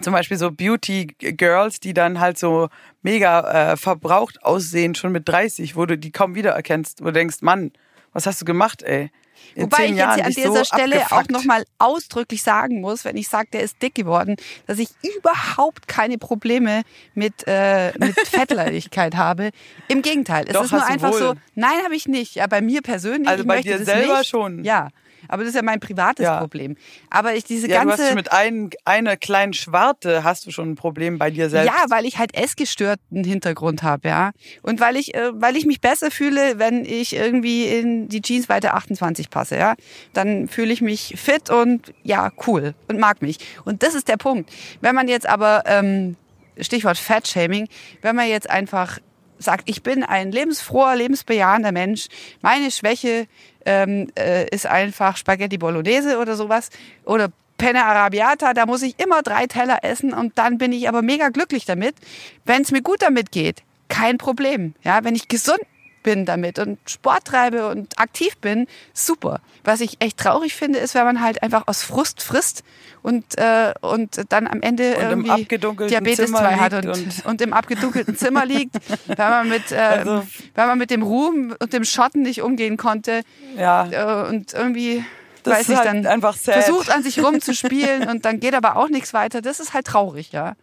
zum 0.00 0.12
Beispiel 0.12 0.36
so 0.36 0.50
Beauty 0.50 1.06
Girls, 1.18 1.80
die 1.80 1.94
dann 1.94 2.20
halt 2.20 2.38
so 2.38 2.68
mega 3.02 3.72
äh, 3.72 3.76
verbraucht 3.76 4.42
aussehen, 4.44 4.94
schon 4.94 5.12
mit 5.12 5.28
30, 5.28 5.76
wo 5.76 5.86
du 5.86 5.96
die 5.98 6.10
kaum 6.12 6.34
wiedererkennst, 6.34 7.00
wo 7.00 7.06
du 7.06 7.12
denkst, 7.12 7.36
Mann, 7.40 7.72
was 8.12 8.26
hast 8.26 8.40
du 8.40 8.44
gemacht, 8.44 8.82
ey? 8.82 9.10
In 9.56 9.64
Wobei 9.64 9.84
ich 9.84 9.90
jetzt 9.90 9.98
Jahren 9.98 10.20
an 10.22 10.32
dieser 10.32 10.52
so 10.52 10.64
Stelle 10.64 10.96
auch 10.96 11.12
abgefuckt. 11.12 11.30
nochmal 11.30 11.64
ausdrücklich 11.78 12.42
sagen 12.42 12.80
muss, 12.80 13.04
wenn 13.04 13.16
ich 13.16 13.28
sage, 13.28 13.48
der 13.52 13.60
ist 13.62 13.80
dick 13.82 13.94
geworden, 13.94 14.36
dass 14.66 14.78
ich 14.78 14.88
überhaupt 15.16 15.86
keine 15.86 16.18
Probleme 16.18 16.82
mit, 17.14 17.46
äh, 17.46 17.92
mit 17.98 18.14
Fettleibigkeit 18.28 19.16
habe. 19.16 19.50
Im 19.88 20.02
Gegenteil, 20.02 20.44
es 20.46 20.54
Doch, 20.54 20.64
ist 20.64 20.72
nur 20.72 20.84
einfach 20.84 21.12
wohl. 21.12 21.18
so, 21.18 21.34
nein, 21.54 21.76
habe 21.84 21.94
ich 21.94 22.08
nicht. 22.08 22.36
Ja, 22.36 22.46
bei 22.46 22.62
mir 22.62 22.80
persönlich. 22.82 23.28
Also 23.28 23.42
ich 23.42 23.48
bei 23.48 23.56
möchte 23.56 23.70
dir 23.72 23.78
das 23.78 23.86
selber 23.86 24.18
nicht. 24.18 24.28
schon. 24.28 24.64
Ja, 24.64 24.88
aber 25.28 25.42
das 25.42 25.50
ist 25.50 25.56
ja 25.56 25.62
mein 25.62 25.80
privates 25.80 26.24
Ja. 26.24 26.38
Problem. 26.38 26.76
Aber 27.10 27.34
ich 27.34 27.44
diese 27.44 27.68
Ja, 27.68 27.84
du 27.84 27.90
hast 27.90 27.98
ganze 27.98 28.14
mit 28.14 28.32
ein, 28.32 28.70
einer 28.84 29.16
kleinen 29.16 29.52
Schwarte 29.52 30.24
hast 30.24 30.46
du 30.46 30.50
schon 30.50 30.70
ein 30.70 30.74
Problem 30.74 31.18
bei 31.18 31.30
dir 31.30 31.50
selbst. 31.50 31.66
Ja, 31.74 31.84
weil 31.88 32.06
ich 32.06 32.18
halt 32.18 32.34
essgestörten 32.34 33.24
Hintergrund 33.24 33.82
habe, 33.82 34.08
ja. 34.08 34.32
Und 34.62 34.80
weil 34.80 34.96
ich, 34.96 35.14
äh, 35.14 35.30
weil 35.34 35.56
ich 35.56 35.66
mich 35.66 35.80
besser 35.80 36.10
fühle, 36.10 36.58
wenn 36.58 36.84
ich 36.84 37.14
irgendwie 37.14 37.66
in 37.66 38.08
die 38.08 38.22
Jeans 38.22 38.48
weiter 38.48 38.74
28 38.74 39.30
passe, 39.30 39.56
ja. 39.56 39.74
Dann 40.12 40.48
fühle 40.48 40.72
ich 40.72 40.80
mich 40.80 41.14
fit 41.16 41.50
und 41.50 41.92
ja, 42.02 42.30
cool 42.46 42.74
und 42.88 42.98
mag 42.98 43.22
mich. 43.22 43.38
Und 43.64 43.82
das 43.82 43.94
ist 43.94 44.08
der 44.08 44.16
Punkt. 44.16 44.50
Wenn 44.80 44.94
man 44.94 45.08
jetzt 45.08 45.28
aber, 45.28 45.64
ähm, 45.66 46.16
Stichwort 46.60 46.98
Fat-Shaming, 46.98 47.68
wenn 48.02 48.14
man 48.16 48.28
jetzt 48.28 48.48
einfach 48.48 48.98
sagt, 49.38 49.68
ich 49.68 49.82
bin 49.82 50.02
ein 50.02 50.32
lebensfroher, 50.32 50.96
lebensbejahender 50.96 51.72
Mensch, 51.72 52.08
meine 52.42 52.70
Schwäche 52.70 53.26
ähm, 53.64 54.10
äh, 54.18 54.48
ist 54.48 54.66
einfach 54.66 55.16
Spaghetti 55.16 55.58
Bolognese 55.58 56.18
oder 56.18 56.36
sowas 56.36 56.70
oder 57.04 57.30
Penne 57.56 57.84
Arabiata, 57.84 58.52
da 58.52 58.66
muss 58.66 58.82
ich 58.82 58.98
immer 58.98 59.22
drei 59.22 59.46
Teller 59.46 59.78
essen 59.82 60.12
und 60.12 60.36
dann 60.38 60.58
bin 60.58 60.72
ich 60.72 60.88
aber 60.88 61.02
mega 61.02 61.28
glücklich 61.28 61.64
damit. 61.64 61.94
Wenn 62.44 62.62
es 62.62 62.72
mir 62.72 62.82
gut 62.82 63.00
damit 63.00 63.30
geht, 63.30 63.62
kein 63.88 64.18
Problem. 64.18 64.74
Ja, 64.82 65.04
wenn 65.04 65.14
ich 65.14 65.28
gesund 65.28 65.60
bin 66.04 66.24
damit 66.24 66.60
und 66.60 66.78
Sport 66.88 67.24
treibe 67.24 67.66
und 67.68 67.98
aktiv 67.98 68.36
bin, 68.36 68.68
super. 68.92 69.40
Was 69.64 69.80
ich 69.80 69.96
echt 70.00 70.18
traurig 70.18 70.54
finde, 70.54 70.78
ist, 70.78 70.94
wenn 70.94 71.04
man 71.04 71.20
halt 71.20 71.42
einfach 71.42 71.64
aus 71.66 71.82
Frust 71.82 72.22
frisst 72.22 72.62
und, 73.02 73.36
äh, 73.38 73.72
und 73.80 74.20
dann 74.28 74.46
am 74.46 74.62
Ende 74.62 74.94
Und 74.94 75.02
irgendwie 75.26 75.44
Diabetes 75.88 76.26
Zimmer 76.26 76.38
2 76.38 76.54
hat 76.56 76.72
und, 76.74 76.86
und- 76.86 77.26
und, 77.26 77.40
im 77.42 77.52
abgedunkelten 77.52 78.16
Zimmer 78.16 78.46
liegt, 78.46 78.76
weil 79.08 79.30
man 79.30 79.48
mit, 79.48 79.72
äh, 79.72 79.76
Also- 79.76 80.24
weil 80.54 80.66
man 80.68 80.78
mit 80.78 80.90
dem 80.90 81.02
Ruhm 81.02 81.56
und 81.58 81.72
dem 81.72 81.84
Schotten 81.84 82.22
nicht 82.22 82.42
umgehen 82.42 82.76
konnte 82.76 83.22
ja. 83.56 83.88
äh, 84.26 84.28
und 84.28 84.52
irgendwie 84.52 85.04
Das 85.42 85.54
weiß 85.54 85.68
ich 85.70 85.76
halt 85.76 85.86
dann 85.88 86.06
einfach 86.06 86.36
sad. 86.36 86.62
versucht 86.62 86.90
an 86.90 87.02
sich 87.02 87.22
rumzuspielen 87.24 88.08
und 88.08 88.24
dann 88.24 88.38
geht 88.38 88.54
aber 88.54 88.76
auch 88.76 88.88
nichts 88.88 89.12
weiter. 89.14 89.40
Das 89.42 89.58
ist 89.58 89.74
halt 89.74 89.86
traurig, 89.86 90.30
ja. 90.32 90.54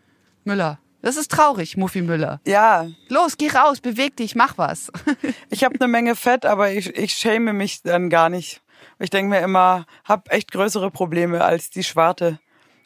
Müller. 0.46 0.80
Das 1.02 1.18
ist 1.18 1.32
traurig, 1.32 1.78
Muffi 1.78 2.02
Müller. 2.02 2.40
Ja, 2.46 2.88
Los, 3.10 3.38
geh 3.38 3.50
raus, 3.50 3.82
beweg 3.82 4.16
dich, 4.18 4.36
mach 4.36 4.58
was. 4.58 4.92
ich 5.50 5.64
habe 5.64 5.76
eine 5.80 5.88
Menge 5.88 6.16
Fett, 6.16 6.46
aber 6.46 6.72
ich, 6.72 6.96
ich 6.96 7.14
schäme 7.14 7.54
mich 7.54 7.82
dann 7.82 8.10
gar 8.10 8.30
nicht. 8.30 8.62
Ich 9.00 9.10
denke 9.10 9.30
mir 9.30 9.40
immer, 9.42 9.86
hab 10.06 10.32
echt 10.32 10.52
größere 10.52 10.92
Probleme 10.92 11.44
als 11.44 11.70
die 11.70 11.84
Schwarte. 11.84 12.40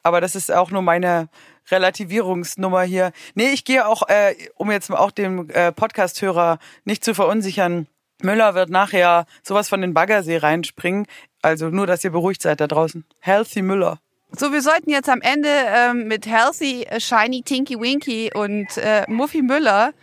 Aber 0.04 0.22
das 0.22 0.36
ist 0.36 0.52
auch 0.52 0.72
nur 0.72 0.82
meine 0.82 1.30
Relativierungsnummer 1.72 2.84
hier. 2.84 3.12
Nee, 3.34 3.50
ich 3.50 3.66
gehe 3.66 3.88
auch, 3.88 4.08
äh, 4.08 4.36
um 4.56 4.72
jetzt 4.72 4.92
auch 4.92 5.12
den 5.12 5.50
äh, 5.50 5.72
Podcast-Hörer 5.72 6.60
nicht 6.84 7.04
zu 7.04 7.14
verunsichern, 7.14 7.88
Müller 8.22 8.56
wird 8.56 8.70
nachher 8.70 9.26
sowas 9.44 9.68
von 9.68 9.82
den 9.82 9.94
Baggersee 9.94 10.38
reinspringen. 10.38 11.06
Also 11.42 11.70
nur, 11.70 11.86
dass 11.86 12.04
ihr 12.04 12.12
beruhigt 12.12 12.42
seid 12.42 12.62
da 12.62 12.68
draußen. 12.68 13.06
Healthy 13.20 13.62
Müller. 13.62 14.00
So, 14.38 14.52
wir 14.52 14.62
sollten 14.62 14.90
jetzt 14.90 15.08
am 15.08 15.22
Ende 15.22 15.50
ähm, 15.50 16.08
mit 16.08 16.26
Healthy, 16.26 16.84
äh, 16.84 17.00
Shiny, 17.00 17.42
Tinky 17.44 17.80
Winky 17.80 18.32
und 18.34 18.78
äh, 18.78 19.04
Muffy 19.08 19.42
Müller, 19.42 19.94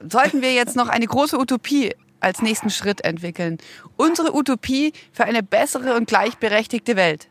sollten 0.00 0.40
wir 0.40 0.54
jetzt 0.54 0.76
noch 0.76 0.88
eine 0.88 1.06
große 1.06 1.38
Utopie 1.38 1.94
als 2.20 2.40
nächsten 2.40 2.70
Schritt 2.70 3.04
entwickeln. 3.04 3.58
Unsere 3.96 4.34
Utopie 4.34 4.92
für 5.12 5.24
eine 5.24 5.42
bessere 5.42 5.94
und 5.94 6.06
gleichberechtigte 6.06 6.96
Welt. 6.96 7.28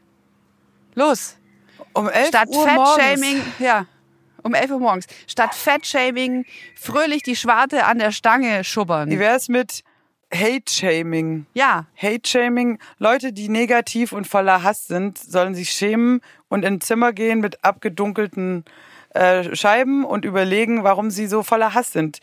Los! 0.93 1.37
Um 1.93 2.07
11 2.07 2.27
Statt 2.27 2.49
Uhr 2.49 2.67
morgens. 2.67 3.03
Fettshaming, 3.03 3.41
ja, 3.59 3.85
um 4.43 4.53
11 4.53 4.71
Uhr 4.71 4.79
morgens. 4.79 5.07
Statt 5.27 5.55
Fettshaming 5.55 6.45
fröhlich 6.75 7.23
die 7.23 7.35
Schwarte 7.35 7.85
an 7.85 7.97
der 7.97 8.11
Stange 8.11 8.63
schubbern. 8.63 9.09
Wie 9.09 9.19
wär's 9.19 9.49
mit 9.49 9.83
Hate-Shaming? 10.33 11.45
Ja, 11.53 11.85
Hate-Shaming, 11.97 12.79
Leute, 12.97 13.33
die 13.33 13.49
negativ 13.49 14.13
und 14.13 14.27
voller 14.27 14.63
Hass 14.63 14.87
sind, 14.87 15.17
sollen 15.17 15.55
sich 15.55 15.71
schämen 15.71 16.21
und 16.47 16.63
in 16.63 16.81
Zimmer 16.81 17.13
gehen 17.13 17.39
mit 17.39 17.63
abgedunkelten 17.63 18.65
äh, 19.13 19.55
Scheiben 19.55 20.05
und 20.05 20.25
überlegen, 20.25 20.83
warum 20.83 21.11
sie 21.11 21.27
so 21.27 21.43
voller 21.43 21.73
Hass 21.73 21.91
sind. 21.91 22.19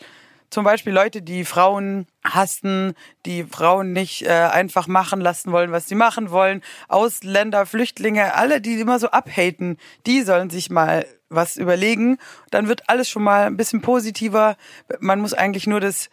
Zum 0.49 0.63
Beispiel 0.63 0.93
Leute, 0.93 1.21
die 1.21 1.45
Frauen 1.45 2.07
hassen, 2.23 2.95
die 3.27 3.43
Frauen 3.43 3.93
nicht 3.93 4.23
äh, 4.23 4.29
einfach 4.29 4.87
machen 4.87 5.21
lassen 5.21 5.51
wollen, 5.51 5.71
was 5.71 5.87
sie 5.87 5.93
machen 5.93 6.31
wollen, 6.31 6.63
Ausländer, 6.87 7.67
Flüchtlinge, 7.67 8.33
alle, 8.33 8.59
die 8.59 8.79
immer 8.79 8.97
so 8.97 9.11
abhaten, 9.11 9.77
die 10.07 10.23
sollen 10.23 10.49
sich 10.49 10.71
mal 10.71 11.05
was 11.29 11.57
überlegen. 11.57 12.17
Dann 12.49 12.67
wird 12.67 12.89
alles 12.89 13.07
schon 13.07 13.21
mal 13.21 13.45
ein 13.45 13.57
bisschen 13.57 13.81
positiver. 13.81 14.57
Man 14.99 15.21
muss 15.21 15.35
eigentlich 15.35 15.67
nur 15.67 15.79
das 15.79 16.09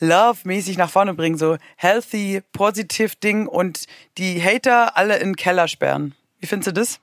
Love-mäßig 0.00 0.78
nach 0.78 0.90
vorne 0.90 1.14
bringen, 1.14 1.38
so 1.38 1.56
healthy, 1.76 2.42
positive 2.52 3.16
Ding 3.22 3.46
und 3.46 3.84
die 4.18 4.42
Hater 4.42 4.96
alle 4.96 5.18
in 5.18 5.30
den 5.30 5.36
Keller 5.36 5.68
sperren. 5.68 6.14
Wie 6.40 6.46
findest 6.46 6.68
du 6.68 6.72
das? 6.72 7.00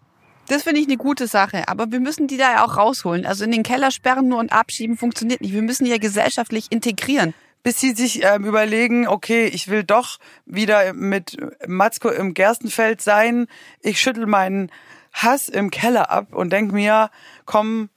Das 0.48 0.64
finde 0.64 0.80
ich 0.80 0.88
eine 0.88 0.98
gute 0.98 1.28
Sache. 1.28 1.68
Aber 1.68 1.92
wir 1.92 2.00
müssen 2.00 2.28
die 2.28 2.38
da 2.38 2.54
ja 2.54 2.66
auch 2.66 2.78
rausholen. 2.78 3.26
Also 3.26 3.44
in 3.44 3.52
den 3.52 3.64
Keller 3.64 3.92
sperren 3.92 4.28
nur 4.28 4.40
und 4.40 4.52
abschieben 4.52 4.98
funktioniert 4.98 5.42
nicht. 5.42 5.54
Wir 5.54 5.62
müssen 5.62 5.86
die 5.86 5.92
ja 5.92 5.98
gesellschaftlich 5.98 6.72
integrieren. 6.72 7.34
bis 7.64 7.82
sie 7.82 7.92
sich 7.92 8.24
ähm, 8.24 8.46
überlegen, 8.46 9.08
okay, 9.08 9.46
ich 9.46 9.68
will 9.68 9.84
doch 9.84 10.20
wieder 10.46 10.94
mit 10.94 11.38
Matzko 11.68 12.10
im 12.10 12.34
Gerstenfeld 12.34 13.02
sein. 13.02 13.48
Ich 13.82 14.00
schüttel 14.00 14.26
meinen 14.26 14.72
Hass 15.12 15.50
im 15.50 15.70
Keller 15.70 16.10
ab 16.10 16.34
und 16.34 16.54
denk 16.54 16.72
mir, 16.72 17.10
komm, 17.46 17.90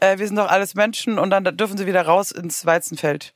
äh, 0.00 0.18
wir 0.18 0.26
sind 0.26 0.36
doch 0.36 0.50
alles 0.50 0.74
Menschen 0.74 1.18
und 1.18 1.30
dann 1.30 1.44
dürfen 1.56 1.78
sie 1.78 1.86
wieder 1.86 2.02
raus 2.02 2.32
ins 2.32 2.66
Weizenfeld. 2.66 3.32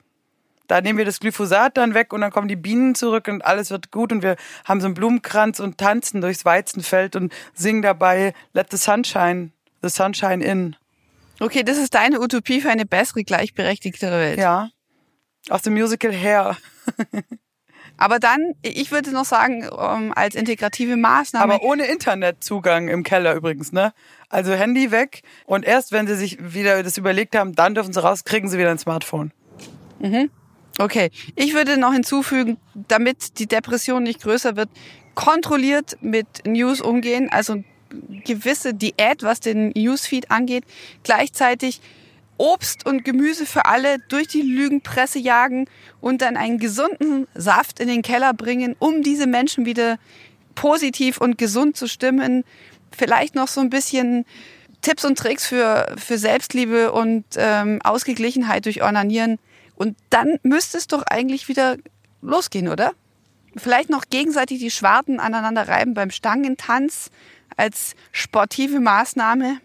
Da 0.69 0.81
nehmen 0.81 0.99
wir 0.99 1.05
das 1.05 1.19
Glyphosat 1.19 1.77
dann 1.77 1.95
weg 1.95 2.13
und 2.13 2.21
dann 2.21 2.31
kommen 2.31 2.47
die 2.47 2.57
Bienen 2.57 2.95
zurück 2.95 3.27
und 3.27 3.45
alles 3.45 3.71
wird 3.71 3.91
gut 3.91 4.13
und 4.13 4.23
wir 4.23 4.37
haben 4.65 4.81
so 4.81 4.87
einen 4.87 4.95
Blumenkranz 4.95 5.61
und 5.61 5.79
tanzen 5.79 6.21
durchs 6.21 6.45
Weizenfeld 6.45 7.17
und 7.17 7.33
singen 7.55 7.83
dabei 7.83 8.35
Let 8.53 8.71
the 8.71 8.77
Sunshine, 8.77 9.51
the 9.83 9.89
Sunshine 9.89 10.45
in. 10.45 10.77
Okay, 11.41 11.63
das 11.63 11.79
ist 11.79 11.95
deine 11.95 12.21
Utopie 12.21 12.61
für 12.61 12.71
eine 12.71 12.85
bessere, 12.85 13.25
gleichberechtigtere 13.25 14.21
Welt. 14.21 14.39
Ja. 14.39 14.71
Aus 15.49 15.63
dem 15.63 15.73
Musical 15.73 16.13
Hair. 16.13 16.57
Aber 17.97 18.21
dann, 18.21 18.55
ich 18.63 18.93
würde 18.93 19.11
noch 19.11 19.25
sagen, 19.25 19.65
ähm, 19.65 20.13
als 20.15 20.37
integrative 20.37 20.97
Maßnahme. 20.97 21.55
Aber 21.55 21.63
ohne 21.65 21.87
Internetzugang 21.87 22.89
im 22.89 23.03
Keller 23.03 23.35
übrigens, 23.35 23.73
ne? 23.73 23.93
Also 24.29 24.53
Handy 24.53 24.93
weg 24.93 25.23
und 25.47 25.65
erst 25.65 25.91
wenn 25.91 26.07
sie 26.07 26.15
sich 26.15 26.39
wieder 26.41 26.83
das 26.83 26.97
überlegt 26.97 27.35
haben, 27.35 27.55
dann 27.55 27.75
dürfen 27.75 27.93
sie 27.93 28.01
raus, 28.01 28.25
kriegen 28.25 28.49
sie 28.49 28.59
wieder 28.59 28.71
ein 28.71 28.79
Smartphone. 28.79 29.33
Okay, 30.79 31.11
ich 31.35 31.55
würde 31.55 31.77
noch 31.77 31.93
hinzufügen, 31.93 32.57
damit 32.87 33.41
die 33.41 33.47
Depression 33.47 34.05
nicht 34.05 34.23
größer 34.23 34.57
wird, 34.57 34.69
kontrolliert 35.17 35.99
mit 36.01 36.27
News 36.47 36.81
umgehen, 36.81 37.29
also 37.31 37.65
gewisse 38.25 38.75
Diät, 38.75 39.23
was 39.23 39.41
den 39.41 39.71
Newsfeed 39.71 40.31
angeht, 40.31 40.63
gleichzeitig 41.03 41.81
Obst 42.37 42.87
und 42.87 43.05
Gemüse 43.05 43.45
für 43.45 43.65
alle 43.65 43.99
durch 44.09 44.29
die 44.29 44.43
Lügenpresse 44.43 45.19
jagen 45.19 45.67
und 46.01 46.23
dann 46.23 46.37
einen 46.37 46.59
gesunden 46.59 47.27
Saft 47.35 47.81
in 47.81 47.89
den 47.89 48.03
Keller 48.03 48.33
bringen, 48.33 48.77
um 48.79 49.03
diese 49.03 49.27
Menschen 49.27 49.67
wieder 49.67 49.99
positiv 50.55 51.21
und 51.21 51.37
gesund 51.37 51.77
zu 51.77 51.89
stimmen. 51.89 52.45
Vielleicht 52.97 53.35
noch 53.35 53.49
so 53.49 53.61
ein 53.61 53.71
bisschen 53.71 54.25
Tipps 54.83 55.05
und 55.05 55.19
Tricks 55.19 55.47
für, 55.47 55.97
für 55.99 56.19
Selbstliebe 56.19 56.93
und 56.93 57.25
ähm, 57.37 57.81
Ausgeglichenheit 57.83 58.67
durch 58.67 58.83
Ornanieren. 58.83 59.41
Und 59.79 59.97
dann 60.11 60.41
müsste 60.43 60.77
es 60.77 60.89
doch 60.89 61.03
eigentlich 61.03 61.47
wieder 61.47 61.77
losgehen, 62.21 62.67
oder? 62.67 62.95
Vielleicht 63.57 63.91
noch 63.91 64.07
gegenseitig 64.11 64.59
die 64.59 64.73
Schwarten 64.73 65.21
aneinander 65.21 65.69
reiben 65.69 65.95
beim 65.95 66.11
Stangentanz 66.11 67.11
als 67.57 67.95
sportive 68.11 68.81
Maßnahme. 68.81 69.61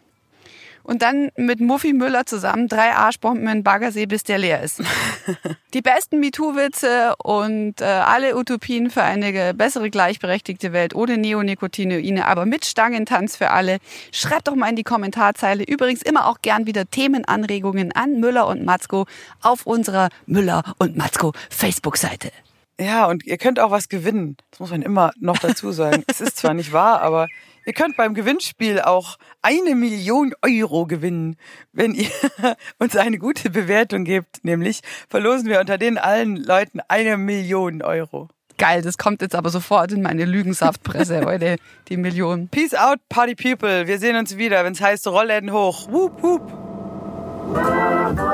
Und 0.83 1.01
dann 1.01 1.29
mit 1.37 1.61
Muffi 1.61 1.93
Müller 1.93 2.25
zusammen 2.25 2.67
drei 2.67 2.91
Arschbomben 2.93 3.47
in 3.47 3.63
Baggersee, 3.63 4.05
bis 4.05 4.23
der 4.23 4.37
leer 4.37 4.61
ist. 4.61 4.81
Die 5.73 5.81
besten 5.81 6.19
MeToo-Witze 6.19 7.15
und 7.23 7.81
äh, 7.81 7.85
alle 7.85 8.37
Utopien 8.37 8.89
für 8.89 9.01
eine 9.01 9.53
bessere 9.53 9.89
gleichberechtigte 9.89 10.73
Welt 10.73 10.93
ohne 10.93 11.17
Neonicotinoide, 11.17 12.25
aber 12.25 12.45
mit 12.45 12.65
Stangentanz 12.65 13.37
für 13.37 13.51
alle. 13.51 13.77
Schreibt 14.11 14.47
doch 14.47 14.55
mal 14.55 14.69
in 14.69 14.75
die 14.75 14.83
Kommentarzeile. 14.83 15.63
Übrigens 15.63 16.01
immer 16.01 16.27
auch 16.27 16.41
gern 16.41 16.67
wieder 16.67 16.89
Themenanregungen 16.89 17.93
an 17.93 18.19
Müller 18.19 18.47
und 18.47 18.65
Matzko 18.65 19.05
auf 19.41 19.65
unserer 19.65 20.09
Müller 20.25 20.63
und 20.77 20.97
Matzko 20.97 21.31
Facebook-Seite. 21.49 22.31
Ja, 22.79 23.05
und 23.05 23.25
ihr 23.25 23.37
könnt 23.37 23.59
auch 23.59 23.71
was 23.71 23.87
gewinnen. 23.87 24.35
Das 24.51 24.59
muss 24.59 24.71
man 24.71 24.81
immer 24.81 25.11
noch 25.19 25.37
dazu 25.37 25.71
sagen. 25.71 26.03
es 26.07 26.21
ist 26.21 26.37
zwar 26.37 26.53
nicht 26.53 26.73
wahr, 26.73 27.01
aber 27.01 27.27
ihr 27.65 27.73
könnt 27.73 27.97
beim 27.97 28.13
Gewinnspiel 28.13 28.81
auch 28.81 29.17
eine 29.41 29.75
Million 29.75 30.33
Euro 30.41 30.85
gewinnen, 30.85 31.35
wenn 31.71 31.93
ihr 31.93 32.09
uns 32.79 32.95
eine 32.95 33.17
gute 33.17 33.49
Bewertung 33.49 34.03
gebt. 34.03 34.43
Nämlich 34.43 34.81
verlosen 35.09 35.47
wir 35.47 35.59
unter 35.59 35.77
den 35.77 35.97
allen 35.97 36.37
Leuten 36.37 36.79
eine 36.87 37.17
Million 37.17 37.81
Euro. 37.81 38.29
Geil, 38.57 38.81
das 38.81 38.97
kommt 38.97 39.21
jetzt 39.21 39.35
aber 39.35 39.49
sofort 39.49 39.91
in 39.91 40.01
meine 40.01 40.25
Lügensaftpresse 40.25 41.21
heute, 41.25 41.57
die 41.89 41.97
Million. 41.97 42.49
Peace 42.49 42.73
out, 42.75 42.99
Party 43.09 43.35
People. 43.35 43.87
Wir 43.87 43.99
sehen 43.99 44.15
uns 44.15 44.37
wieder, 44.37 44.63
wenn 44.63 44.73
es 44.73 44.81
heißt 44.81 45.07
Rollläden 45.07 45.51
hoch. 45.51 45.91
Wup, 45.91 46.21
wup. 46.21 46.41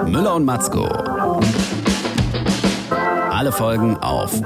Müller 0.08 0.36
und 0.36 0.46
Matzko. 0.46 0.86
Alle 3.30 3.52
Folgen 3.52 3.98
auf 3.98 4.42